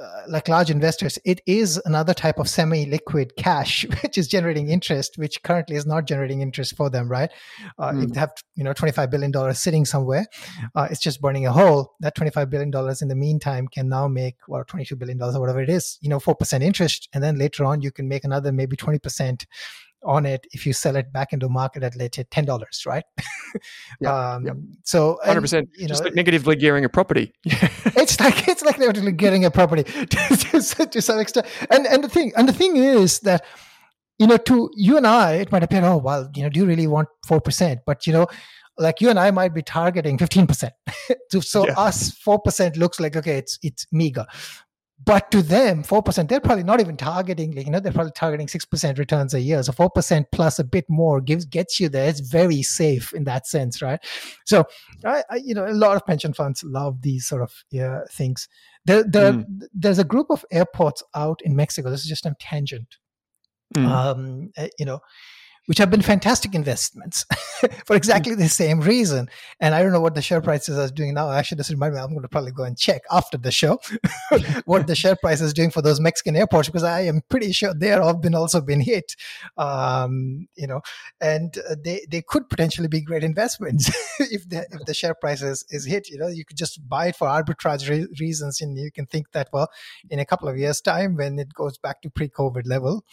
uh, 0.00 0.22
like 0.28 0.48
large 0.48 0.70
investors, 0.70 1.18
it 1.24 1.40
is 1.46 1.80
another 1.84 2.14
type 2.14 2.38
of 2.38 2.48
semi-liquid 2.48 3.36
cash, 3.36 3.84
which 4.02 4.16
is 4.16 4.26
generating 4.28 4.70
interest, 4.70 5.14
which 5.16 5.42
currently 5.42 5.76
is 5.76 5.86
not 5.86 6.06
generating 6.06 6.40
interest 6.40 6.76
for 6.76 6.88
them, 6.88 7.10
right? 7.10 7.30
Uh, 7.78 7.92
mm. 7.92 8.04
If 8.04 8.12
they 8.12 8.20
have, 8.20 8.32
you 8.54 8.64
know, 8.64 8.72
twenty-five 8.72 9.10
billion 9.10 9.30
dollars 9.30 9.58
sitting 9.58 9.84
somewhere, 9.84 10.26
uh, 10.74 10.88
it's 10.90 11.00
just 11.00 11.20
burning 11.20 11.46
a 11.46 11.52
hole. 11.52 11.94
That 12.00 12.14
twenty-five 12.14 12.48
billion 12.50 12.70
dollars 12.70 13.02
in 13.02 13.08
the 13.08 13.14
meantime 13.14 13.68
can 13.68 13.88
now 13.88 14.08
make, 14.08 14.36
or 14.48 14.64
twenty-two 14.64 14.96
billion 14.96 15.18
dollars 15.18 15.36
or 15.36 15.40
whatever 15.40 15.62
it 15.62 15.70
is, 15.70 15.98
you 16.00 16.08
know, 16.08 16.20
four 16.20 16.34
percent 16.34 16.64
interest, 16.64 17.08
and 17.12 17.22
then 17.22 17.36
later 17.36 17.64
on 17.64 17.82
you 17.82 17.90
can 17.90 18.08
make 18.08 18.24
another 18.24 18.52
maybe 18.52 18.76
twenty 18.76 18.98
percent 18.98 19.46
on 20.04 20.26
it 20.26 20.46
if 20.52 20.66
you 20.66 20.72
sell 20.72 20.96
it 20.96 21.12
back 21.12 21.32
into 21.32 21.48
market 21.48 21.82
at 21.82 21.96
let's 21.96 22.16
say 22.16 22.24
ten 22.30 22.44
dollars, 22.44 22.84
right? 22.86 23.04
yeah, 24.00 24.34
um. 24.34 24.76
So 24.84 25.18
hundred 25.24 25.42
percent, 25.42 25.70
you 25.76 25.82
know, 25.82 25.88
just 25.88 26.04
like 26.04 26.14
negatively 26.14 26.56
gearing 26.56 26.84
a 26.84 26.88
property. 26.88 27.32
it's 27.44 28.18
like 28.20 28.48
it's 28.48 28.62
like 28.62 28.78
negatively 28.78 29.12
gearing 29.12 29.44
a 29.44 29.50
property 29.50 29.84
to, 30.06 30.86
to 30.90 31.02
some 31.02 31.20
extent. 31.20 31.46
And 31.70 31.86
and 31.86 32.04
the 32.04 32.08
thing 32.08 32.32
and 32.36 32.48
the 32.48 32.52
thing 32.52 32.76
is 32.76 33.20
that 33.20 33.44
you 34.18 34.26
know 34.26 34.36
to 34.36 34.70
you 34.74 34.96
and 34.96 35.06
I 35.06 35.34
it 35.34 35.52
might 35.52 35.62
appear 35.62 35.84
oh 35.84 35.96
well 35.96 36.30
you 36.34 36.42
know 36.42 36.48
do 36.48 36.60
you 36.60 36.66
really 36.66 36.86
want 36.86 37.08
four 37.26 37.40
percent? 37.40 37.80
But 37.86 38.06
you 38.06 38.12
know 38.12 38.26
like 38.78 39.00
you 39.00 39.10
and 39.10 39.18
I 39.18 39.30
might 39.30 39.54
be 39.54 39.62
targeting 39.62 40.16
15%. 40.18 40.70
so 41.42 41.66
yeah. 41.66 41.74
us 41.76 42.18
4% 42.26 42.76
looks 42.76 42.98
like 43.00 43.16
okay, 43.16 43.36
it's 43.36 43.58
it's 43.62 43.86
meager. 43.92 44.26
But 45.04 45.30
to 45.30 45.42
them, 45.42 45.82
4%, 45.82 46.28
they're 46.28 46.40
probably 46.40 46.64
not 46.64 46.80
even 46.80 46.96
targeting, 46.96 47.52
like, 47.52 47.66
you 47.66 47.72
know, 47.72 47.80
they're 47.80 47.92
probably 47.92 48.12
targeting 48.12 48.46
6% 48.46 48.98
returns 48.98 49.34
a 49.34 49.40
year. 49.40 49.62
So 49.62 49.72
4% 49.72 50.24
plus 50.30 50.58
a 50.58 50.64
bit 50.64 50.84
more 50.88 51.20
gives 51.20 51.44
gets 51.44 51.80
you 51.80 51.88
there. 51.88 52.08
It's 52.08 52.20
very 52.20 52.62
safe 52.62 53.12
in 53.12 53.24
that 53.24 53.46
sense, 53.46 53.82
right? 53.82 53.98
So, 54.44 54.64
I, 55.04 55.24
I 55.30 55.36
you 55.36 55.54
know, 55.54 55.66
a 55.66 55.72
lot 55.72 55.96
of 55.96 56.06
pension 56.06 56.32
funds 56.32 56.62
love 56.62 57.02
these 57.02 57.26
sort 57.26 57.42
of 57.42 57.52
yeah, 57.70 58.00
things. 58.10 58.48
There, 58.84 59.02
there, 59.04 59.32
mm. 59.32 59.62
There's 59.72 59.98
a 59.98 60.04
group 60.04 60.26
of 60.30 60.44
airports 60.52 61.02
out 61.14 61.40
in 61.42 61.56
Mexico. 61.56 61.90
This 61.90 62.02
is 62.02 62.08
just 62.08 62.26
a 62.26 62.34
tangent. 62.38 62.98
Mm. 63.74 63.86
Um, 63.86 64.52
eh, 64.56 64.68
you 64.78 64.84
know, 64.84 65.00
which 65.66 65.78
have 65.78 65.90
been 65.90 66.02
fantastic 66.02 66.54
investments 66.54 67.24
for 67.86 67.94
exactly 67.94 68.34
the 68.34 68.48
same 68.48 68.80
reason. 68.80 69.28
And 69.60 69.74
I 69.74 69.82
don't 69.82 69.92
know 69.92 70.00
what 70.00 70.14
the 70.14 70.22
share 70.22 70.40
prices 70.40 70.76
are 70.76 70.92
doing 70.92 71.14
now. 71.14 71.30
Actually, 71.30 71.58
this 71.58 71.70
remind 71.70 71.94
me, 71.94 72.00
I'm 72.00 72.10
going 72.10 72.22
to 72.22 72.28
probably 72.28 72.50
go 72.52 72.64
and 72.64 72.76
check 72.76 73.02
after 73.10 73.38
the 73.38 73.52
show 73.52 73.78
what 74.64 74.86
the 74.86 74.96
share 74.96 75.16
price 75.16 75.40
is 75.40 75.52
doing 75.52 75.70
for 75.70 75.80
those 75.80 76.00
Mexican 76.00 76.34
airports 76.34 76.68
because 76.68 76.82
I 76.82 77.02
am 77.02 77.22
pretty 77.28 77.52
sure 77.52 77.74
they 77.74 77.88
have 77.88 78.20
been 78.20 78.34
also 78.34 78.60
been 78.60 78.80
hit. 78.80 79.14
Um, 79.56 80.48
you 80.56 80.66
know, 80.66 80.80
and 81.20 81.56
uh, 81.70 81.76
they 81.82 82.06
they 82.10 82.22
could 82.22 82.48
potentially 82.48 82.88
be 82.88 83.00
great 83.00 83.22
investments 83.22 83.88
if 84.18 84.48
the 84.48 84.66
if 84.72 84.84
the 84.86 84.94
share 84.94 85.14
price 85.14 85.42
is, 85.42 85.64
is 85.70 85.86
hit. 85.86 86.10
You 86.10 86.18
know, 86.18 86.28
you 86.28 86.44
could 86.44 86.56
just 86.56 86.86
buy 86.88 87.08
it 87.08 87.16
for 87.16 87.28
arbitrage 87.28 87.88
re- 87.88 88.08
reasons, 88.18 88.60
and 88.60 88.76
you 88.76 88.90
can 88.90 89.06
think 89.06 89.30
that 89.32 89.48
well, 89.52 89.68
in 90.10 90.18
a 90.18 90.26
couple 90.26 90.48
of 90.48 90.58
years' 90.58 90.80
time, 90.80 91.16
when 91.16 91.38
it 91.38 91.54
goes 91.54 91.78
back 91.78 92.02
to 92.02 92.10
pre-COVID 92.10 92.66
level, 92.66 93.04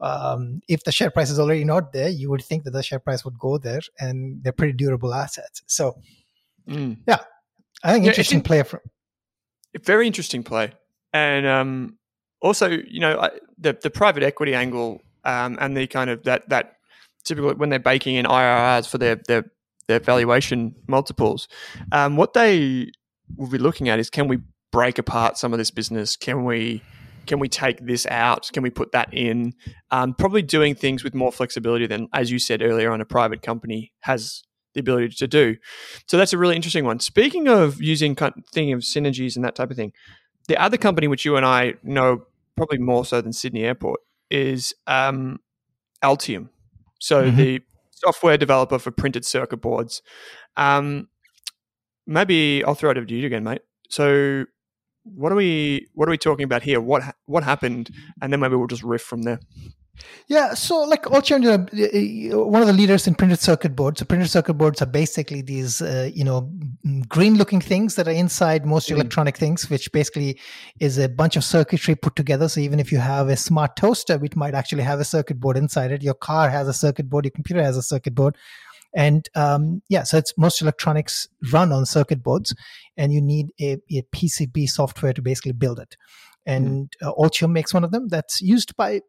um, 0.00 0.60
if 0.68 0.84
the 0.84 0.92
share 0.92 1.10
price 1.10 1.30
is 1.30 1.38
already 1.38 1.64
not 1.64 1.92
there, 1.92 1.97
you 2.06 2.30
would 2.30 2.42
think 2.42 2.64
that 2.64 2.70
the 2.70 2.82
share 2.82 2.98
price 3.00 3.24
would 3.24 3.38
go 3.38 3.58
there, 3.58 3.80
and 3.98 4.42
they're 4.42 4.52
pretty 4.52 4.74
durable 4.74 5.12
assets. 5.12 5.62
So, 5.66 5.98
mm. 6.68 6.96
yeah, 7.06 7.18
I 7.82 7.92
think 7.92 8.04
yeah, 8.04 8.10
interesting 8.10 8.42
play 8.42 8.62
from 8.62 8.80
very 9.84 10.06
interesting 10.06 10.42
play, 10.42 10.72
and 11.12 11.46
um, 11.46 11.98
also 12.40 12.68
you 12.68 13.00
know 13.00 13.28
the 13.58 13.76
the 13.82 13.90
private 13.90 14.22
equity 14.22 14.54
angle 14.54 15.02
um, 15.24 15.58
and 15.60 15.76
the 15.76 15.86
kind 15.86 16.10
of 16.10 16.22
that 16.24 16.48
that 16.48 16.76
typically 17.24 17.54
when 17.54 17.68
they're 17.68 17.78
baking 17.78 18.16
in 18.16 18.26
IRRs 18.26 18.88
for 18.88 18.98
their 18.98 19.16
their 19.26 19.44
their 19.86 20.00
valuation 20.00 20.74
multiples, 20.86 21.48
um, 21.92 22.16
what 22.16 22.34
they 22.34 22.90
will 23.36 23.48
be 23.48 23.58
looking 23.58 23.88
at 23.88 23.98
is 23.98 24.10
can 24.10 24.28
we 24.28 24.38
break 24.70 24.98
apart 24.98 25.38
some 25.38 25.52
of 25.52 25.58
this 25.58 25.70
business? 25.70 26.16
Can 26.16 26.44
we 26.44 26.82
can 27.28 27.38
we 27.38 27.48
take 27.48 27.86
this 27.86 28.06
out? 28.06 28.50
Can 28.52 28.62
we 28.62 28.70
put 28.70 28.92
that 28.92 29.12
in? 29.12 29.54
Um, 29.90 30.14
probably 30.14 30.42
doing 30.42 30.74
things 30.74 31.04
with 31.04 31.14
more 31.14 31.30
flexibility 31.30 31.86
than, 31.86 32.08
as 32.12 32.30
you 32.30 32.38
said 32.38 32.62
earlier, 32.62 32.90
on 32.90 33.00
a 33.00 33.04
private 33.04 33.42
company 33.42 33.92
has 34.00 34.42
the 34.74 34.80
ability 34.80 35.10
to 35.10 35.28
do. 35.28 35.56
So 36.06 36.16
that's 36.16 36.32
a 36.32 36.38
really 36.38 36.56
interesting 36.56 36.84
one. 36.84 37.00
Speaking 37.00 37.46
of 37.46 37.80
using 37.80 38.16
thinking 38.16 38.72
of 38.72 38.80
synergies 38.80 39.36
and 39.36 39.44
that 39.44 39.54
type 39.54 39.70
of 39.70 39.76
thing, 39.76 39.92
the 40.48 40.60
other 40.60 40.76
company 40.76 41.06
which 41.06 41.24
you 41.24 41.36
and 41.36 41.46
I 41.46 41.74
know 41.82 42.22
probably 42.56 42.78
more 42.78 43.04
so 43.04 43.20
than 43.20 43.32
Sydney 43.32 43.64
Airport 43.64 44.00
is 44.30 44.74
um, 44.86 45.38
Altium. 46.02 46.48
So 46.98 47.24
mm-hmm. 47.24 47.36
the 47.36 47.60
software 47.92 48.36
developer 48.36 48.78
for 48.78 48.90
printed 48.90 49.24
circuit 49.24 49.58
boards. 49.58 50.02
Um, 50.56 51.08
maybe 52.06 52.64
I'll 52.64 52.74
throw 52.74 52.90
it 52.90 52.96
over 52.96 53.06
to 53.06 53.14
you 53.14 53.26
again, 53.26 53.44
mate. 53.44 53.62
So 53.90 54.46
what 55.14 55.32
are 55.32 55.36
we 55.36 55.88
what 55.94 56.08
are 56.08 56.10
we 56.10 56.18
talking 56.18 56.44
about 56.44 56.62
here? 56.62 56.80
What 56.80 57.02
what 57.26 57.44
happened? 57.44 57.90
And 58.20 58.32
then 58.32 58.40
maybe 58.40 58.56
we'll 58.56 58.66
just 58.66 58.82
riff 58.82 59.02
from 59.02 59.22
there. 59.22 59.40
Yeah, 60.28 60.54
so 60.54 60.80
like 60.82 61.04
Altium, 61.04 61.44
uh, 61.44 62.44
one 62.44 62.62
of 62.62 62.68
the 62.68 62.74
leaders 62.74 63.06
in 63.06 63.14
printed 63.14 63.40
circuit 63.40 63.74
boards. 63.74 63.98
So 63.98 64.04
printed 64.04 64.30
circuit 64.30 64.54
boards 64.54 64.82
are 64.82 64.86
basically 64.86 65.42
these, 65.42 65.82
uh, 65.82 66.10
you 66.14 66.22
know, 66.22 66.52
green-looking 67.08 67.60
things 67.60 67.94
that 67.96 68.06
are 68.06 68.12
inside 68.12 68.66
most 68.66 68.88
mm. 68.88 68.92
electronic 68.92 69.36
things, 69.36 69.68
which 69.70 69.90
basically 69.90 70.38
is 70.80 70.98
a 70.98 71.08
bunch 71.08 71.36
of 71.36 71.44
circuitry 71.44 71.94
put 71.94 72.14
together. 72.14 72.48
So 72.48 72.60
even 72.60 72.78
if 72.78 72.92
you 72.92 72.98
have 72.98 73.28
a 73.28 73.36
smart 73.36 73.76
toaster, 73.76 74.18
which 74.18 74.36
might 74.36 74.54
actually 74.54 74.82
have 74.84 75.00
a 75.00 75.04
circuit 75.04 75.40
board 75.40 75.56
inside 75.56 75.92
it, 75.92 76.02
your 76.02 76.14
car 76.14 76.48
has 76.48 76.68
a 76.68 76.74
circuit 76.74 77.08
board, 77.08 77.24
your 77.24 77.32
computer 77.32 77.62
has 77.62 77.76
a 77.76 77.82
circuit 77.82 78.14
board, 78.14 78.36
and 78.94 79.28
um, 79.34 79.82
yeah, 79.88 80.02
so 80.02 80.16
it's 80.16 80.36
most 80.36 80.62
electronics 80.62 81.28
run 81.52 81.72
on 81.72 81.86
circuit 81.86 82.22
boards, 82.22 82.54
and 82.96 83.12
you 83.12 83.20
need 83.20 83.48
a, 83.60 83.78
a 83.90 84.02
PCB 84.14 84.68
software 84.68 85.12
to 85.12 85.22
basically 85.22 85.52
build 85.52 85.78
it. 85.78 85.96
And 86.46 86.90
mm. 87.02 87.08
uh, 87.08 87.12
Altium 87.14 87.52
makes 87.52 87.74
one 87.74 87.84
of 87.84 87.90
them 87.90 88.08
that's 88.08 88.40
used 88.40 88.76
by 88.76 89.02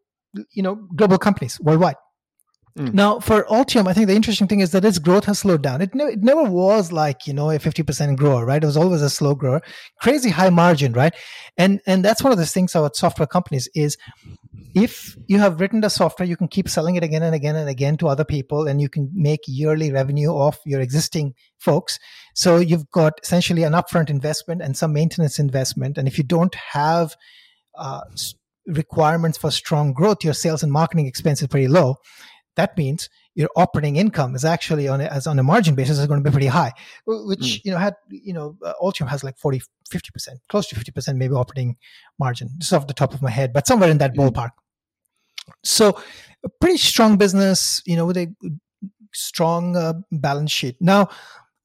you 0.51 0.63
know 0.63 0.75
global 0.95 1.17
companies 1.17 1.59
worldwide. 1.61 1.95
Mm. 2.77 2.93
Now, 2.93 3.19
for 3.19 3.43
Altium, 3.45 3.87
I 3.87 3.93
think 3.93 4.07
the 4.07 4.15
interesting 4.15 4.47
thing 4.47 4.59
is 4.59 4.71
that 4.71 4.85
its 4.85 4.99
growth 4.99 5.25
has 5.25 5.39
slowed 5.39 5.63
down. 5.63 5.81
It, 5.81 5.95
ne- 5.95 6.13
it 6.13 6.21
never 6.21 6.43
was 6.43 6.91
like 6.91 7.25
you 7.25 7.33
know 7.33 7.49
a 7.49 7.59
fifty 7.59 7.83
percent 7.83 8.17
grower, 8.17 8.45
right? 8.45 8.61
It 8.61 8.65
was 8.65 8.77
always 8.77 9.01
a 9.01 9.09
slow 9.09 9.35
grower, 9.35 9.61
crazy 10.01 10.29
high 10.29 10.49
margin, 10.49 10.93
right? 10.93 11.13
And 11.57 11.81
and 11.87 12.05
that's 12.05 12.23
one 12.23 12.31
of 12.31 12.37
the 12.37 12.45
things 12.45 12.75
about 12.75 12.95
software 12.95 13.27
companies 13.27 13.67
is 13.73 13.97
if 14.75 15.17
you 15.27 15.39
have 15.39 15.59
written 15.59 15.81
the 15.81 15.89
software, 15.89 16.27
you 16.27 16.37
can 16.37 16.47
keep 16.47 16.69
selling 16.69 16.95
it 16.95 17.03
again 17.03 17.23
and 17.23 17.35
again 17.35 17.55
and 17.55 17.69
again 17.69 17.97
to 17.97 18.07
other 18.07 18.25
people, 18.25 18.67
and 18.67 18.81
you 18.81 18.89
can 18.89 19.09
make 19.13 19.41
yearly 19.47 19.91
revenue 19.91 20.29
off 20.29 20.59
your 20.65 20.81
existing 20.81 21.33
folks. 21.57 21.99
So 22.35 22.57
you've 22.57 22.89
got 22.91 23.19
essentially 23.23 23.63
an 23.63 23.73
upfront 23.73 24.09
investment 24.09 24.61
and 24.61 24.77
some 24.77 24.93
maintenance 24.93 25.39
investment. 25.39 25.97
And 25.97 26.07
if 26.07 26.17
you 26.17 26.23
don't 26.23 26.55
have 26.55 27.15
uh, 27.77 28.01
requirements 28.67 29.37
for 29.37 29.51
strong 29.51 29.93
growth, 29.93 30.23
your 30.23 30.33
sales 30.33 30.63
and 30.63 30.71
marketing 30.71 31.07
expense 31.07 31.41
is 31.41 31.47
pretty 31.47 31.67
low 31.67 31.97
that 32.59 32.77
means 32.77 33.09
your 33.39 33.49
operating 33.55 33.95
income 33.95 34.35
is 34.35 34.43
actually 34.43 34.89
on 34.89 34.99
a, 34.99 35.05
as 35.05 35.25
on 35.25 35.39
a 35.39 35.43
margin 35.43 35.73
basis 35.73 35.97
is 35.97 36.05
going 36.07 36.21
to 36.21 36.29
be 36.29 36.29
pretty 36.29 36.47
high, 36.47 36.73
which 37.05 37.39
mm. 37.39 37.61
you 37.63 37.71
know 37.71 37.77
had 37.77 37.95
you 38.09 38.33
know 38.33 38.57
uh, 38.65 38.73
Altium 38.81 39.07
has 39.07 39.23
like 39.23 39.37
40, 39.37 39.61
50 39.89 40.11
percent, 40.11 40.39
close 40.49 40.67
to 40.67 40.75
fifty 40.75 40.91
percent 40.91 41.17
maybe 41.17 41.33
operating 41.33 41.77
margin, 42.19 42.49
just 42.57 42.73
off 42.73 42.87
the 42.87 42.93
top 42.93 43.13
of 43.13 43.21
my 43.21 43.29
head, 43.29 43.53
but 43.53 43.65
somewhere 43.65 43.89
in 43.89 43.97
that 43.99 44.13
mm. 44.13 44.17
ballpark. 44.17 44.49
So, 45.63 45.97
a 46.43 46.49
pretty 46.49 46.75
strong 46.77 47.15
business, 47.15 47.81
you 47.85 47.95
know, 47.95 48.05
with 48.05 48.17
a 48.17 48.27
strong 49.13 49.77
uh, 49.77 49.93
balance 50.11 50.51
sheet. 50.51 50.75
Now, 50.81 51.07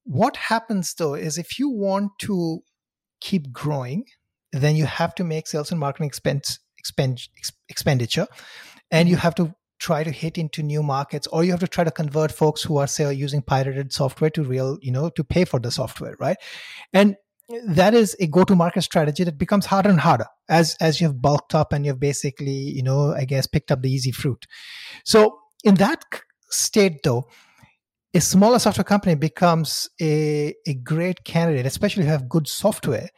what 0.05 0.37
happens 0.37 0.95
though 0.95 1.15
is 1.15 1.39
if 1.39 1.59
you 1.59 1.71
want 1.71 2.13
to 2.21 2.61
keep 3.21 3.51
growing, 3.51 4.05
then 4.53 4.77
you 4.77 4.87
have 4.87 5.13
to 5.17 5.25
make 5.25 5.49
sales 5.49 5.73
and 5.73 5.81
marketing 5.81 6.07
expense 6.07 6.61
expend, 6.79 7.27
expenditure, 7.69 8.29
and 8.93 9.09
you 9.09 9.17
have 9.17 9.35
to 9.35 9.53
try 9.85 10.03
to 10.03 10.11
hit 10.11 10.39
into 10.39 10.63
new 10.63 10.83
markets 10.83 11.27
or 11.27 11.45
you 11.45 11.51
have 11.51 11.61
to 11.61 11.69
try 11.69 11.85
to 11.85 11.91
convert 11.91 12.33
folks 12.33 12.63
who 12.63 12.79
are 12.79 12.87
say 12.87 13.13
using 13.13 13.43
pirated 13.43 13.93
software 13.93 14.31
to 14.31 14.43
real 14.43 14.79
you 14.81 14.91
know 14.91 15.11
to 15.11 15.23
pay 15.23 15.45
for 15.45 15.61
the 15.61 15.71
software 15.71 16.17
right? 16.19 16.39
And 16.95 17.17
that 17.67 17.93
is 17.93 18.17
a 18.19 18.27
go 18.27 18.45
to 18.45 18.57
market 18.57 18.81
strategy 18.81 19.25
that 19.25 19.37
becomes 19.37 19.67
harder 19.67 19.91
and 19.91 20.01
harder 20.01 20.27
as 20.49 20.75
as 20.81 21.03
you've 21.03 21.21
bulked 21.21 21.55
up 21.55 21.75
and 21.75 21.85
you've 21.85 22.01
basically 22.01 22.61
you 22.79 22.83
know 22.83 23.13
i 23.13 23.27
guess 23.27 23.47
picked 23.47 23.71
up 23.71 23.83
the 23.83 23.93
easy 23.93 24.13
fruit. 24.13 24.47
So 25.05 25.39
in 25.65 25.75
that 25.75 26.03
state 26.49 27.03
though 27.05 27.29
a 28.15 28.21
smaller 28.21 28.61
software 28.61 28.85
company 28.85 29.17
becomes 29.17 29.91
a, 30.01 30.55
a 30.67 30.75
great 30.93 31.25
candidate 31.25 31.67
especially 31.67 32.05
if 32.05 32.07
you 32.07 32.13
have 32.13 32.29
good 32.29 32.49
software 32.49 33.11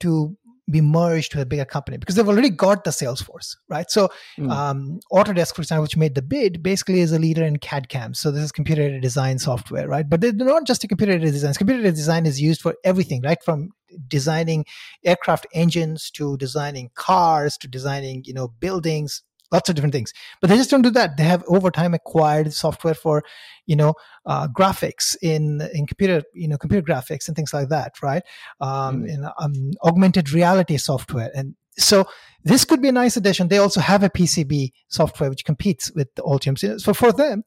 to 0.00 0.36
be 0.70 0.80
merged 0.80 1.34
with 1.34 1.42
a 1.42 1.46
bigger 1.46 1.64
company 1.64 1.96
because 1.96 2.14
they've 2.14 2.28
already 2.28 2.50
got 2.50 2.84
the 2.84 2.92
sales 2.92 3.20
force, 3.20 3.56
right? 3.68 3.90
So, 3.90 4.08
mm. 4.38 4.50
um, 4.50 5.00
Autodesk, 5.12 5.54
for 5.54 5.62
example, 5.62 5.82
which 5.82 5.96
made 5.96 6.14
the 6.14 6.22
bid, 6.22 6.62
basically 6.62 7.00
is 7.00 7.12
a 7.12 7.18
leader 7.18 7.44
in 7.44 7.58
CAD 7.58 7.88
CAM. 7.88 8.14
So 8.14 8.30
this 8.30 8.44
is 8.44 8.52
computer 8.52 8.82
aided 8.82 9.02
design 9.02 9.38
software, 9.38 9.88
right? 9.88 10.08
But 10.08 10.20
they're 10.20 10.32
not 10.32 10.66
just 10.66 10.84
a 10.84 10.88
computer 10.88 11.12
aided 11.12 11.32
design. 11.32 11.54
Computer 11.54 11.80
aided 11.80 11.94
design 11.94 12.26
is 12.26 12.40
used 12.40 12.60
for 12.60 12.74
everything, 12.84 13.22
right? 13.22 13.42
From 13.42 13.70
designing 14.06 14.64
aircraft 15.04 15.46
engines 15.52 16.10
to 16.12 16.36
designing 16.36 16.90
cars 16.94 17.56
to 17.58 17.68
designing, 17.68 18.22
you 18.24 18.34
know, 18.34 18.48
buildings, 18.48 19.22
lots 19.50 19.68
of 19.68 19.74
different 19.74 19.92
things. 19.92 20.12
But 20.40 20.50
they 20.50 20.56
just 20.56 20.70
don't 20.70 20.82
do 20.82 20.90
that. 20.90 21.16
They 21.16 21.24
have 21.24 21.44
over 21.48 21.70
time 21.70 21.94
acquired 21.94 22.52
software 22.52 22.94
for, 22.94 23.22
you 23.66 23.76
know, 23.76 23.94
uh, 24.26 24.48
graphics 24.48 25.16
in 25.22 25.60
in 25.74 25.86
computer, 25.86 26.22
you 26.34 26.48
know, 26.48 26.58
computer 26.58 26.86
graphics 26.86 27.26
and 27.26 27.36
things 27.36 27.52
like 27.52 27.68
that, 27.68 27.94
right? 28.02 28.22
Um, 28.60 29.02
mm. 29.02 29.08
in 29.08 29.24
um, 29.38 29.70
augmented 29.84 30.32
reality 30.32 30.76
software, 30.76 31.30
and 31.34 31.54
so 31.78 32.06
this 32.44 32.64
could 32.64 32.82
be 32.82 32.88
a 32.88 32.92
nice 32.92 33.16
addition. 33.16 33.48
They 33.48 33.58
also 33.58 33.80
have 33.80 34.02
a 34.02 34.10
PCB 34.10 34.72
software 34.88 35.30
which 35.30 35.44
competes 35.44 35.90
with 35.94 36.14
the 36.14 36.22
Altium. 36.22 36.80
So 36.80 36.94
for 36.94 37.12
them. 37.12 37.44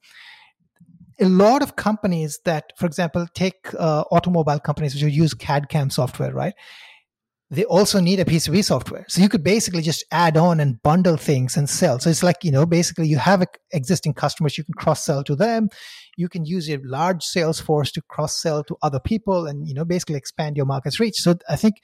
A 1.20 1.26
lot 1.26 1.62
of 1.62 1.76
companies 1.76 2.40
that, 2.44 2.74
for 2.76 2.88
example, 2.88 3.28
take 3.36 3.68
uh, 3.78 4.04
automobile 4.12 4.60
companies 4.60 4.96
which 4.96 5.14
use 5.14 5.36
CAD 5.36 5.70
CAM 5.70 5.92
software, 5.92 6.34
right? 6.34 6.56
They 7.52 7.66
also 7.66 8.00
need 8.00 8.20
a 8.20 8.26
PCB 8.26 8.64
software. 8.64 9.06
So 9.08 9.22
you 9.22 9.30
could 9.30 9.44
basically 9.44 9.84
just 9.84 10.04
add 10.12 10.38
on 10.38 10.60
and 10.60 10.82
bundle 10.82 11.18
things 11.18 11.56
and 11.56 11.70
sell. 11.70 12.00
So 12.00 12.10
it's 12.10 12.24
like, 12.24 12.38
you 12.44 12.52
know, 12.52 12.66
basically 12.66 13.08
you 13.08 13.18
have 13.18 13.46
existing 13.72 14.16
customers, 14.16 14.58
you 14.58 14.64
can 14.64 14.74
cross 14.74 15.06
sell 15.06 15.24
to 15.26 15.36
them. 15.36 15.70
You 16.18 16.30
can 16.30 16.46
use 16.46 16.68
your 16.68 16.80
large 16.84 17.24
sales 17.24 17.60
force 17.60 17.92
to 17.92 18.02
cross 18.10 18.42
sell 18.42 18.64
to 18.64 18.78
other 18.82 19.00
people 19.00 19.46
and, 19.46 19.68
you 19.68 19.76
know, 19.76 19.86
basically 19.86 20.16
expand 20.16 20.58
your 20.58 20.66
market's 20.66 21.00
reach. 21.00 21.18
So 21.18 21.36
I 21.48 21.56
think 21.56 21.76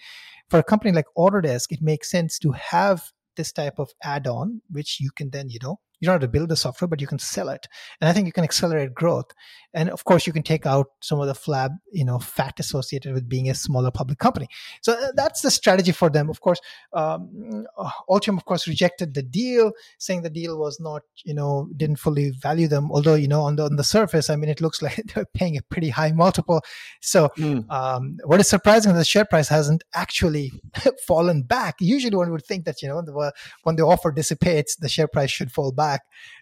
for 0.50 0.58
a 0.58 0.64
company 0.64 0.92
like 0.92 1.06
Autodesk, 1.16 1.72
it 1.72 1.82
makes 1.82 2.10
sense 2.10 2.40
to 2.40 2.52
have 2.54 3.04
this 3.36 3.52
type 3.52 3.78
of 3.78 3.92
add 4.04 4.26
on, 4.26 4.62
which 4.70 5.00
you 5.00 5.12
can 5.16 5.30
then, 5.30 5.50
you 5.50 5.60
know, 5.62 5.80
you 6.00 6.06
don't 6.06 6.14
have 6.14 6.22
to 6.22 6.28
build 6.28 6.50
the 6.50 6.56
software, 6.56 6.88
but 6.88 7.02
you 7.02 7.08
can 7.08 7.20
sell 7.20 7.50
it. 7.50 7.68
And 8.00 8.10
I 8.10 8.14
think 8.14 8.26
you 8.26 8.32
can 8.32 8.44
accelerate 8.44 8.94
growth. 8.94 9.32
And 9.74 9.90
of 9.90 10.04
course, 10.04 10.26
you 10.26 10.34
can 10.34 10.44
take 10.44 10.66
out 10.66 10.88
some 11.02 11.20
of 11.20 11.28
the 11.28 11.34
flab, 11.34 11.78
you 11.92 12.04
know, 12.04 12.18
fat 12.18 12.60
associated 12.60 13.14
with 13.14 13.30
being 13.30 13.50
a 13.50 13.54
smaller 13.54 13.92
public 13.92 14.18
company. 14.18 14.48
So 14.82 14.94
uh, 14.94 15.12
that's 15.16 15.42
the 15.42 15.52
strategy 15.52 15.92
for 15.92 16.10
them. 16.10 16.30
Of 16.30 16.42
course, 16.42 16.60
um, 16.94 17.66
Altium, 18.10 18.38
of 18.38 18.46
course, 18.46 18.68
rejected 18.68 19.14
the 19.14 19.22
deal, 19.22 19.72
saying 20.00 20.24
the 20.24 20.30
deal 20.30 20.58
was 20.58 20.80
not, 20.80 21.04
you 21.24 21.34
know, 21.34 21.70
didn't 21.78 21.98
fully 21.98 22.32
value 22.32 22.68
them. 22.68 22.92
Although, 22.92 23.14
you 23.14 23.28
know, 23.28 23.42
on 23.42 23.58
the 23.58 23.66
on 23.66 23.76
the 23.76 23.84
surface, 23.84 24.30
I 24.30 24.36
mean, 24.38 24.50
it 24.50 24.62
looks 24.62 24.82
like 24.82 24.96
they're 25.14 25.26
paying 25.26 25.58
a 25.58 25.62
pretty 25.62 25.90
high 25.90 26.12
multiple. 26.14 26.62
So, 27.02 27.30
mm. 27.38 27.70
um, 27.70 28.18
what 28.24 28.40
is 28.40 28.50
surprising 28.50 28.92
is 28.92 28.98
the 28.98 29.06
share 29.06 29.26
price 29.26 29.50
hasn't 29.50 29.84
actually 29.94 30.52
fallen 31.08 31.44
back. 31.44 31.76
Usually, 31.80 32.16
one 32.16 32.32
would 32.32 32.46
think 32.46 32.66
that 32.66 32.82
you 32.82 32.88
know, 32.88 33.02
the, 33.02 33.34
when 33.64 33.76
the 33.76 33.84
offer 33.84 34.12
dissipates, 34.12 34.78
the 34.78 34.90
share 34.90 35.08
price 35.08 35.30
should 35.30 35.52
fall 35.52 35.72
back 35.72 35.89
back 35.90 36.02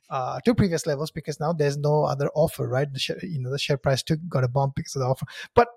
uh, 0.10 0.40
to 0.46 0.56
previous 0.56 0.86
levels 0.86 1.12
because 1.12 1.40
now 1.40 1.54
there's 1.54 1.78
no 1.78 2.04
other 2.04 2.30
offer, 2.36 2.68
right? 2.68 2.92
The 2.92 3.00
share, 3.00 3.20
you 3.24 3.40
know 3.42 3.52
the 3.52 3.60
share 3.60 3.78
price 3.78 4.04
took 4.04 4.20
got 4.30 4.44
a 4.44 4.48
bump 4.48 4.76
because 4.76 4.96
of 4.96 5.02
the 5.02 5.08
offer, 5.08 5.26
but 5.56 5.68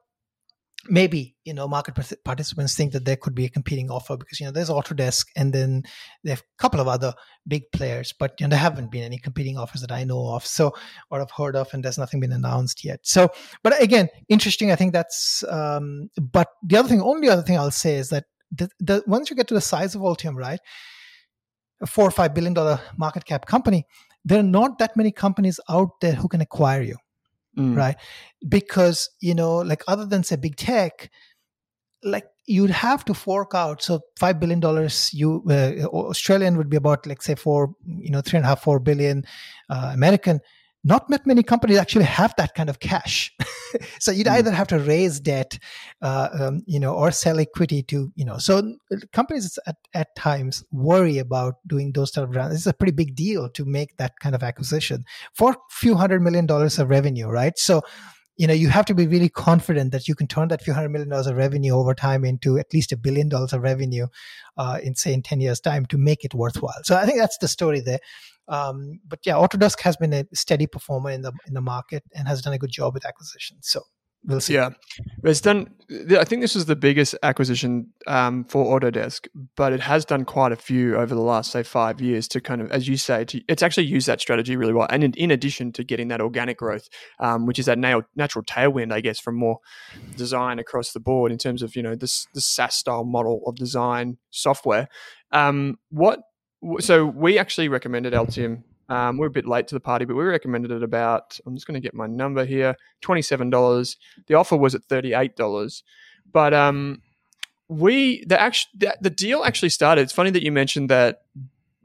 maybe 0.88 1.36
you 1.44 1.52
know 1.52 1.68
market 1.68 1.94
participants 2.24 2.74
think 2.74 2.92
that 2.92 3.04
there 3.04 3.16
could 3.16 3.34
be 3.34 3.44
a 3.44 3.50
competing 3.50 3.90
offer 3.90 4.16
because 4.16 4.40
you 4.40 4.46
know 4.46 4.52
there's 4.52 4.70
Autodesk 4.70 5.26
and 5.36 5.52
then 5.52 5.82
there 6.24 6.36
are 6.36 6.38
a 6.38 6.58
couple 6.62 6.80
of 6.80 6.88
other 6.88 7.12
big 7.46 7.62
players, 7.72 8.14
but 8.18 8.34
you 8.38 8.46
know 8.46 8.50
there 8.50 8.58
haven't 8.58 8.90
been 8.90 9.04
any 9.04 9.18
competing 9.18 9.58
offers 9.58 9.82
that 9.82 9.92
I 9.92 10.04
know 10.04 10.34
of, 10.34 10.46
so 10.46 10.72
or 11.10 11.20
I've 11.20 11.30
heard 11.30 11.56
of, 11.56 11.72
and 11.72 11.84
there's 11.84 11.98
nothing 11.98 12.20
been 12.20 12.32
announced 12.32 12.84
yet. 12.84 13.00
So, 13.02 13.28
but 13.62 13.80
again, 13.82 14.08
interesting. 14.28 14.70
I 14.70 14.76
think 14.76 14.92
that's. 14.92 15.44
Um, 15.48 16.10
but 16.20 16.48
the 16.62 16.76
other 16.76 16.88
thing, 16.88 17.02
only 17.02 17.28
other 17.28 17.42
thing 17.42 17.58
I'll 17.58 17.70
say 17.70 17.96
is 17.96 18.08
that 18.10 18.24
the, 18.50 18.68
the 18.80 19.02
once 19.06 19.30
you 19.30 19.36
get 19.36 19.48
to 19.48 19.54
the 19.54 19.60
size 19.60 19.94
of 19.94 20.02
Altium, 20.02 20.34
right? 20.34 20.60
A 21.80 21.86
four 21.86 22.06
or 22.06 22.10
five 22.10 22.34
billion 22.34 22.54
dollar 22.54 22.80
market 22.96 23.24
cap 23.24 23.46
company, 23.46 23.86
there 24.24 24.40
are 24.40 24.44
not 24.44 24.78
that 24.78 24.96
many 24.96 25.10
companies 25.10 25.60
out 25.68 26.00
there 26.00 26.12
who 26.12 26.28
can 26.28 26.40
acquire 26.40 26.82
you, 26.82 26.96
mm. 27.58 27.76
right? 27.76 27.96
Because 28.48 29.10
you 29.20 29.34
know, 29.34 29.58
like 29.58 29.82
other 29.88 30.06
than 30.06 30.22
say 30.22 30.36
big 30.36 30.56
tech, 30.56 31.10
like 32.02 32.26
you'd 32.46 32.70
have 32.70 33.04
to 33.04 33.14
fork 33.14 33.54
out. 33.54 33.82
So 33.82 34.00
five 34.18 34.40
billion 34.40 34.60
dollars, 34.60 35.10
you 35.14 35.42
uh, 35.48 35.86
Australian 35.86 36.56
would 36.56 36.68
be 36.68 36.76
about 36.76 37.06
like 37.06 37.22
say 37.22 37.34
four, 37.34 37.74
you 37.86 38.10
know, 38.10 38.20
three 38.20 38.38
and 38.38 38.44
a 38.44 38.48
half, 38.48 38.62
four 38.62 38.80
billion 38.80 39.24
uh, 39.68 39.90
American 39.94 40.40
not 40.82 41.08
that 41.08 41.26
many 41.26 41.42
companies 41.42 41.78
actually 41.78 42.04
have 42.04 42.34
that 42.38 42.54
kind 42.54 42.70
of 42.70 42.80
cash. 42.80 43.34
so 44.00 44.10
you'd 44.10 44.26
mm. 44.26 44.32
either 44.32 44.50
have 44.50 44.68
to 44.68 44.78
raise 44.78 45.20
debt, 45.20 45.58
uh, 46.00 46.28
um, 46.32 46.62
you 46.66 46.80
know, 46.80 46.94
or 46.94 47.10
sell 47.10 47.38
equity 47.38 47.82
to, 47.84 48.10
you 48.14 48.24
know. 48.24 48.38
So 48.38 48.76
companies 49.12 49.58
at, 49.66 49.76
at 49.94 50.14
times 50.16 50.64
worry 50.72 51.18
about 51.18 51.56
doing 51.66 51.92
those 51.92 52.10
type 52.10 52.24
of 52.24 52.34
rounds. 52.34 52.54
It's 52.54 52.66
a 52.66 52.72
pretty 52.72 52.92
big 52.92 53.14
deal 53.14 53.50
to 53.50 53.64
make 53.64 53.96
that 53.98 54.18
kind 54.20 54.34
of 54.34 54.42
acquisition 54.42 55.04
for 55.34 55.52
a 55.52 55.56
few 55.70 55.94
hundred 55.96 56.22
million 56.22 56.46
dollars 56.46 56.78
of 56.78 56.88
revenue, 56.88 57.28
right? 57.28 57.58
So 57.58 57.82
you 58.40 58.46
know 58.46 58.54
you 58.54 58.68
have 58.68 58.86
to 58.86 58.94
be 58.94 59.06
really 59.06 59.28
confident 59.28 59.92
that 59.92 60.08
you 60.08 60.14
can 60.14 60.26
turn 60.26 60.48
that 60.48 60.62
few 60.62 60.72
hundred 60.72 60.90
million 60.90 61.10
dollars 61.10 61.26
of 61.26 61.36
revenue 61.36 61.72
over 61.72 61.94
time 61.94 62.24
into 62.24 62.58
at 62.58 62.72
least 62.72 62.92
a 62.92 62.96
billion 62.96 63.28
dollars 63.28 63.52
of 63.52 63.62
revenue 63.62 64.06
uh, 64.56 64.78
in 64.82 64.94
say 64.94 65.12
in 65.12 65.22
10 65.22 65.40
years 65.40 65.60
time 65.60 65.84
to 65.86 65.98
make 65.98 66.24
it 66.24 66.32
worthwhile 66.32 66.82
so 66.82 66.96
i 66.96 67.04
think 67.04 67.18
that's 67.18 67.38
the 67.38 67.48
story 67.48 67.80
there 67.80 68.00
um, 68.48 68.98
but 69.06 69.20
yeah, 69.24 69.34
Autodesk 69.34 69.80
has 69.82 69.96
been 69.96 70.12
a 70.12 70.26
steady 70.34 70.66
performer 70.66 71.10
in 71.10 71.22
the 71.22 71.32
in 71.46 71.54
the 71.54 71.60
market 71.60 72.02
and 72.16 72.26
has 72.26 72.42
done 72.42 72.52
a 72.52 72.58
good 72.58 72.72
job 72.72 72.94
with 72.94 73.06
acquisitions. 73.06 73.68
So 73.68 73.82
we'll 74.24 74.40
see. 74.40 74.54
Yeah, 74.54 74.70
it's 75.24 75.40
done. 75.40 75.74
I 75.90 76.24
think 76.24 76.40
this 76.40 76.54
is 76.54 76.66
the 76.66 76.76
biggest 76.76 77.16
acquisition 77.22 77.92
um, 78.06 78.44
for 78.44 78.78
Autodesk, 78.78 79.26
but 79.56 79.72
it 79.72 79.80
has 79.80 80.04
done 80.04 80.24
quite 80.24 80.52
a 80.52 80.56
few 80.56 80.96
over 80.96 81.14
the 81.14 81.20
last 81.20 81.50
say 81.50 81.62
five 81.62 82.00
years 82.00 82.28
to 82.28 82.40
kind 82.40 82.60
of, 82.60 82.70
as 82.70 82.86
you 82.86 82.96
say, 82.96 83.24
to, 83.24 83.40
it's 83.48 83.62
actually 83.62 83.86
used 83.86 84.06
that 84.06 84.20
strategy 84.20 84.56
really 84.56 84.72
well. 84.72 84.86
And 84.88 85.02
in, 85.02 85.12
in 85.14 85.30
addition 85.30 85.72
to 85.72 85.84
getting 85.84 86.08
that 86.08 86.20
organic 86.20 86.58
growth, 86.58 86.88
um, 87.18 87.46
which 87.46 87.58
is 87.58 87.66
that 87.66 87.78
na- 87.78 88.02
natural 88.14 88.44
tailwind, 88.44 88.92
I 88.92 89.00
guess, 89.00 89.18
from 89.18 89.36
more 89.36 89.58
design 90.16 90.58
across 90.58 90.92
the 90.92 91.00
board 91.00 91.32
in 91.32 91.38
terms 91.38 91.62
of 91.62 91.74
you 91.74 91.82
know 91.82 91.96
this 91.96 92.26
the 92.34 92.40
SaaS 92.40 92.74
style 92.76 93.04
model 93.04 93.42
of 93.46 93.56
design 93.56 94.18
software. 94.30 94.88
Um, 95.32 95.78
what 95.90 96.20
so 96.80 97.06
we 97.06 97.38
actually 97.38 97.68
recommended 97.68 98.12
Altium. 98.12 98.62
Um, 98.90 99.16
we're 99.16 99.28
a 99.28 99.30
bit 99.30 99.46
late 99.46 99.68
to 99.68 99.74
the 99.74 99.80
party, 99.80 100.04
but 100.04 100.16
we 100.16 100.24
recommended 100.24 100.70
it 100.72 100.82
about. 100.82 101.38
I'm 101.46 101.54
just 101.54 101.66
going 101.66 101.80
to 101.80 101.80
get 101.80 101.94
my 101.94 102.06
number 102.06 102.44
here. 102.44 102.76
Twenty 103.00 103.22
seven 103.22 103.48
dollars. 103.48 103.96
The 104.26 104.34
offer 104.34 104.56
was 104.56 104.74
at 104.74 104.84
thirty 104.84 105.14
eight 105.14 105.36
dollars, 105.36 105.84
but 106.30 106.52
um, 106.52 107.00
we 107.68 108.24
the 108.24 108.40
actual 108.40 108.68
the, 108.76 108.96
the 109.00 109.10
deal 109.10 109.44
actually 109.44 109.68
started. 109.68 110.02
It's 110.02 110.12
funny 110.12 110.30
that 110.30 110.42
you 110.42 110.52
mentioned 110.52 110.90
that 110.90 111.22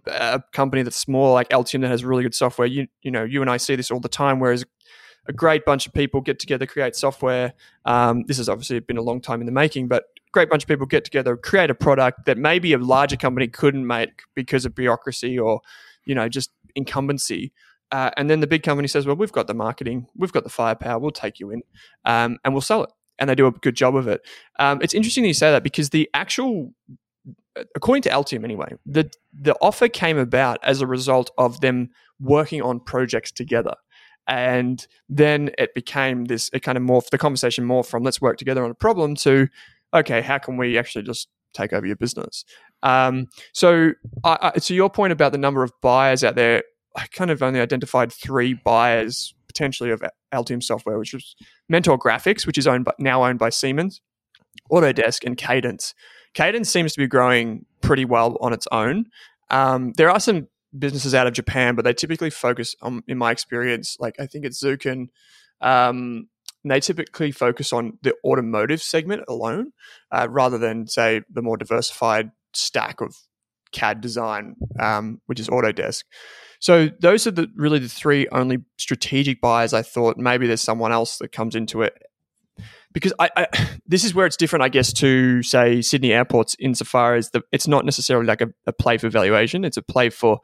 a 0.07 0.41
company 0.51 0.81
that's 0.81 0.97
small 0.97 1.33
like 1.33 1.49
Altium 1.49 1.81
that 1.81 1.89
has 1.89 2.03
really 2.03 2.23
good 2.23 2.35
software. 2.35 2.67
You 2.67 2.87
you 3.03 3.11
know 3.11 3.23
you 3.23 3.41
and 3.41 3.49
I 3.49 3.57
see 3.57 3.75
this 3.75 3.91
all 3.91 3.99
the 3.99 4.09
time. 4.09 4.39
Whereas 4.39 4.65
a 5.27 5.33
great 5.33 5.65
bunch 5.65 5.87
of 5.87 5.93
people 5.93 6.21
get 6.21 6.39
together, 6.39 6.65
create 6.65 6.95
software. 6.95 7.53
Um, 7.85 8.23
this 8.23 8.37
has 8.37 8.49
obviously 8.49 8.79
been 8.79 8.97
a 8.97 9.01
long 9.01 9.21
time 9.21 9.41
in 9.41 9.45
the 9.45 9.51
making, 9.51 9.87
but 9.87 10.05
great 10.31 10.49
bunch 10.49 10.63
of 10.63 10.67
people 10.67 10.85
get 10.85 11.05
together, 11.05 11.37
create 11.37 11.69
a 11.69 11.75
product 11.75 12.25
that 12.25 12.37
maybe 12.37 12.73
a 12.73 12.77
larger 12.77 13.15
company 13.15 13.47
couldn't 13.47 13.87
make 13.87 14.21
because 14.35 14.65
of 14.65 14.75
bureaucracy 14.75 15.39
or, 15.39 15.61
you 16.03 16.13
know, 16.13 16.27
just 16.27 16.51
incumbency. 16.76 17.51
Uh, 17.91 18.09
and 18.17 18.30
then 18.30 18.39
the 18.39 18.47
big 18.47 18.63
company 18.63 18.88
says, 18.88 19.05
well, 19.05 19.15
we've 19.15 19.32
got 19.32 19.47
the 19.47 19.53
marketing, 19.53 20.07
we've 20.15 20.32
got 20.32 20.43
the 20.43 20.49
firepower, 20.49 20.99
we'll 20.99 21.11
take 21.11 21.39
you 21.39 21.51
in 21.51 21.61
um, 22.05 22.38
and 22.43 22.53
we'll 22.53 22.61
sell 22.61 22.84
it. 22.84 22.89
And 23.19 23.30
they 23.30 23.36
do 23.36 23.47
a 23.47 23.51
good 23.51 23.76
job 23.76 23.95
of 23.95 24.07
it. 24.07 24.21
Um, 24.59 24.82
it's 24.82 24.93
interesting 24.93 25.23
that 25.23 25.30
you 25.30 25.34
say 25.34 25.51
that 25.51 25.63
because 25.63 25.91
the 25.91 26.09
actual, 26.13 26.73
according 27.76 28.01
to 28.03 28.09
Altium 28.09 28.43
anyway, 28.43 28.73
the, 28.86 29.09
the 29.34 29.55
offer 29.61 29.88
came 29.88 30.17
about 30.17 30.59
as 30.63 30.82
a 30.82 30.88
result 30.88 31.32
of 31.38 31.61
them 31.61 31.91
working 32.19 32.61
on 32.61 32.80
projects 32.80 33.32
together. 33.32 33.76
And 34.28 34.86
then 35.07 35.51
it 35.57 35.73
became 35.76 36.26
this, 36.26 36.49
it 36.51 36.61
kind 36.61 36.78
of 36.78 36.84
morphed, 36.84 37.11
the 37.11 37.17
conversation 37.17 37.65
morphed 37.65 37.86
from 37.86 38.03
let's 38.03 38.19
work 38.19 38.38
together 38.38 38.65
on 38.65 38.71
a 38.71 38.76
problem 38.76 39.15
to 39.17 39.47
okay, 39.93 40.21
how 40.21 40.38
can 40.38 40.57
we 40.57 40.78
actually 40.78 41.03
just 41.03 41.30
take 41.53 41.73
over 41.73 41.86
your 41.86 41.95
business? 41.95 42.43
Um, 42.84 43.28
so, 43.53 43.91
I, 44.23 44.51
I, 44.55 44.59
to 44.59 44.76
your 44.76 44.89
point 44.89 45.13
about 45.13 45.32
the 45.32 45.38
number 45.38 45.63
of 45.63 45.71
buyers 45.82 46.23
out 46.23 46.36
there, 46.36 46.63
I 46.95 47.07
kind 47.07 47.32
of 47.32 47.41
only 47.43 47.59
identified 47.59 48.11
three 48.11 48.53
buyers 48.53 49.34
potentially 49.47 49.89
of 49.89 50.03
Altium 50.34 50.61
software, 50.61 50.99
which 50.99 51.13
was 51.13 51.36
Mentor 51.69 51.97
Graphics, 51.97 52.45
which 52.45 52.57
is 52.57 52.67
owned 52.67 52.86
by, 52.86 52.93
now 52.99 53.26
owned 53.26 53.39
by 53.39 53.49
Siemens, 53.49 54.01
Autodesk, 54.71 55.26
and 55.26 55.38
Cadence. 55.38 55.93
Cadence 56.34 56.69
seems 56.69 56.93
to 56.93 56.99
be 56.99 57.07
growing 57.07 57.65
pretty 57.82 58.05
well 58.05 58.38
on 58.41 58.53
its 58.53 58.67
own. 58.71 59.05
Um, 59.49 59.93
there 59.97 60.09
are 60.09 60.19
some 60.19 60.47
businesses 60.78 61.15
out 61.15 61.28
of 61.28 61.34
Japan, 61.34 61.76
but 61.76 61.86
they 61.86 61.93
typically 61.93 62.30
focus 62.30 62.76
on, 62.82 63.03
in 63.07 63.17
my 63.17 63.32
experience, 63.32 63.95
like 63.99 64.19
I 64.19 64.26
think 64.26 64.45
it's 64.45 64.61
Zuken, 64.61 65.07
um, 65.61 66.28
they 66.65 66.80
typically 66.80 67.32
focus 67.32 67.71
on 67.71 67.97
the 68.01 68.15
automotive 68.26 68.82
segment 68.82 69.23
alone, 69.28 69.71
uh, 70.11 70.28
rather 70.30 70.57
than 70.57 70.88
say 70.88 71.21
the 71.30 71.41
more 71.41 71.57
diversified 71.57 72.32
stack 72.55 73.01
of 73.01 73.15
CAD 73.71 74.01
design, 74.01 74.55
um, 74.79 75.21
which 75.25 75.39
is 75.39 75.49
Autodesk. 75.49 76.03
So 76.59 76.89
those 76.99 77.27
are 77.27 77.31
the 77.31 77.47
really 77.55 77.79
the 77.79 77.89
three 77.89 78.27
only 78.31 78.59
strategic 78.77 79.41
buyers. 79.41 79.73
I 79.73 79.81
thought 79.81 80.17
maybe 80.17 80.47
there's 80.47 80.61
someone 80.61 80.91
else 80.91 81.17
that 81.17 81.31
comes 81.31 81.55
into 81.55 81.81
it 81.81 81.93
because 82.95 83.13
I, 83.19 83.29
I, 83.35 83.47
this 83.85 84.03
is 84.03 84.15
where 84.15 84.25
it's 84.25 84.37
different, 84.37 84.63
I 84.63 84.69
guess, 84.69 84.91
to 84.93 85.43
say 85.43 85.81
Sydney 85.81 86.11
airports 86.11 86.55
insofar 86.59 87.15
as 87.15 87.29
the, 87.29 87.43
it's 87.51 87.67
not 87.67 87.85
necessarily 87.85 88.25
like 88.25 88.41
a, 88.41 88.47
a 88.65 88.73
play 88.73 88.97
for 88.97 89.09
valuation; 89.09 89.63
it's 89.63 89.77
a 89.77 89.83
play 89.83 90.09
for 90.09 90.39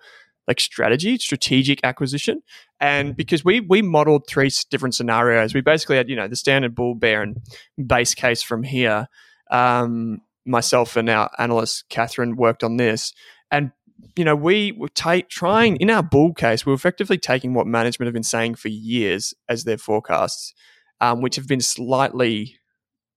like 0.47 0.59
strategy, 0.59 1.17
strategic 1.17 1.83
acquisition. 1.83 2.41
And 2.79 3.15
because 3.15 3.45
we 3.45 3.61
we 3.61 3.81
modeled 3.81 4.27
three 4.27 4.51
different 4.69 4.93
scenarios, 4.93 5.53
we 5.53 5.61
basically 5.61 5.97
had 5.97 6.09
you 6.09 6.15
know 6.15 6.27
the 6.27 6.35
standard 6.35 6.75
bull 6.75 6.93
bear 6.93 7.23
and 7.23 7.37
base 7.83 8.13
case 8.13 8.43
from 8.43 8.63
here. 8.63 9.07
Um, 9.49 10.21
myself 10.45 10.95
and 10.95 11.09
our 11.09 11.29
analyst 11.37 11.85
Catherine 11.89 12.35
worked 12.35 12.63
on 12.63 12.77
this, 12.77 13.13
and 13.49 13.71
you 14.15 14.25
know 14.25 14.35
we 14.35 14.71
were 14.73 14.89
trying 14.89 15.77
in 15.77 15.89
our 15.89 16.03
bull 16.03 16.33
case, 16.33 16.65
we 16.65 16.71
were 16.71 16.75
effectively 16.75 17.17
taking 17.17 17.53
what 17.53 17.67
management 17.67 18.07
have 18.07 18.13
been 18.13 18.23
saying 18.23 18.55
for 18.55 18.69
years 18.69 19.33
as 19.49 19.63
their 19.63 19.77
forecasts, 19.77 20.53
um, 20.99 21.21
which 21.21 21.35
have 21.35 21.47
been 21.47 21.61
slightly, 21.61 22.55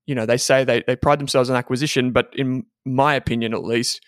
you 0.07 0.15
know, 0.15 0.27
they 0.27 0.37
say 0.37 0.65
they 0.65 0.83
they 0.87 0.97
pride 0.97 1.21
themselves 1.21 1.51
on 1.51 1.57
acquisition, 1.57 2.13
but 2.13 2.29
in 2.35 2.65
my 2.85 3.15
opinion, 3.15 3.55
at 3.55 3.65
least, 3.65 4.01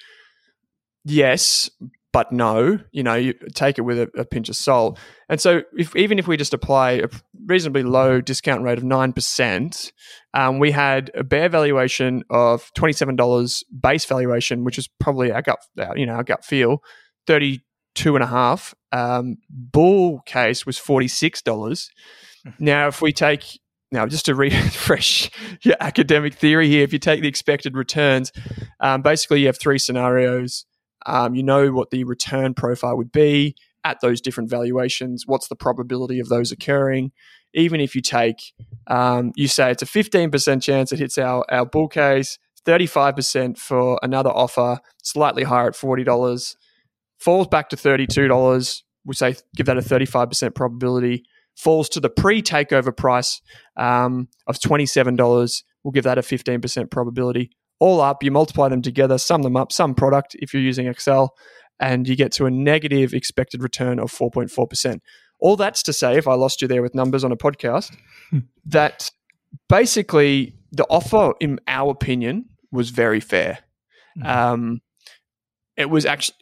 yes, 1.04 1.70
but 2.16 2.32
no, 2.32 2.78
you 2.92 3.02
know, 3.02 3.12
you 3.12 3.34
take 3.54 3.76
it 3.76 3.82
with 3.82 3.98
a, 3.98 4.08
a 4.16 4.24
pinch 4.24 4.48
of 4.48 4.56
salt. 4.56 4.98
And 5.28 5.38
so, 5.38 5.64
if, 5.76 5.94
even 5.94 6.18
if 6.18 6.26
we 6.26 6.38
just 6.38 6.54
apply 6.54 6.92
a 6.92 7.08
reasonably 7.44 7.82
low 7.82 8.22
discount 8.22 8.62
rate 8.62 8.78
of 8.78 8.84
nine 8.84 9.12
percent, 9.12 9.92
um, 10.32 10.58
we 10.58 10.70
had 10.70 11.10
a 11.14 11.22
bear 11.22 11.50
valuation 11.50 12.22
of 12.30 12.72
twenty 12.72 12.94
seven 12.94 13.16
dollars 13.16 13.62
base 13.82 14.06
valuation, 14.06 14.64
which 14.64 14.78
is 14.78 14.88
probably 14.98 15.30
our 15.30 15.42
gut, 15.42 15.58
you 15.94 16.06
know, 16.06 16.14
our 16.14 16.24
gut 16.24 16.42
feel, 16.42 16.78
thirty 17.26 17.60
two 17.94 18.16
and 18.16 18.24
a 18.24 18.28
half. 18.28 18.74
Um, 18.92 19.36
bull 19.50 20.22
case 20.24 20.64
was 20.64 20.78
forty 20.78 21.08
six 21.08 21.42
dollars. 21.42 21.90
Now, 22.58 22.86
if 22.88 23.02
we 23.02 23.12
take 23.12 23.60
now, 23.92 24.06
just 24.06 24.24
to 24.24 24.34
refresh 24.34 25.30
your 25.60 25.76
academic 25.80 26.32
theory 26.32 26.68
here, 26.68 26.82
if 26.82 26.94
you 26.94 26.98
take 26.98 27.20
the 27.20 27.28
expected 27.28 27.76
returns, 27.76 28.32
um, 28.80 29.02
basically 29.02 29.40
you 29.40 29.48
have 29.48 29.60
three 29.60 29.78
scenarios. 29.78 30.64
Um, 31.06 31.34
you 31.34 31.42
know 31.42 31.70
what 31.72 31.90
the 31.90 32.04
return 32.04 32.54
profile 32.54 32.96
would 32.96 33.12
be 33.12 33.56
at 33.84 34.00
those 34.00 34.20
different 34.20 34.50
valuations. 34.50 35.24
What's 35.26 35.48
the 35.48 35.56
probability 35.56 36.18
of 36.20 36.28
those 36.28 36.52
occurring? 36.52 37.12
Even 37.54 37.80
if 37.80 37.94
you 37.94 38.02
take, 38.02 38.52
um, 38.88 39.32
you 39.36 39.48
say 39.48 39.70
it's 39.70 39.82
a 39.82 39.86
15% 39.86 40.62
chance 40.62 40.92
it 40.92 40.98
hits 40.98 41.16
our, 41.16 41.44
our 41.50 41.64
bull 41.64 41.88
case, 41.88 42.38
35% 42.66 43.56
for 43.56 43.98
another 44.02 44.30
offer, 44.30 44.80
slightly 45.02 45.44
higher 45.44 45.68
at 45.68 45.74
$40, 45.74 46.56
falls 47.18 47.46
back 47.46 47.68
to 47.68 47.76
$32. 47.76 48.82
We 49.04 49.14
say 49.14 49.36
give 49.54 49.66
that 49.66 49.78
a 49.78 49.80
35% 49.80 50.54
probability 50.54 51.24
falls 51.56 51.88
to 51.88 52.00
the 52.00 52.10
pre 52.10 52.42
takeover 52.42 52.96
price 52.96 53.40
um, 53.76 54.28
of 54.46 54.58
$27, 54.58 55.62
we'll 55.82 55.92
give 55.92 56.04
that 56.04 56.18
a 56.18 56.22
15% 56.22 56.90
probability. 56.90 57.50
All 57.78 58.00
up, 58.00 58.22
you 58.22 58.30
multiply 58.30 58.68
them 58.68 58.82
together, 58.82 59.18
sum 59.18 59.42
them 59.42 59.56
up, 59.56 59.72
sum 59.72 59.94
product 59.94 60.34
if 60.38 60.54
you're 60.54 60.62
using 60.62 60.86
Excel, 60.86 61.34
and 61.78 62.08
you 62.08 62.16
get 62.16 62.32
to 62.32 62.46
a 62.46 62.50
negative 62.50 63.12
expected 63.12 63.62
return 63.62 63.98
of 63.98 64.10
4.4%. 64.10 65.00
All 65.38 65.56
that's 65.56 65.82
to 65.84 65.92
say, 65.92 66.16
if 66.16 66.26
I 66.26 66.34
lost 66.34 66.62
you 66.62 66.68
there 66.68 66.82
with 66.82 66.94
numbers 66.94 67.24
on 67.24 67.32
a 67.32 67.36
podcast, 67.36 67.94
that 68.64 69.10
basically 69.68 70.54
the 70.72 70.86
offer, 70.88 71.34
in 71.40 71.60
our 71.68 71.90
opinion, 71.90 72.46
was 72.72 72.90
very 72.90 73.20
fair. 73.20 73.58
Mm-hmm. 74.18 74.26
Um, 74.26 74.80
it 75.76 75.90
was 75.90 76.06
actually, 76.06 76.36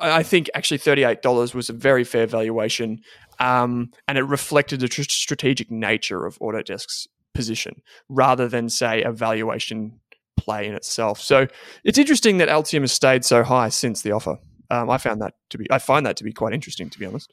I 0.00 0.24
think 0.24 0.50
actually 0.54 0.78
$38 0.78 1.54
was 1.54 1.68
a 1.68 1.72
very 1.72 2.02
fair 2.02 2.26
valuation 2.26 3.00
um, 3.40 3.90
and 4.06 4.18
it 4.18 4.22
reflected 4.22 4.80
the 4.80 4.88
tr- 4.88 5.02
strategic 5.02 5.70
nature 5.70 6.26
of 6.26 6.38
Autodesk's 6.38 7.08
position 7.34 7.82
rather 8.08 8.48
than 8.48 8.68
say 8.68 9.02
a 9.02 9.12
valuation 9.12 10.00
play 10.40 10.66
in 10.66 10.74
itself. 10.74 11.20
So 11.20 11.46
it's 11.84 11.98
interesting 11.98 12.38
that 12.38 12.48
Altium 12.48 12.80
has 12.80 12.92
stayed 12.92 13.24
so 13.24 13.42
high 13.42 13.68
since 13.68 14.02
the 14.02 14.12
offer. 14.12 14.38
Um, 14.70 14.88
I 14.88 14.98
found 14.98 15.20
that 15.20 15.34
to 15.50 15.58
be, 15.58 15.66
I 15.70 15.78
find 15.78 16.06
that 16.06 16.16
to 16.18 16.24
be 16.24 16.32
quite 16.32 16.52
interesting, 16.52 16.90
to 16.90 16.98
be 16.98 17.06
honest. 17.06 17.32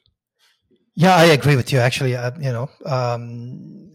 Yeah, 1.00 1.14
I 1.14 1.26
agree 1.26 1.54
with 1.54 1.72
you. 1.72 1.78
Actually, 1.78 2.16
uh, 2.16 2.32
you 2.40 2.50
know, 2.50 2.68
um, 2.84 3.92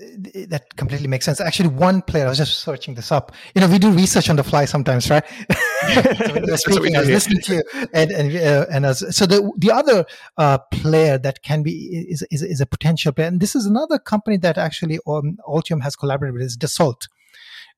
that 0.47 0.63
completely 0.77 1.09
makes 1.09 1.25
sense. 1.25 1.41
Actually, 1.41 1.67
one 1.67 2.01
player. 2.01 2.25
I 2.25 2.29
was 2.29 2.37
just 2.37 2.59
searching 2.59 2.93
this 2.93 3.11
up. 3.11 3.33
You 3.53 3.59
know, 3.59 3.67
we 3.67 3.77
do 3.77 3.91
research 3.91 4.29
on 4.29 4.37
the 4.37 4.43
fly 4.43 4.63
sometimes, 4.63 5.09
right? 5.09 5.25
so 5.93 6.55
speaking, 6.55 6.95
I 6.95 7.01
was 7.01 7.09
listening 7.09 7.41
to 7.41 7.55
you, 7.55 7.63
and 7.93 8.09
and 8.09 8.37
uh, 8.37 8.65
and 8.71 8.85
as 8.85 9.03
so 9.13 9.25
the 9.25 9.51
the 9.57 9.69
other 9.69 10.05
uh, 10.37 10.59
player 10.71 11.17
that 11.17 11.43
can 11.43 11.61
be 11.61 12.05
is, 12.09 12.25
is, 12.31 12.41
is 12.41 12.61
a 12.61 12.65
potential 12.65 13.11
player, 13.11 13.27
and 13.27 13.41
this 13.41 13.53
is 13.53 13.65
another 13.65 13.99
company 13.99 14.37
that 14.37 14.57
actually 14.57 14.99
um, 15.05 15.37
Altium 15.45 15.83
has 15.83 15.97
collaborated 15.97 16.35
with 16.35 16.43
is 16.43 16.57
Dassault 16.57 17.09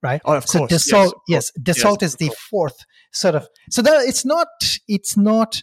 right? 0.05 0.21
Oh, 0.25 0.33
of 0.33 0.45
so 0.45 0.59
course. 0.59 0.71
Dassault, 0.71 1.13
yes, 1.27 1.51
yes 1.57 1.77
Dassault 1.77 2.01
yes, 2.01 2.11
is 2.11 2.15
the 2.15 2.31
fourth 2.49 2.77
sort 3.11 3.35
of. 3.35 3.47
So 3.69 3.81
that 3.81 4.07
it's 4.07 4.23
not 4.23 4.47
it's 4.87 5.17
not 5.17 5.61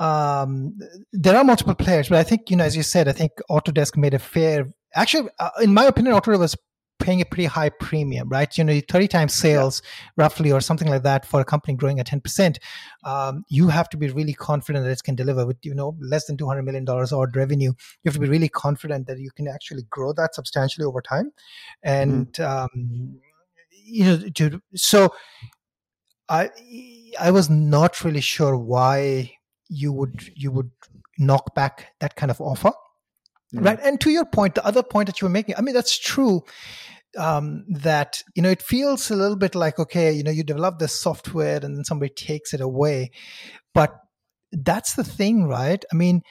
um, 0.00 0.76
there 1.12 1.36
are 1.36 1.44
multiple 1.44 1.74
players, 1.74 2.08
but 2.08 2.18
I 2.18 2.24
think 2.24 2.50
you 2.50 2.56
know, 2.56 2.64
as 2.64 2.76
you 2.76 2.82
said, 2.82 3.08
I 3.08 3.12
think 3.12 3.32
Autodesk 3.50 3.96
made 3.96 4.14
a 4.14 4.18
fair. 4.18 4.72
Actually, 4.94 5.28
uh, 5.38 5.50
in 5.62 5.74
my 5.74 5.84
opinion, 5.84 6.14
Autodesk 6.16 6.38
was 6.38 6.56
paying 7.00 7.20
a 7.20 7.24
pretty 7.24 7.44
high 7.44 7.68
premium, 7.68 8.28
right? 8.28 8.56
You 8.56 8.64
know, 8.64 8.80
30 8.88 9.08
times 9.08 9.34
sales 9.34 9.82
yeah. 9.84 10.24
roughly 10.24 10.50
or 10.52 10.60
something 10.60 10.88
like 10.88 11.02
that 11.02 11.26
for 11.26 11.40
a 11.40 11.44
company 11.44 11.74
growing 11.74 12.00
at 12.00 12.06
10%. 12.06 12.56
Um, 13.04 13.44
you 13.48 13.68
have 13.68 13.88
to 13.90 13.96
be 13.96 14.08
really 14.08 14.32
confident 14.32 14.84
that 14.84 14.90
it 14.90 15.02
can 15.02 15.14
deliver 15.14 15.44
with, 15.44 15.58
you 15.62 15.74
know, 15.74 15.96
less 16.00 16.26
than 16.26 16.36
$200 16.36 16.64
million 16.64 16.88
odd 16.88 17.36
revenue. 17.36 17.72
You 18.02 18.08
have 18.08 18.14
to 18.14 18.20
be 18.20 18.28
really 18.28 18.48
confident 18.48 19.06
that 19.08 19.18
you 19.18 19.30
can 19.32 19.48
actually 19.48 19.82
grow 19.90 20.12
that 20.14 20.34
substantially 20.34 20.86
over 20.86 21.02
time. 21.02 21.32
And, 21.82 22.32
mm. 22.32 22.44
um, 22.44 23.20
you 23.84 24.04
know, 24.04 24.28
to, 24.34 24.60
so 24.74 25.14
I, 26.28 26.50
I 27.20 27.30
was 27.30 27.50
not 27.50 28.02
really 28.04 28.20
sure 28.20 28.56
why 28.56 29.32
you 29.68 29.92
would 29.92 30.30
you 30.34 30.50
would 30.50 30.70
knock 31.18 31.54
back 31.54 31.92
that 32.00 32.16
kind 32.16 32.30
of 32.30 32.40
offer 32.40 32.72
mm. 33.54 33.64
right? 33.64 33.78
And 33.82 34.00
to 34.00 34.10
your 34.10 34.24
point 34.24 34.54
the 34.54 34.66
other 34.66 34.82
point 34.82 35.06
that 35.06 35.20
you 35.20 35.26
were 35.26 35.32
making 35.32 35.54
i 35.56 35.62
mean 35.62 35.74
that's 35.74 35.98
true 35.98 36.42
um, 37.16 37.64
that 37.68 38.22
you 38.34 38.42
know 38.42 38.50
it 38.50 38.62
feels 38.62 39.10
a 39.10 39.16
little 39.16 39.36
bit 39.36 39.54
like 39.54 39.78
okay 39.78 40.12
you 40.12 40.22
know 40.22 40.30
you 40.30 40.42
develop 40.42 40.78
this 40.78 40.98
software 40.98 41.60
and 41.62 41.76
then 41.76 41.84
somebody 41.84 42.12
takes 42.12 42.54
it 42.54 42.60
away. 42.60 43.10
But 43.72 43.94
that's 44.52 44.94
the 44.94 45.04
thing 45.04 45.46
right? 45.46 45.84
I 45.92 45.96
mean 45.96 46.22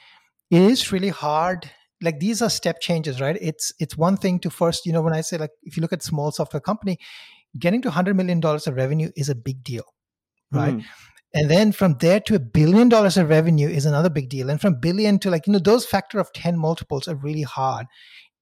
it 0.50 0.62
is 0.62 0.92
really 0.92 1.10
hard 1.10 1.70
like 2.02 2.20
these 2.20 2.42
are 2.42 2.50
step 2.50 2.80
changes 2.82 3.22
right? 3.22 3.38
It's 3.40 3.74
it's 3.80 3.98
one 3.98 4.18
thing 4.18 4.40
to 4.40 4.50
first 4.50 4.86
you 4.86 4.94
know 4.94 5.02
when 5.02 5.14
i 5.14 5.22
say 5.22 5.38
like 5.38 5.52
if 5.64 5.78
you 5.78 5.82
look 5.82 5.94
at 5.94 6.04
small 6.04 6.32
software 6.32 6.62
company 6.62 6.98
getting 7.60 7.82
to 7.82 7.90
100 7.90 8.16
million 8.16 8.40
dollars 8.40 8.68
of 8.68 8.76
revenue 8.76 9.10
is 9.16 9.30
a 9.30 9.36
big 9.36 9.64
deal 9.64 9.86
right 10.52 10.76
mm. 10.76 10.84
And 11.36 11.50
then 11.50 11.72
from 11.72 11.96
there 12.00 12.20
to 12.22 12.36
a 12.36 12.40
billion 12.40 12.90
dollars 12.90 13.18
of 13.18 13.30
revenue 13.30 13.68
is 13.68 13.86
another 13.86 14.10
big 14.10 14.30
deal. 14.30 14.50
And 14.50 14.62
from 14.62 14.80
billion 14.80 15.18
to 15.20 15.32
like, 15.32 15.48
you 15.48 15.54
know, 15.54 15.60
those 15.60 15.86
factor 15.86 16.20
of 16.20 16.32
10 16.34 16.58
multiples 16.58 17.08
are 17.08 17.16
really 17.16 17.42
hard. 17.42 17.88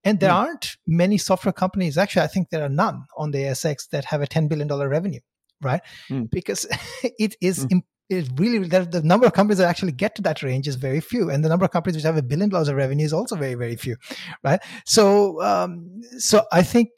And 0.03 0.19
there 0.19 0.31
mm. 0.31 0.35
aren't 0.35 0.77
many 0.87 1.17
software 1.17 1.53
companies, 1.53 1.97
actually, 1.97 2.23
I 2.23 2.27
think 2.27 2.49
there 2.49 2.63
are 2.63 2.69
none 2.69 3.05
on 3.17 3.31
the 3.31 3.39
ASX 3.39 3.87
that 3.91 4.05
have 4.05 4.21
a 4.21 4.27
$10 4.27 4.49
billion 4.49 4.67
revenue, 4.67 5.19
right? 5.61 5.81
Mm. 6.09 6.29
Because 6.29 6.65
it 7.03 7.35
is 7.39 7.65
mm. 7.67 7.81
it 8.09 8.27
really 8.35 8.67
the 8.67 9.01
number 9.05 9.25
of 9.25 9.33
companies 9.33 9.59
that 9.59 9.69
actually 9.69 9.93
get 9.93 10.15
to 10.15 10.21
that 10.23 10.43
range 10.43 10.67
is 10.67 10.75
very 10.75 10.99
few 10.99 11.29
and 11.29 11.45
the 11.45 11.49
number 11.49 11.63
of 11.63 11.71
companies 11.71 11.95
which 11.95 12.03
have 12.03 12.17
a 12.17 12.21
billion 12.21 12.49
dollars 12.49 12.67
of 12.67 12.75
revenue 12.75 13.05
is 13.05 13.13
also 13.13 13.37
very 13.37 13.53
very 13.53 13.77
few 13.77 13.95
right 14.43 14.59
so 14.85 15.41
um, 15.41 16.01
so 16.17 16.43
i 16.51 16.61
think 16.61 16.89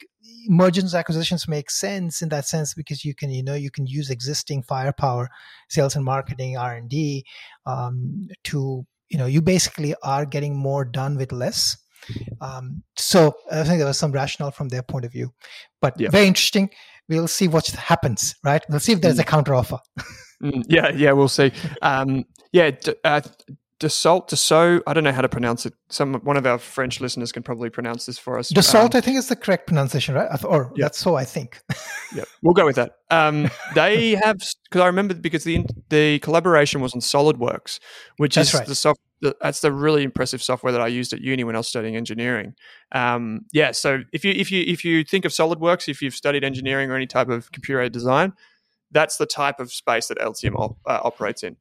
mergers 0.46 0.94
acquisitions 0.94 1.48
make 1.48 1.70
sense 1.70 2.22
in 2.22 2.28
that 2.28 2.46
sense 2.46 2.74
because 2.74 3.04
you 3.04 3.14
can 3.14 3.30
you 3.30 3.42
know 3.42 3.54
you 3.54 3.70
can 3.70 3.86
use 3.86 4.10
existing 4.10 4.62
firepower 4.62 5.28
sales 5.68 5.96
and 5.96 6.04
marketing 6.04 6.56
r&d 6.56 7.24
um, 7.66 8.28
to 8.42 8.86
you 9.08 9.18
know 9.18 9.26
you 9.26 9.40
basically 9.40 9.94
are 10.02 10.26
getting 10.26 10.56
more 10.56 10.84
done 10.84 11.16
with 11.16 11.32
less. 11.32 11.76
Um, 12.42 12.82
so 12.96 13.34
i 13.50 13.64
think 13.64 13.78
there 13.78 13.86
was 13.86 13.98
some 13.98 14.12
rationale 14.12 14.50
from 14.50 14.68
their 14.68 14.82
point 14.82 15.06
of 15.06 15.12
view 15.12 15.32
but 15.80 15.98
yeah. 15.98 16.10
very 16.10 16.26
interesting. 16.26 16.70
We'll 17.08 17.28
see 17.28 17.48
what 17.48 17.66
happens 17.66 18.34
right? 18.44 18.62
We'll 18.68 18.80
see 18.80 18.92
if 18.92 19.00
there's 19.00 19.16
mm. 19.16 19.22
a 19.22 19.24
counter 19.24 19.54
offer 19.54 19.78
mm, 20.42 20.64
yeah 20.68 20.90
yeah 20.90 21.12
we'll 21.12 21.28
see. 21.28 21.52
Um, 21.82 22.24
yeah 22.52 22.70
uh, 23.04 23.22
Dassault, 23.84 24.30
Dassault. 24.30 24.80
I 24.86 24.94
don't 24.94 25.04
know 25.04 25.12
how 25.12 25.20
to 25.20 25.28
pronounce 25.28 25.66
it. 25.66 25.74
Some 25.90 26.14
one 26.14 26.38
of 26.38 26.46
our 26.46 26.56
French 26.56 27.02
listeners 27.02 27.32
can 27.32 27.42
probably 27.42 27.68
pronounce 27.68 28.06
this 28.06 28.18
for 28.18 28.38
us. 28.38 28.50
Dassault, 28.50 28.94
um, 28.94 28.98
I 28.98 29.00
think, 29.02 29.18
is 29.18 29.28
the 29.28 29.36
correct 29.36 29.66
pronunciation, 29.66 30.14
right? 30.14 30.42
Or 30.42 30.72
yeah. 30.74 30.86
that's 30.86 30.98
so 30.98 31.16
I 31.16 31.24
think. 31.24 31.60
yeah, 32.14 32.24
we'll 32.42 32.54
go 32.54 32.64
with 32.64 32.76
that. 32.76 32.92
Um, 33.10 33.50
they 33.74 34.14
have 34.22 34.38
because 34.38 34.80
I 34.80 34.86
remember 34.86 35.12
because 35.12 35.44
the 35.44 35.66
the 35.90 36.18
collaboration 36.20 36.80
was 36.80 36.94
on 36.94 37.00
SolidWorks, 37.00 37.78
which 38.16 38.36
that's 38.36 38.48
is 38.48 38.54
right. 38.54 38.66
the 38.66 38.74
soft. 38.74 39.00
That's 39.40 39.60
the 39.60 39.72
really 39.72 40.02
impressive 40.02 40.42
software 40.42 40.72
that 40.72 40.80
I 40.80 40.86
used 40.86 41.12
at 41.12 41.20
uni 41.20 41.44
when 41.44 41.54
I 41.54 41.58
was 41.58 41.68
studying 41.68 41.96
engineering. 41.96 42.54
Um, 42.92 43.42
yeah, 43.52 43.72
so 43.72 44.00
if 44.14 44.24
you 44.24 44.32
if 44.32 44.50
you 44.50 44.64
if 44.66 44.82
you 44.82 45.04
think 45.04 45.26
of 45.26 45.32
SolidWorks, 45.32 45.88
if 45.88 46.00
you've 46.00 46.14
studied 46.14 46.42
engineering 46.42 46.90
or 46.90 46.96
any 46.96 47.06
type 47.06 47.28
of 47.28 47.52
computer 47.52 47.82
aided 47.82 47.92
design, 47.92 48.32
that's 48.90 49.16
the 49.16 49.26
type 49.26 49.60
of 49.60 49.72
space 49.72 50.08
that 50.08 50.18
Altium 50.18 50.54
op, 50.56 50.76
uh, 50.86 51.00
operates 51.02 51.42
in. 51.42 51.56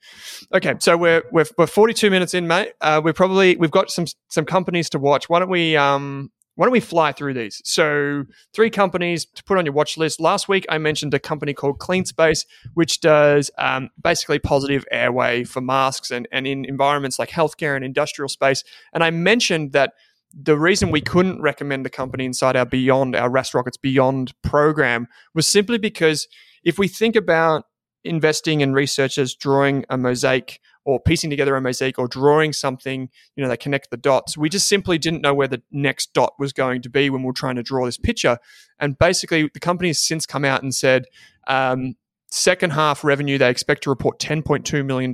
Okay, 0.53 0.75
so 0.79 0.97
we're, 0.97 1.23
we're 1.31 1.45
we're 1.57 1.67
42 1.67 2.09
minutes 2.09 2.33
in, 2.33 2.47
mate. 2.47 2.73
Uh, 2.81 3.01
we're 3.03 3.13
probably 3.13 3.55
we've 3.57 3.71
got 3.71 3.89
some 3.89 4.05
some 4.29 4.45
companies 4.45 4.89
to 4.91 4.99
watch. 4.99 5.29
Why 5.29 5.39
don't 5.39 5.49
we 5.49 5.75
um 5.75 6.31
why 6.55 6.65
don't 6.65 6.71
we 6.71 6.79
fly 6.79 7.11
through 7.11 7.33
these? 7.33 7.61
So 7.65 8.25
three 8.53 8.69
companies 8.69 9.25
to 9.25 9.43
put 9.43 9.57
on 9.57 9.65
your 9.65 9.73
watch 9.73 9.97
list. 9.97 10.19
Last 10.19 10.47
week 10.47 10.65
I 10.69 10.77
mentioned 10.77 11.13
a 11.13 11.19
company 11.19 11.53
called 11.53 11.79
CleanSpace, 11.79 12.45
which 12.75 12.99
does 12.99 13.49
um, 13.57 13.89
basically 14.01 14.37
positive 14.37 14.85
airway 14.91 15.43
for 15.43 15.61
masks 15.61 16.11
and 16.11 16.27
and 16.31 16.45
in 16.45 16.65
environments 16.65 17.17
like 17.17 17.29
healthcare 17.29 17.75
and 17.75 17.83
industrial 17.83 18.29
space. 18.29 18.63
And 18.93 19.03
I 19.03 19.09
mentioned 19.09 19.71
that 19.71 19.93
the 20.33 20.57
reason 20.57 20.91
we 20.91 21.01
couldn't 21.01 21.41
recommend 21.41 21.85
the 21.85 21.91
company 21.91 22.25
inside 22.25 22.55
our 22.55 22.65
Beyond, 22.65 23.15
our 23.15 23.29
Rask 23.29 23.53
Rockets 23.53 23.77
Beyond 23.77 24.33
program 24.41 25.07
was 25.35 25.47
simply 25.47 25.77
because 25.77 26.27
if 26.63 26.77
we 26.77 26.87
think 26.87 27.15
about 27.15 27.65
investing 28.03 28.61
in 28.61 28.73
researchers 28.73 29.35
drawing 29.35 29.85
a 29.89 29.97
mosaic 29.97 30.59
or 30.85 30.99
piecing 30.99 31.29
together 31.29 31.55
a 31.55 31.61
mosaic 31.61 31.97
or 31.97 32.07
drawing 32.07 32.51
something, 32.51 33.09
you 33.35 33.43
know, 33.43 33.49
they 33.49 33.55
connect 33.55 33.89
the 33.89 33.97
dots. 33.97 34.37
We 34.37 34.49
just 34.49 34.67
simply 34.67 34.97
didn't 34.97 35.21
know 35.21 35.33
where 35.33 35.47
the 35.47 35.61
next 35.71 36.13
dot 36.13 36.33
was 36.37 36.51
going 36.51 36.81
to 36.81 36.89
be 36.89 37.09
when 37.09 37.23
we 37.23 37.29
are 37.29 37.33
trying 37.33 37.55
to 37.55 37.63
draw 37.63 37.85
this 37.85 37.97
picture. 37.97 38.37
And 38.79 38.97
basically, 38.97 39.49
the 39.53 39.61
company 39.61 39.89
has 39.89 40.01
since 40.01 40.25
come 40.25 40.43
out 40.43 40.61
and 40.61 40.75
said, 40.75 41.05
um, 41.47 41.95
second 42.29 42.71
half 42.71 43.03
revenue, 43.03 43.37
they 43.37 43.49
expect 43.49 43.83
to 43.83 43.89
report 43.89 44.19
$10.2 44.19 44.85
million. 44.85 45.13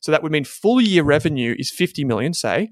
So 0.00 0.12
that 0.12 0.22
would 0.22 0.32
mean 0.32 0.44
full 0.44 0.80
year 0.80 1.02
revenue 1.02 1.54
is 1.58 1.70
50 1.70 2.04
million, 2.04 2.32
say. 2.32 2.70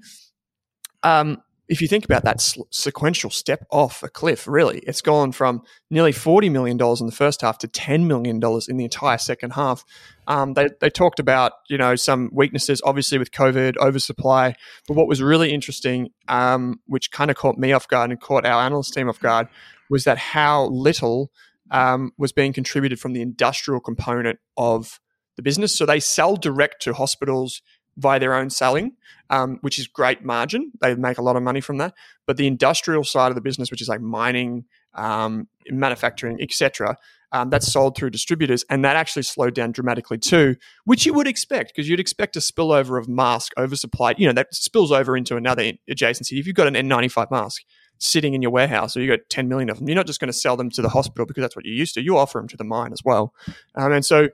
Um, 1.03 1.43
if 1.67 1.81
you 1.81 1.87
think 1.87 2.05
about 2.05 2.23
that 2.23 2.41
sequential 2.69 3.29
step 3.29 3.65
off 3.71 4.03
a 4.03 4.09
cliff, 4.09 4.47
really, 4.47 4.79
it's 4.79 5.01
gone 5.01 5.31
from 5.31 5.63
nearly 5.89 6.11
$40 6.11 6.51
million 6.51 6.77
in 6.79 7.05
the 7.05 7.11
first 7.11 7.41
half 7.41 7.57
to 7.59 7.67
$10 7.67 8.05
million 8.05 8.35
in 8.67 8.77
the 8.77 8.83
entire 8.83 9.17
second 9.17 9.53
half. 9.53 9.83
Um, 10.27 10.53
they, 10.53 10.69
they 10.79 10.89
talked 10.89 11.19
about, 11.19 11.53
you 11.67 11.77
know, 11.77 11.95
some 11.95 12.29
weaknesses, 12.31 12.81
obviously 12.85 13.17
with 13.17 13.31
COVID, 13.31 13.77
oversupply. 13.77 14.55
But 14.87 14.95
what 14.95 15.07
was 15.07 15.21
really 15.21 15.53
interesting, 15.53 16.09
um, 16.27 16.79
which 16.85 17.11
kind 17.11 17.31
of 17.31 17.37
caught 17.37 17.57
me 17.57 17.71
off 17.71 17.87
guard 17.87 18.11
and 18.11 18.19
caught 18.19 18.45
our 18.45 18.61
analyst 18.61 18.93
team 18.93 19.09
off 19.09 19.19
guard, 19.19 19.47
was 19.89 20.03
that 20.03 20.17
how 20.17 20.65
little 20.67 21.31
um, 21.71 22.11
was 22.17 22.31
being 22.31 22.53
contributed 22.53 22.99
from 22.99 23.13
the 23.13 23.21
industrial 23.21 23.79
component 23.79 24.39
of 24.55 24.99
the 25.35 25.41
business. 25.41 25.75
So 25.75 25.85
they 25.85 25.99
sell 25.99 26.35
direct 26.35 26.81
to 26.83 26.93
hospitals 26.93 27.61
via 27.97 28.19
their 28.19 28.33
own 28.33 28.49
selling, 28.49 28.93
um, 29.29 29.57
which 29.61 29.79
is 29.79 29.87
great 29.87 30.23
margin. 30.23 30.71
They 30.81 30.95
make 30.95 31.17
a 31.17 31.21
lot 31.21 31.35
of 31.35 31.43
money 31.43 31.61
from 31.61 31.77
that. 31.77 31.93
But 32.25 32.37
the 32.37 32.47
industrial 32.47 33.03
side 33.03 33.29
of 33.29 33.35
the 33.35 33.41
business, 33.41 33.71
which 33.71 33.81
is 33.81 33.87
like 33.87 34.01
mining, 34.01 34.65
um, 34.93 35.47
manufacturing, 35.69 36.41
etc., 36.41 36.97
um, 37.31 37.49
that's 37.49 37.71
sold 37.71 37.97
through 37.97 38.11
distributors, 38.11 38.63
and 38.69 38.85
that 38.85 38.95
actually 38.95 39.23
slowed 39.23 39.53
down 39.53 39.73
dramatically 39.73 40.17
too, 40.17 40.55
which 40.85 41.05
you 41.05 41.13
would 41.13 41.27
expect 41.27 41.73
because 41.75 41.89
you'd 41.89 41.99
expect 41.99 42.37
a 42.37 42.39
spillover 42.39 42.97
of 42.99 43.09
mask 43.09 43.51
oversupply. 43.57 44.15
You 44.17 44.27
know 44.27 44.33
that 44.33 44.53
spills 44.53 44.91
over 44.91 45.17
into 45.17 45.35
another 45.35 45.73
adjacency. 45.89 46.39
If 46.39 46.47
you've 46.47 46.55
got 46.55 46.67
an 46.67 46.75
N95 46.75 47.31
mask 47.31 47.63
sitting 47.97 48.35
in 48.35 48.41
your 48.41 48.51
warehouse, 48.51 48.95
or 48.95 49.01
you've 49.01 49.17
got 49.17 49.29
10 49.29 49.49
million 49.49 49.69
of 49.69 49.79
them, 49.79 49.87
you're 49.87 49.95
not 49.95 50.07
just 50.07 50.19
going 50.19 50.29
to 50.29 50.37
sell 50.37 50.55
them 50.55 50.69
to 50.69 50.81
the 50.81 50.89
hospital 50.89 51.25
because 51.25 51.41
that's 51.41 51.55
what 51.55 51.65
you're 51.65 51.75
used 51.75 51.95
to. 51.95 52.03
You 52.03 52.17
offer 52.17 52.39
them 52.39 52.47
to 52.49 52.57
the 52.57 52.63
mine 52.63 52.93
as 52.93 53.01
well, 53.03 53.33
um, 53.75 53.91
and 53.91 54.05
so 54.05 54.29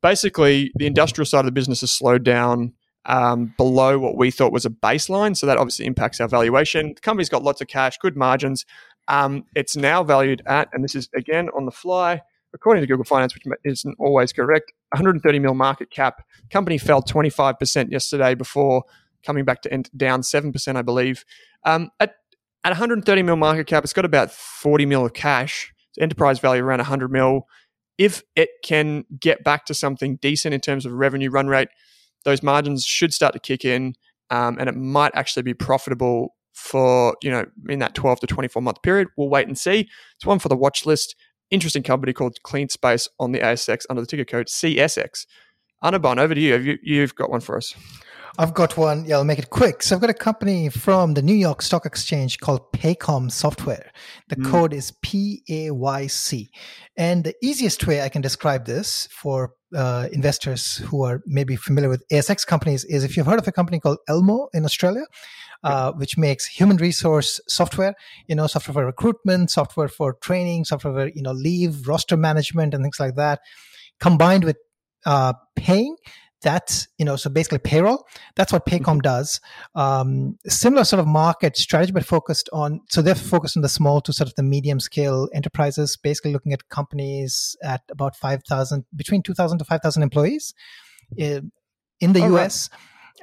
basically 0.00 0.72
the 0.76 0.86
industrial 0.86 1.26
side 1.26 1.40
of 1.40 1.46
the 1.46 1.52
business 1.52 1.80
has 1.80 1.90
slowed 1.90 2.24
down 2.24 2.72
um, 3.06 3.54
below 3.56 3.98
what 3.98 4.16
we 4.16 4.30
thought 4.30 4.52
was 4.52 4.66
a 4.66 4.70
baseline. 4.70 5.36
So 5.36 5.46
that 5.46 5.56
obviously 5.56 5.86
impacts 5.86 6.20
our 6.20 6.28
valuation. 6.28 6.94
The 6.94 7.00
company's 7.00 7.28
got 7.28 7.42
lots 7.42 7.60
of 7.60 7.68
cash, 7.68 7.98
good 7.98 8.16
margins. 8.16 8.66
Um, 9.08 9.44
it's 9.54 9.76
now 9.76 10.02
valued 10.02 10.42
at, 10.46 10.68
and 10.72 10.82
this 10.82 10.94
is 10.94 11.08
again 11.14 11.48
on 11.56 11.64
the 11.64 11.70
fly, 11.70 12.22
according 12.52 12.82
to 12.82 12.86
Google 12.86 13.04
Finance, 13.04 13.34
which 13.34 13.44
isn't 13.64 13.96
always 14.00 14.32
correct, 14.32 14.72
130 14.92 15.38
mil 15.38 15.54
market 15.54 15.90
cap. 15.90 16.22
Company 16.50 16.78
fell 16.78 17.02
25% 17.02 17.92
yesterday 17.92 18.34
before 18.34 18.84
coming 19.24 19.44
back 19.44 19.62
to 19.62 19.72
end, 19.72 19.90
down 19.96 20.22
7%, 20.22 20.76
I 20.76 20.82
believe. 20.82 21.24
Um, 21.64 21.90
at, 22.00 22.16
at 22.64 22.70
130 22.70 23.22
mil 23.22 23.36
market 23.36 23.66
cap, 23.66 23.84
it's 23.84 23.92
got 23.92 24.04
about 24.04 24.32
40 24.32 24.86
mil 24.86 25.06
of 25.06 25.12
cash. 25.12 25.72
enterprise 26.00 26.40
value 26.40 26.64
around 26.64 26.78
100 26.78 27.10
mil. 27.10 27.46
If 27.98 28.22
it 28.34 28.50
can 28.62 29.04
get 29.18 29.44
back 29.44 29.64
to 29.66 29.74
something 29.74 30.16
decent 30.16 30.52
in 30.52 30.60
terms 30.60 30.84
of 30.84 30.92
revenue 30.92 31.30
run 31.30 31.46
rate, 31.46 31.68
those 32.26 32.42
margins 32.42 32.84
should 32.84 33.14
start 33.14 33.32
to 33.32 33.38
kick 33.38 33.64
in, 33.64 33.94
um, 34.30 34.58
and 34.58 34.68
it 34.68 34.76
might 34.76 35.12
actually 35.14 35.44
be 35.44 35.54
profitable 35.54 36.34
for 36.52 37.14
you 37.22 37.30
know 37.30 37.44
in 37.68 37.78
that 37.78 37.94
12 37.94 38.20
to 38.20 38.26
24 38.26 38.60
month 38.60 38.82
period. 38.82 39.08
We'll 39.16 39.30
wait 39.30 39.46
and 39.46 39.56
see. 39.56 39.88
It's 40.16 40.26
one 40.26 40.40
for 40.40 40.48
the 40.48 40.56
watch 40.56 40.84
list. 40.84 41.14
Interesting 41.50 41.84
company 41.84 42.12
called 42.12 42.38
CleanSpace 42.44 43.08
on 43.20 43.30
the 43.30 43.38
ASX 43.38 43.86
under 43.88 44.02
the 44.02 44.06
ticker 44.06 44.24
code 44.24 44.48
CSX. 44.48 45.26
Anirban, 45.84 46.18
over 46.18 46.34
to 46.34 46.40
you. 46.40 46.52
Have 46.54 46.66
you 46.66 46.78
you've 46.82 47.14
got 47.14 47.30
one 47.30 47.40
for 47.40 47.56
us. 47.56 47.74
I've 48.38 48.54
got 48.54 48.76
one. 48.76 49.04
Yeah, 49.04 49.16
I'll 49.16 49.24
make 49.24 49.38
it 49.38 49.50
quick. 49.50 49.82
So 49.82 49.94
I've 49.94 50.00
got 50.00 50.10
a 50.10 50.14
company 50.14 50.68
from 50.68 51.14
the 51.14 51.22
New 51.22 51.34
York 51.34 51.62
Stock 51.62 51.86
Exchange 51.86 52.38
called 52.40 52.72
Paycom 52.72 53.30
Software. 53.30 53.90
The 54.28 54.36
mm. 54.36 54.50
code 54.50 54.72
is 54.72 54.92
P 55.02 55.42
A 55.48 55.70
Y 55.70 56.06
C. 56.06 56.50
And 56.96 57.24
the 57.24 57.34
easiest 57.42 57.86
way 57.86 58.02
I 58.02 58.08
can 58.08 58.22
describe 58.22 58.66
this 58.66 59.08
for 59.10 59.54
uh, 59.74 60.08
investors 60.12 60.76
who 60.76 61.02
are 61.02 61.22
maybe 61.26 61.56
familiar 61.56 61.88
with 61.88 62.06
ASX 62.08 62.46
companies 62.46 62.84
is 62.84 63.04
if 63.04 63.16
you've 63.16 63.26
heard 63.26 63.38
of 63.38 63.48
a 63.48 63.52
company 63.52 63.80
called 63.80 63.98
Elmo 64.08 64.48
in 64.52 64.64
Australia, 64.64 65.04
uh, 65.64 65.92
which 65.92 66.16
makes 66.16 66.46
human 66.46 66.76
resource 66.76 67.40
software, 67.48 67.94
you 68.26 68.34
know, 68.34 68.46
software 68.46 68.74
for 68.74 68.86
recruitment, 68.86 69.50
software 69.50 69.88
for 69.88 70.14
training, 70.14 70.64
software 70.64 70.94
for, 70.94 71.08
you 71.14 71.22
know, 71.22 71.32
leave, 71.32 71.88
roster 71.88 72.16
management, 72.16 72.74
and 72.74 72.84
things 72.84 73.00
like 73.00 73.16
that, 73.16 73.40
combined 73.98 74.44
with 74.44 74.56
uh, 75.04 75.32
paying 75.56 75.96
that's 76.42 76.86
you 76.98 77.04
know 77.04 77.16
so 77.16 77.30
basically 77.30 77.58
payroll 77.58 78.06
that's 78.34 78.52
what 78.52 78.66
paycom 78.66 78.80
mm-hmm. 78.80 78.98
does. 79.00 79.40
Um, 79.74 80.38
similar 80.46 80.84
sort 80.84 81.00
of 81.00 81.06
market 81.06 81.56
strategy 81.56 81.92
but 81.92 82.04
focused 82.04 82.48
on 82.52 82.80
so 82.88 83.02
they're 83.02 83.14
focused 83.14 83.56
on 83.56 83.62
the 83.62 83.68
small 83.68 84.00
to 84.02 84.12
sort 84.12 84.28
of 84.28 84.34
the 84.34 84.42
medium 84.42 84.80
scale 84.80 85.28
enterprises 85.34 85.96
basically 85.96 86.32
looking 86.32 86.52
at 86.52 86.68
companies 86.68 87.56
at 87.62 87.82
about 87.90 88.16
5000 88.16 88.84
between 88.94 89.22
2000 89.22 89.58
to 89.58 89.64
5000 89.64 90.02
employees 90.02 90.54
in, 91.16 91.50
in 92.00 92.12
the 92.12 92.22
oh, 92.22 92.36
us 92.36 92.68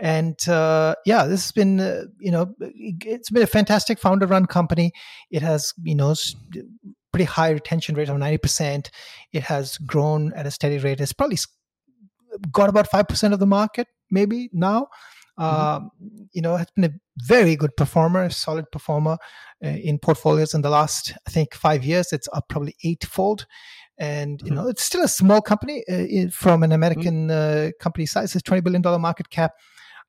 right. 0.01 0.05
and 0.05 0.49
uh, 0.49 0.95
yeah 1.05 1.25
this 1.25 1.43
has 1.43 1.51
been 1.51 1.79
uh, 1.79 2.03
you 2.19 2.31
know 2.31 2.53
it's 2.59 3.29
been 3.29 3.43
a 3.43 3.47
fantastic 3.47 3.99
founder 3.99 4.25
run 4.25 4.45
company. 4.45 4.91
It 5.29 5.41
has 5.43 5.73
you 5.83 5.95
know 5.95 6.15
pretty 7.11 7.25
high 7.25 7.51
retention 7.51 7.93
rate 7.93 8.09
of 8.09 8.17
90% 8.17 8.89
it 9.33 9.43
has 9.43 9.77
grown 9.77 10.33
at 10.33 10.47
a 10.47 10.51
steady 10.51 10.79
rate. 10.79 10.99
It's 10.99 11.13
probably 11.13 11.37
got 12.51 12.69
about 12.69 12.89
5% 12.89 13.33
of 13.33 13.39
the 13.39 13.45
market 13.45 13.87
maybe 14.09 14.49
now. 14.53 14.87
Mm-hmm. 15.39 15.85
Uh, 15.85 15.89
you 16.31 16.41
know, 16.43 16.57
has 16.57 16.67
been 16.75 16.85
a 16.85 16.93
very 17.17 17.55
good 17.55 17.75
performer, 17.75 18.29
solid 18.29 18.65
performer 18.71 19.17
uh, 19.65 19.69
in 19.69 19.97
portfolios 19.97 20.53
in 20.53 20.61
the 20.61 20.69
last, 20.69 21.13
I 21.27 21.31
think, 21.31 21.55
five 21.55 21.83
years. 21.83 22.13
It's 22.13 22.27
up 22.33 22.49
probably 22.49 22.75
eightfold. 22.83 23.47
And, 23.97 24.39
you 24.41 24.47
mm-hmm. 24.47 24.55
know, 24.55 24.67
it's 24.67 24.83
still 24.83 25.03
a 25.03 25.07
small 25.07 25.41
company 25.41 25.83
uh, 25.91 26.29
from 26.29 26.61
an 26.61 26.71
American 26.71 27.29
mm-hmm. 27.29 27.69
Uh, 27.69 27.71
company 27.79 28.05
size. 28.05 28.35
It's 28.35 28.47
$20 28.47 28.63
billion 28.63 28.83
market 29.01 29.29
cap. 29.31 29.53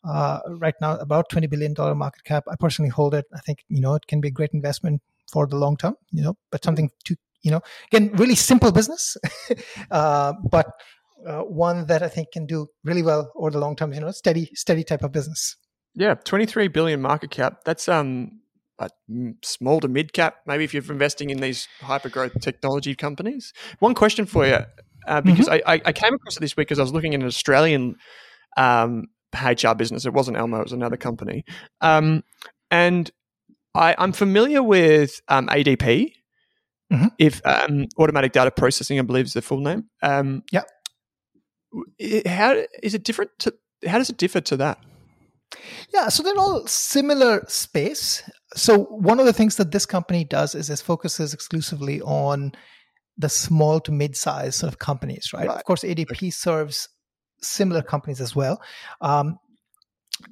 Uh, 0.07 0.41
right 0.59 0.75
now, 0.83 0.97
about 0.97 1.31
$20 1.31 1.49
billion 1.49 1.75
market 1.97 2.25
cap. 2.25 2.45
I 2.51 2.57
personally 2.61 2.91
hold 2.91 3.15
it. 3.15 3.25
I 3.35 3.41
think, 3.41 3.65
you 3.69 3.81
know, 3.81 3.95
it 3.95 4.07
can 4.07 4.21
be 4.21 4.29
a 4.29 4.31
great 4.31 4.51
investment 4.53 5.01
for 5.33 5.47
the 5.47 5.57
long 5.57 5.79
term, 5.79 5.95
you 6.11 6.23
know, 6.23 6.35
but 6.51 6.63
something 6.63 6.91
to, 7.05 7.17
you 7.43 7.51
know, 7.51 7.61
again, 7.91 8.11
really 8.15 8.35
simple 8.35 8.71
business, 8.71 9.17
uh, 9.91 10.35
but 10.51 10.67
uh, 11.27 11.41
one 11.41 11.87
that 11.87 12.03
I 12.03 12.09
think 12.09 12.33
can 12.33 12.47
do 12.47 12.69
really 12.83 13.03
well 13.03 13.33
over 13.37 13.51
the 13.51 13.59
long 13.59 13.77
term. 13.77 13.93
You 13.93 14.01
know, 14.01 14.11
steady, 14.11 14.51
steady 14.55 14.85
type 14.85 15.03
of 15.03 15.13
business. 15.13 15.57
Yeah, 15.95 16.15
twenty 16.15 16.47
three 16.47 16.69
billion 16.69 17.01
market 17.01 17.31
cap. 17.31 17.59
That's 17.65 17.89
um, 17.89 18.41
a 18.79 18.91
small 19.43 19.81
to 19.81 19.89
mid 19.89 20.13
cap. 20.13 20.37
Maybe 20.47 20.65
if 20.65 20.75
you're 20.75 20.85
investing 20.91 21.31
in 21.31 21.41
these 21.41 21.69
hyper 21.81 22.09
growth 22.09 22.41
technology 22.41 22.95
companies. 22.95 23.53
One 23.79 23.95
question 23.95 24.27
for 24.27 24.47
you, 24.47 24.61
uh, 25.07 25.21
because 25.21 25.49
mm-hmm. 25.49 25.69
I, 25.69 25.81
I 25.85 25.93
came 25.93 26.15
across 26.15 26.37
it 26.37 26.41
this 26.41 26.57
week 26.57 26.69
because 26.69 26.79
I 26.79 26.83
was 26.83 26.93
looking 26.93 27.15
at 27.15 27.21
an 27.21 27.27
Australian 27.27 27.97
um, 28.57 29.05
HR 29.35 29.75
business. 29.75 30.07
It 30.07 30.13
wasn't 30.13 30.37
Elmo; 30.37 30.61
it 30.61 30.65
was 30.65 30.73
another 30.73 30.97
company. 30.97 31.45
Um, 31.81 32.25
and 32.71 33.11
I, 33.75 33.95
am 33.99 34.13
familiar 34.13 34.63
with 34.63 35.21
um, 35.29 35.49
ADP. 35.49 36.13
Mm-hmm. 36.93 37.07
If 37.19 37.41
um, 37.47 37.87
automatic 37.99 38.33
data 38.33 38.51
processing, 38.51 38.99
I 38.99 39.03
believe 39.03 39.25
is 39.25 39.33
the 39.33 39.43
full 39.43 39.61
name. 39.61 39.85
Um, 40.03 40.43
yeah 40.53 40.63
how 42.27 42.63
is 42.83 42.95
it 42.95 43.05
different 43.05 43.31
to 43.41 43.55
how 43.87 43.99
does 43.99 44.11
it 44.11 44.17
differ 44.17 44.41
to 44.41 44.57
that? 44.57 44.79
Yeah 45.93 46.09
so 46.09 46.23
they're 46.23 46.39
all 46.39 46.67
similar 46.67 47.45
space. 47.49 48.29
So 48.55 48.85
one 48.85 49.19
of 49.19 49.27
the 49.27 49.33
things 49.33 49.57
that 49.57 49.73
this 49.73 49.87
company 49.87 50.25
does 50.25 50.55
is 50.55 50.71
it 50.71 50.81
focuses 50.81 51.35
exclusively 51.35 52.01
on 52.03 52.53
the 53.17 53.29
small 53.29 53.81
to 53.81 53.93
mid-sized 53.93 54.59
sort 54.59 54.73
of 54.73 54.79
companies 54.79 55.33
right, 55.33 55.47
right. 55.47 55.57
of 55.57 55.65
course 55.65 55.83
adp 55.83 56.33
serves 56.33 56.89
similar 57.41 57.83
companies 57.83 58.21
as 58.21 58.35
well. 58.35 58.61
Um, 59.01 59.39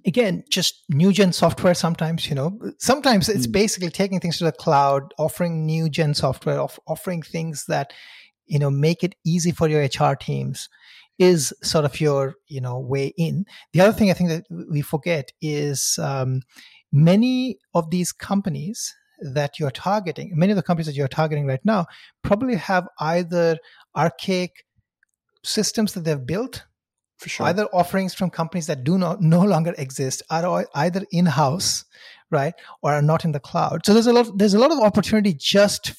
again 0.07 0.45
just 0.49 0.85
new 0.89 1.13
gen 1.13 1.33
software 1.33 1.75
sometimes 1.75 2.29
you 2.29 2.35
know 2.35 2.59
sometimes 2.79 3.29
it's 3.29 3.47
mm. 3.47 3.53
basically 3.53 3.91
taking 3.91 4.21
things 4.21 4.39
to 4.39 4.45
the 4.45 4.53
cloud 4.53 5.13
offering 5.19 5.67
new 5.67 5.89
gen 5.89 6.15
software 6.15 6.61
off, 6.61 6.79
offering 6.87 7.23
things 7.23 7.65
that 7.67 7.93
you 8.47 8.59
know 8.59 8.71
make 8.71 9.03
it 9.03 9.15
easy 9.25 9.51
for 9.51 9.69
your 9.69 9.83
hr 9.83 10.15
teams 10.15 10.69
is 11.19 11.53
sort 11.63 11.85
of 11.85 12.01
your 12.01 12.35
you 12.49 12.61
know 12.61 12.79
way 12.79 13.13
in. 13.17 13.45
The 13.73 13.81
other 13.81 13.93
thing 13.93 14.11
I 14.11 14.15
think 14.15 14.31
that 14.31 14.45
we 14.51 14.83
forget 14.83 15.33
is 15.41 15.99
um, 16.03 16.43
many 16.93 17.59
of 17.75 17.91
these 17.91 18.13
companies 18.13 18.95
that 19.21 19.59
you're 19.59 19.71
targeting, 19.71 20.33
many 20.35 20.53
of 20.53 20.57
the 20.57 20.63
companies 20.63 20.87
that 20.87 20.97
you're 20.97 21.09
targeting 21.09 21.47
right 21.47 21.65
now, 21.65 21.87
probably 22.23 22.57
have 22.57 22.89
either 22.99 23.57
archaic 23.97 24.65
systems 25.45 25.95
that 25.95 26.05
they've 26.05 26.27
built, 26.27 26.65
for 27.19 27.29
sure. 27.29 27.47
either 27.47 27.67
offerings 27.67 28.15
from 28.15 28.31
companies 28.31 28.67
that 28.67 28.85
do 28.85 28.99
not 28.99 29.21
no 29.37 29.43
longer 29.43 29.75
exist, 29.79 30.23
are 30.31 30.67
either 30.75 31.05
in 31.13 31.27
house, 31.27 31.85
right, 32.31 32.55
or 32.83 32.93
are 32.93 33.03
not 33.03 33.25
in 33.25 33.33
the 33.33 33.41
cloud. 33.41 33.87
So 33.87 33.95
there's 33.95 34.07
a 34.07 34.13
lot 34.13 34.37
there's 34.37 34.55
a 34.55 34.59
lot 34.59 34.73
of 34.73 34.81
opportunity 34.81 35.35
just 35.35 35.95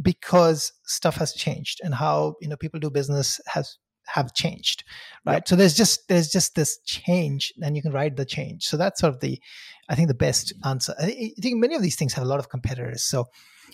because 0.00 0.72
stuff 0.84 1.16
has 1.16 1.32
changed 1.32 1.80
and 1.82 1.94
how 1.94 2.34
you 2.40 2.48
know 2.48 2.56
people 2.56 2.80
do 2.80 2.90
business 2.90 3.40
has 3.46 3.78
have 4.14 4.34
changed 4.34 4.84
right 5.24 5.34
yep. 5.34 5.48
so 5.48 5.56
there's 5.56 5.74
just 5.74 6.08
there's 6.08 6.28
just 6.28 6.54
this 6.54 6.78
change 6.84 7.52
and 7.62 7.76
you 7.76 7.82
can 7.82 7.92
ride 7.92 8.16
the 8.16 8.24
change 8.24 8.64
so 8.64 8.76
that's 8.76 9.00
sort 9.00 9.14
of 9.14 9.20
the 9.20 9.40
i 9.88 9.94
think 9.94 10.08
the 10.08 10.14
best 10.14 10.52
answer 10.64 10.94
i 11.00 11.32
think 11.40 11.58
many 11.58 11.74
of 11.74 11.82
these 11.82 11.96
things 11.96 12.12
have 12.12 12.24
a 12.24 12.28
lot 12.28 12.38
of 12.38 12.48
competitors 12.48 13.02
so 13.02 13.24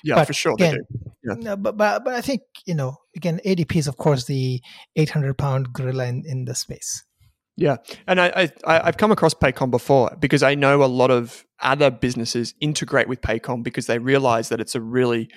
yeah 0.03 0.23
for 0.25 0.33
sure 0.33 0.53
again, 0.53 0.79
yeah. 1.23 1.55
but, 1.55 1.77
but 1.77 2.05
but 2.05 2.15
i 2.15 2.21
think 2.21 2.43
you 2.67 2.75
know 2.75 2.97
again 3.17 3.41
adp 3.47 3.77
is 3.77 3.87
of 3.87 3.97
course 3.97 4.25
the 4.25 4.61
800 4.97 5.39
pound 5.39 5.73
gorilla 5.73 6.07
in, 6.07 6.25
in 6.27 6.45
the 6.45 6.55
space 6.55 7.05
Yeah, 7.57 7.77
and 8.07 8.21
I, 8.21 8.51
I 8.67 8.81
I've 8.81 8.97
come 8.97 9.13
across 9.13 9.33
Paycom 9.33 9.71
before 9.71 10.17
because 10.19 10.43
I 10.43 10.57
know 10.57 10.83
a 10.83 10.87
lot 10.87 11.11
of 11.13 11.45
other 11.61 11.91
businesses 11.91 12.53
integrate 12.61 13.09
with 13.09 13.21
Paycom 13.21 13.63
because 13.63 13.87
they 13.87 13.99
realize 13.99 14.49
that 14.49 14.61
it's 14.61 14.75
a 14.75 14.81
really 14.81 15.29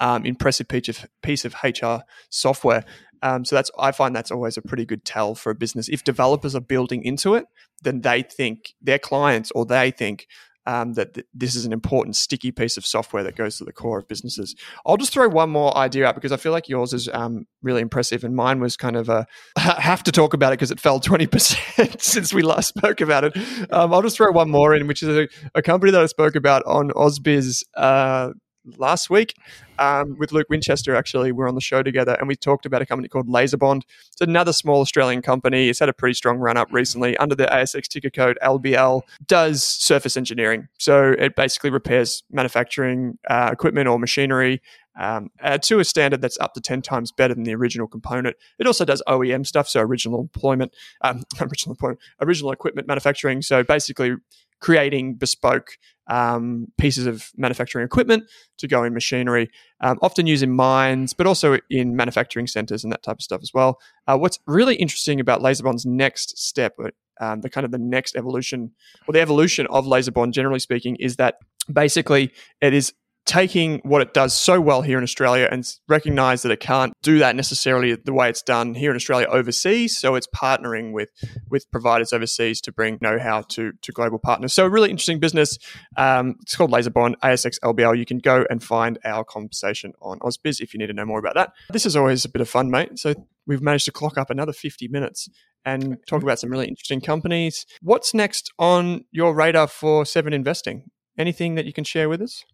um, 0.00 0.24
impressive 0.24 0.68
piece 0.68 0.88
of 0.88 1.06
piece 1.22 1.44
of 1.44 1.54
HR 1.62 1.98
software. 2.30 2.84
Um, 3.26 3.44
so 3.44 3.56
that's 3.56 3.70
I 3.78 3.90
find 3.90 4.14
that's 4.14 4.30
always 4.30 4.56
a 4.56 4.62
pretty 4.62 4.84
good 4.84 5.04
tell 5.04 5.34
for 5.34 5.50
a 5.50 5.54
business. 5.54 5.88
If 5.88 6.04
developers 6.04 6.54
are 6.54 6.60
building 6.60 7.02
into 7.04 7.34
it, 7.34 7.46
then 7.82 8.02
they 8.02 8.22
think 8.22 8.74
their 8.80 9.00
clients 9.00 9.50
or 9.52 9.66
they 9.66 9.90
think 9.90 10.28
um, 10.64 10.94
that 10.94 11.14
th- 11.14 11.26
this 11.34 11.54
is 11.54 11.64
an 11.64 11.72
important 11.72 12.16
sticky 12.16 12.52
piece 12.52 12.76
of 12.76 12.86
software 12.86 13.22
that 13.24 13.36
goes 13.36 13.58
to 13.58 13.64
the 13.64 13.72
core 13.72 13.98
of 13.98 14.08
businesses. 14.08 14.54
I'll 14.84 14.96
just 14.96 15.12
throw 15.12 15.28
one 15.28 15.50
more 15.50 15.76
idea 15.76 16.06
out 16.06 16.14
because 16.14 16.32
I 16.32 16.36
feel 16.36 16.52
like 16.52 16.68
yours 16.68 16.92
is 16.92 17.08
um, 17.12 17.46
really 17.62 17.82
impressive 17.82 18.22
and 18.24 18.34
mine 18.34 18.60
was 18.60 18.76
kind 18.76 18.96
of 18.96 19.08
a 19.08 19.26
have 19.56 20.02
to 20.04 20.12
talk 20.12 20.34
about 20.34 20.52
it 20.52 20.58
because 20.58 20.70
it 20.70 20.80
fell 20.80 21.00
20% 21.00 22.00
since 22.00 22.32
we 22.32 22.42
last 22.42 22.68
spoke 22.68 23.00
about 23.00 23.24
it. 23.24 23.36
Um, 23.72 23.92
I'll 23.92 24.02
just 24.02 24.16
throw 24.16 24.30
one 24.30 24.50
more 24.50 24.74
in, 24.74 24.86
which 24.86 25.02
is 25.02 25.08
a, 25.08 25.28
a 25.54 25.62
company 25.62 25.90
that 25.92 26.00
I 26.00 26.06
spoke 26.06 26.36
about 26.36 26.64
on 26.64 26.90
AusBiz 26.90 27.64
uh, 27.76 28.30
last 28.76 29.10
week 29.10 29.34
um, 29.78 30.16
with 30.18 30.32
Luke 30.32 30.46
Winchester. 30.48 30.94
Actually, 30.94 31.32
we 31.32 31.42
are 31.44 31.48
on 31.48 31.54
the 31.54 31.60
show 31.60 31.82
together, 31.82 32.14
and 32.14 32.28
we 32.28 32.36
talked 32.36 32.66
about 32.66 32.82
a 32.82 32.86
company 32.86 33.08
called 33.08 33.28
LaserBond. 33.28 33.82
It's 34.08 34.20
another 34.20 34.52
small 34.52 34.80
Australian 34.80 35.22
company. 35.22 35.68
It's 35.68 35.78
had 35.78 35.88
a 35.88 35.92
pretty 35.92 36.14
strong 36.14 36.38
run 36.38 36.56
up 36.56 36.68
recently 36.72 37.16
under 37.18 37.34
the 37.34 37.46
ASX 37.46 37.88
ticker 37.88 38.10
code 38.10 38.38
LBL. 38.42 39.02
Does 39.26 39.64
surface 39.64 40.16
engineering, 40.16 40.68
so 40.78 41.14
it 41.18 41.36
basically 41.36 41.70
repairs 41.70 42.22
manufacturing 42.30 43.18
uh, 43.28 43.50
equipment 43.52 43.88
or 43.88 43.98
machinery. 43.98 44.60
Um, 44.98 45.28
uh, 45.42 45.58
to 45.58 45.78
a 45.78 45.84
standard 45.84 46.22
that's 46.22 46.38
up 46.38 46.54
to 46.54 46.60
10 46.62 46.80
times 46.80 47.12
better 47.12 47.34
than 47.34 47.42
the 47.42 47.54
original 47.54 47.86
component. 47.86 48.34
It 48.58 48.66
also 48.66 48.86
does 48.86 49.02
OEM 49.06 49.46
stuff, 49.46 49.68
so 49.68 49.82
original 49.82 50.20
employment, 50.20 50.74
um, 51.02 51.22
original 51.42 51.74
employment, 51.74 52.00
original 52.22 52.50
equipment 52.50 52.88
manufacturing. 52.88 53.42
So 53.42 53.62
basically 53.62 54.14
creating 54.60 55.14
bespoke 55.14 55.78
um, 56.08 56.68
pieces 56.78 57.06
of 57.06 57.30
manufacturing 57.36 57.84
equipment 57.84 58.24
to 58.58 58.68
go 58.68 58.84
in 58.84 58.94
machinery, 58.94 59.50
um, 59.80 59.98
often 60.02 60.26
used 60.26 60.42
in 60.42 60.50
mines, 60.50 61.12
but 61.12 61.26
also 61.26 61.58
in 61.70 61.96
manufacturing 61.96 62.46
centers 62.46 62.84
and 62.84 62.92
that 62.92 63.02
type 63.02 63.16
of 63.16 63.22
stuff 63.22 63.40
as 63.42 63.52
well. 63.52 63.78
Uh, 64.06 64.16
what's 64.16 64.38
really 64.46 64.76
interesting 64.76 65.20
about 65.20 65.40
LaserBond's 65.40 65.84
next 65.84 66.38
step, 66.38 66.74
uh, 66.82 66.90
um, 67.20 67.40
the 67.40 67.50
kind 67.50 67.64
of 67.64 67.72
the 67.72 67.78
next 67.78 68.14
evolution, 68.16 68.70
or 69.08 69.12
the 69.12 69.20
evolution 69.20 69.66
of 69.68 69.84
LaserBond, 69.84 70.32
generally 70.32 70.60
speaking, 70.60 70.96
is 70.96 71.16
that 71.16 71.38
basically 71.72 72.32
it 72.60 72.72
is 72.72 72.92
taking 73.26 73.80
what 73.80 74.00
it 74.00 74.14
does 74.14 74.32
so 74.32 74.60
well 74.60 74.82
here 74.82 74.96
in 74.96 75.04
Australia 75.04 75.48
and 75.50 75.68
recognize 75.88 76.42
that 76.42 76.52
it 76.52 76.60
can't 76.60 76.92
do 77.02 77.18
that 77.18 77.34
necessarily 77.34 77.94
the 77.96 78.12
way 78.12 78.28
it's 78.28 78.42
done 78.42 78.74
here 78.74 78.90
in 78.90 78.96
Australia 78.96 79.26
overseas. 79.28 79.98
So 79.98 80.14
it's 80.14 80.28
partnering 80.28 80.92
with 80.92 81.10
with 81.50 81.70
providers 81.70 82.12
overseas 82.12 82.60
to 82.62 82.72
bring 82.72 82.98
know-how 83.00 83.42
to 83.42 83.72
to 83.82 83.92
global 83.92 84.18
partners. 84.18 84.52
So 84.52 84.64
a 84.64 84.70
really 84.70 84.90
interesting 84.90 85.18
business. 85.18 85.58
Um, 85.96 86.36
it's 86.40 86.56
called 86.56 86.70
LaserBond 86.70 87.16
ASX 87.22 87.58
LBL. 87.60 87.98
You 87.98 88.06
can 88.06 88.18
go 88.18 88.46
and 88.48 88.62
find 88.62 88.98
our 89.04 89.24
conversation 89.24 89.92
on 90.00 90.20
AusBiz 90.20 90.60
if 90.60 90.72
you 90.72 90.78
need 90.78 90.86
to 90.86 90.92
know 90.92 91.04
more 91.04 91.18
about 91.18 91.34
that. 91.34 91.52
This 91.70 91.84
is 91.84 91.96
always 91.96 92.24
a 92.24 92.28
bit 92.28 92.40
of 92.40 92.48
fun, 92.48 92.70
mate. 92.70 92.98
So 92.98 93.14
we've 93.46 93.62
managed 93.62 93.86
to 93.86 93.92
clock 93.92 94.16
up 94.16 94.30
another 94.30 94.52
50 94.52 94.88
minutes 94.88 95.28
and 95.64 95.98
talk 96.06 96.22
about 96.22 96.38
some 96.38 96.50
really 96.50 96.68
interesting 96.68 97.00
companies. 97.00 97.66
What's 97.82 98.14
next 98.14 98.52
on 98.58 99.04
your 99.10 99.34
radar 99.34 99.66
for 99.66 100.06
Seven 100.06 100.32
Investing? 100.32 100.90
Anything 101.18 101.56
that 101.56 101.64
you 101.64 101.72
can 101.72 101.82
share 101.82 102.08
with 102.08 102.22
us? 102.22 102.44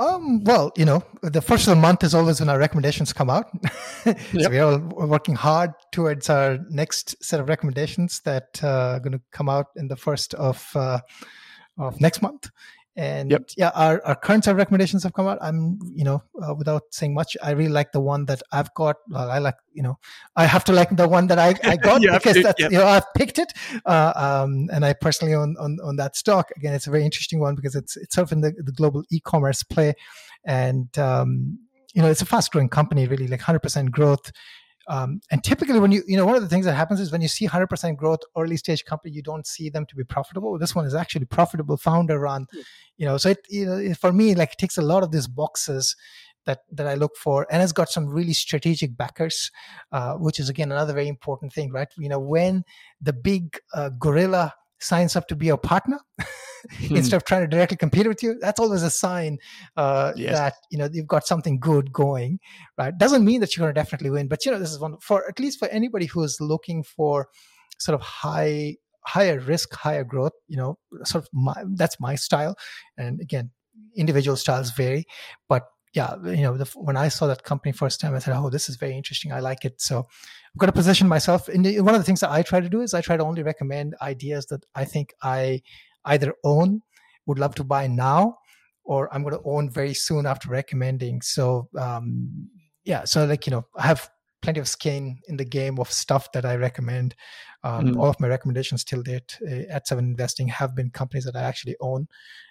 Um, 0.00 0.42
well, 0.44 0.72
you 0.78 0.86
know, 0.86 1.04
the 1.20 1.42
first 1.42 1.68
of 1.68 1.74
the 1.74 1.80
month 1.80 2.02
is 2.04 2.14
always 2.14 2.40
when 2.40 2.48
our 2.48 2.58
recommendations 2.58 3.12
come 3.12 3.28
out. 3.28 3.50
so 4.04 4.14
yep. 4.32 4.50
we're 4.50 4.64
all 4.64 4.78
working 4.78 5.34
hard 5.34 5.72
towards 5.92 6.30
our 6.30 6.58
next 6.70 7.22
set 7.22 7.38
of 7.38 7.50
recommendations 7.50 8.20
that 8.20 8.58
uh, 8.62 8.94
are 8.94 9.00
going 9.00 9.12
to 9.12 9.20
come 9.30 9.50
out 9.50 9.66
in 9.76 9.88
the 9.88 9.96
first 9.96 10.32
of 10.34 10.66
uh, 10.74 11.00
of 11.76 12.00
next 12.00 12.22
month. 12.22 12.48
And 12.96 13.30
yep. 13.30 13.44
yeah, 13.56 13.70
our, 13.74 14.04
our 14.04 14.16
current 14.16 14.44
set 14.44 14.50
of 14.50 14.56
recommendations 14.56 15.04
have 15.04 15.12
come 15.14 15.26
out. 15.26 15.38
I'm, 15.40 15.78
you 15.94 16.04
know, 16.04 16.22
uh, 16.42 16.54
without 16.54 16.82
saying 16.90 17.14
much, 17.14 17.36
I 17.42 17.52
really 17.52 17.70
like 17.70 17.92
the 17.92 18.00
one 18.00 18.24
that 18.26 18.42
I've 18.52 18.72
got. 18.74 18.96
Well, 19.08 19.30
I 19.30 19.38
like, 19.38 19.54
you 19.72 19.82
know, 19.82 19.98
I 20.36 20.46
have 20.46 20.64
to 20.64 20.72
like 20.72 20.94
the 20.96 21.08
one 21.08 21.28
that 21.28 21.38
I, 21.38 21.54
I 21.62 21.76
got 21.82 22.02
because 22.02 22.34
to, 22.34 22.42
that's, 22.42 22.60
yep. 22.60 22.72
you 22.72 22.78
know, 22.78 22.86
I've 22.86 23.06
picked 23.14 23.38
it. 23.38 23.52
Uh, 23.86 24.12
um, 24.16 24.68
and 24.72 24.84
I 24.84 24.92
personally 24.92 25.34
own, 25.34 25.56
on, 25.58 25.78
on 25.84 25.96
that 25.96 26.16
stock. 26.16 26.50
Again, 26.56 26.74
it's 26.74 26.88
a 26.88 26.90
very 26.90 27.04
interesting 27.04 27.38
one 27.38 27.54
because 27.54 27.76
it's, 27.76 27.96
it's 27.96 28.14
sort 28.14 28.28
of 28.28 28.32
in 28.32 28.40
the, 28.40 28.52
the 28.58 28.72
global 28.72 29.04
e-commerce 29.10 29.62
play. 29.62 29.94
And, 30.44 30.96
um, 30.98 31.58
you 31.94 32.02
know, 32.02 32.08
it's 32.10 32.22
a 32.22 32.26
fast 32.26 32.50
growing 32.52 32.68
company, 32.68 33.06
really 33.06 33.28
like 33.28 33.40
100% 33.40 33.90
growth. 33.90 34.32
Um, 34.90 35.20
and 35.30 35.42
typically, 35.44 35.78
when 35.78 35.92
you, 35.92 36.02
you 36.08 36.16
know, 36.16 36.26
one 36.26 36.34
of 36.34 36.42
the 36.42 36.48
things 36.48 36.66
that 36.66 36.74
happens 36.74 36.98
is 36.98 37.12
when 37.12 37.20
you 37.20 37.28
see 37.28 37.46
100% 37.46 37.96
growth 37.96 38.18
early 38.36 38.56
stage 38.56 38.84
company, 38.84 39.14
you 39.14 39.22
don't 39.22 39.46
see 39.46 39.70
them 39.70 39.86
to 39.86 39.94
be 39.94 40.02
profitable. 40.02 40.58
This 40.58 40.74
one 40.74 40.84
is 40.84 40.96
actually 40.96 41.26
profitable, 41.26 41.76
founder 41.76 42.18
run, 42.18 42.48
you 42.96 43.06
know. 43.06 43.16
So 43.16 43.28
it, 43.28 43.38
you 43.48 43.66
know, 43.66 43.94
for 43.94 44.12
me, 44.12 44.34
like 44.34 44.54
it 44.54 44.58
ticks 44.58 44.78
a 44.78 44.82
lot 44.82 45.04
of 45.04 45.12
these 45.12 45.28
boxes 45.28 45.94
that 46.44 46.62
that 46.72 46.88
I 46.88 46.94
look 46.94 47.16
for, 47.16 47.46
and 47.52 47.62
it's 47.62 47.70
got 47.70 47.88
some 47.88 48.08
really 48.08 48.32
strategic 48.32 48.96
backers, 48.96 49.52
uh, 49.92 50.14
which 50.14 50.40
is 50.40 50.48
again 50.48 50.72
another 50.72 50.92
very 50.92 51.06
important 51.06 51.52
thing, 51.52 51.70
right? 51.70 51.88
You 51.96 52.08
know, 52.08 52.18
when 52.18 52.64
the 53.00 53.12
big 53.12 53.60
uh, 53.72 53.90
gorilla 53.90 54.54
signs 54.80 55.16
up 55.16 55.28
to 55.28 55.36
be 55.36 55.48
a 55.48 55.56
partner. 55.56 55.98
Hmm. 56.78 56.96
instead 56.96 57.16
of 57.16 57.24
trying 57.24 57.40
to 57.40 57.46
directly 57.46 57.78
compete 57.78 58.06
with 58.06 58.22
you 58.22 58.38
that's 58.38 58.60
always 58.60 58.82
a 58.82 58.90
sign 58.90 59.38
uh, 59.78 60.12
yes. 60.14 60.36
that 60.36 60.54
you 60.70 60.76
know 60.76 60.90
you've 60.92 61.06
got 61.06 61.26
something 61.26 61.58
good 61.58 61.90
going 61.90 62.38
right 62.76 62.98
doesn't 62.98 63.24
mean 63.24 63.40
that 63.40 63.56
you're 63.56 63.64
going 63.64 63.74
to 63.74 63.80
definitely 63.80 64.10
win 64.10 64.28
but 64.28 64.44
you 64.44 64.52
know 64.52 64.58
this 64.58 64.70
is 64.70 64.78
one 64.78 64.98
for 65.00 65.26
at 65.26 65.40
least 65.40 65.58
for 65.58 65.68
anybody 65.68 66.04
who's 66.04 66.38
looking 66.38 66.82
for 66.82 67.28
sort 67.78 67.94
of 67.94 68.02
high 68.02 68.76
higher 69.06 69.40
risk 69.40 69.74
higher 69.74 70.04
growth 70.04 70.32
you 70.48 70.56
know 70.58 70.76
sort 71.04 71.24
of 71.24 71.30
my, 71.32 71.64
that's 71.76 71.98
my 71.98 72.14
style 72.14 72.54
and 72.98 73.20
again 73.22 73.50
individual 73.96 74.36
styles 74.36 74.70
vary 74.72 75.06
but 75.48 75.62
yeah, 75.92 76.14
you 76.24 76.42
know, 76.42 76.56
the, 76.56 76.66
when 76.76 76.96
I 76.96 77.08
saw 77.08 77.26
that 77.26 77.42
company 77.42 77.72
first 77.72 78.00
time, 78.00 78.14
I 78.14 78.20
said, 78.20 78.36
"Oh, 78.36 78.48
this 78.50 78.68
is 78.68 78.76
very 78.76 78.96
interesting. 78.96 79.32
I 79.32 79.40
like 79.40 79.64
it." 79.64 79.80
So 79.80 79.98
I'm 79.98 80.58
going 80.58 80.68
to 80.68 80.72
position 80.72 81.08
myself. 81.08 81.48
In 81.48 81.62
the, 81.62 81.80
one 81.80 81.94
of 81.94 82.00
the 82.00 82.04
things 82.04 82.20
that 82.20 82.30
I 82.30 82.42
try 82.42 82.60
to 82.60 82.68
do 82.68 82.80
is 82.80 82.94
I 82.94 83.00
try 83.00 83.16
to 83.16 83.24
only 83.24 83.42
recommend 83.42 83.96
ideas 84.00 84.46
that 84.46 84.64
I 84.74 84.84
think 84.84 85.12
I 85.22 85.62
either 86.04 86.34
own, 86.44 86.82
would 87.26 87.38
love 87.38 87.54
to 87.56 87.64
buy 87.64 87.86
now, 87.86 88.38
or 88.84 89.12
I'm 89.14 89.22
going 89.22 89.34
to 89.34 89.42
own 89.44 89.70
very 89.70 89.94
soon 89.94 90.26
after 90.26 90.48
recommending. 90.48 91.22
So, 91.22 91.68
um, 91.78 92.48
yeah, 92.84 93.04
so 93.04 93.24
like, 93.24 93.46
you 93.46 93.50
know, 93.50 93.66
I 93.76 93.86
have 93.86 94.08
plenty 94.42 94.60
of 94.60 94.68
skin 94.68 95.18
in 95.28 95.36
the 95.36 95.44
game 95.44 95.78
of 95.78 95.90
stuff 95.90 96.32
that 96.32 96.44
I 96.44 96.56
recommend. 96.56 97.14
Um, 97.62 97.88
mm. 97.88 97.98
All 97.98 98.08
of 98.08 98.18
my 98.20 98.28
recommendations 98.28 98.84
till 98.84 99.02
date 99.02 99.38
uh, 99.46 99.70
at 99.70 99.86
Seven 99.86 100.06
Investing 100.06 100.48
have 100.48 100.74
been 100.74 100.90
companies 100.90 101.24
that 101.24 101.36
I 101.36 101.42
actually 101.42 101.76
own 101.80 102.08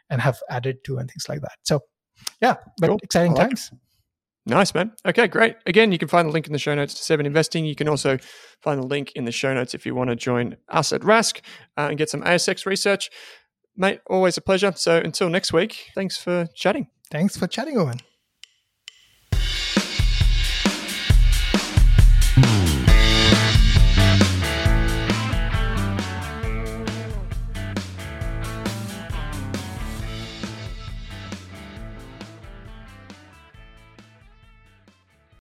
and 0.09 0.21
have 0.21 0.39
added 0.49 0.83
to 0.85 0.97
and 0.97 1.09
things 1.09 1.27
like 1.27 1.41
that. 1.41 1.57
So, 1.63 1.81
yeah, 2.41 2.55
but 2.79 2.87
cool. 2.87 2.99
exciting 3.03 3.33
like 3.33 3.49
times. 3.49 3.69
It. 3.71 3.79
Nice, 4.45 4.73
man. 4.73 4.91
Okay, 5.05 5.27
great. 5.27 5.57
Again, 5.67 5.91
you 5.91 5.99
can 5.99 6.07
find 6.07 6.27
the 6.27 6.31
link 6.31 6.47
in 6.47 6.53
the 6.53 6.59
show 6.59 6.73
notes 6.73 6.95
to 6.95 7.03
Seven 7.03 7.25
Investing. 7.25 7.65
You 7.65 7.75
can 7.75 7.87
also 7.87 8.17
find 8.61 8.81
the 8.81 8.87
link 8.87 9.11
in 9.15 9.25
the 9.25 9.31
show 9.31 9.53
notes 9.53 9.73
if 9.75 9.85
you 9.85 9.93
want 9.93 10.09
to 10.09 10.15
join 10.15 10.57
us 10.69 10.91
at 10.91 11.01
Rask 11.01 11.39
uh, 11.77 11.87
and 11.89 11.97
get 11.97 12.09
some 12.09 12.21
ASX 12.23 12.65
research. 12.65 13.09
Mate, 13.77 13.99
always 14.07 14.37
a 14.37 14.41
pleasure. 14.41 14.73
So 14.75 14.97
until 14.97 15.29
next 15.29 15.53
week, 15.53 15.89
thanks 15.93 16.17
for 16.17 16.47
chatting. 16.55 16.87
Thanks 17.11 17.37
for 17.37 17.47
chatting, 17.47 17.77
Owen. 17.77 17.99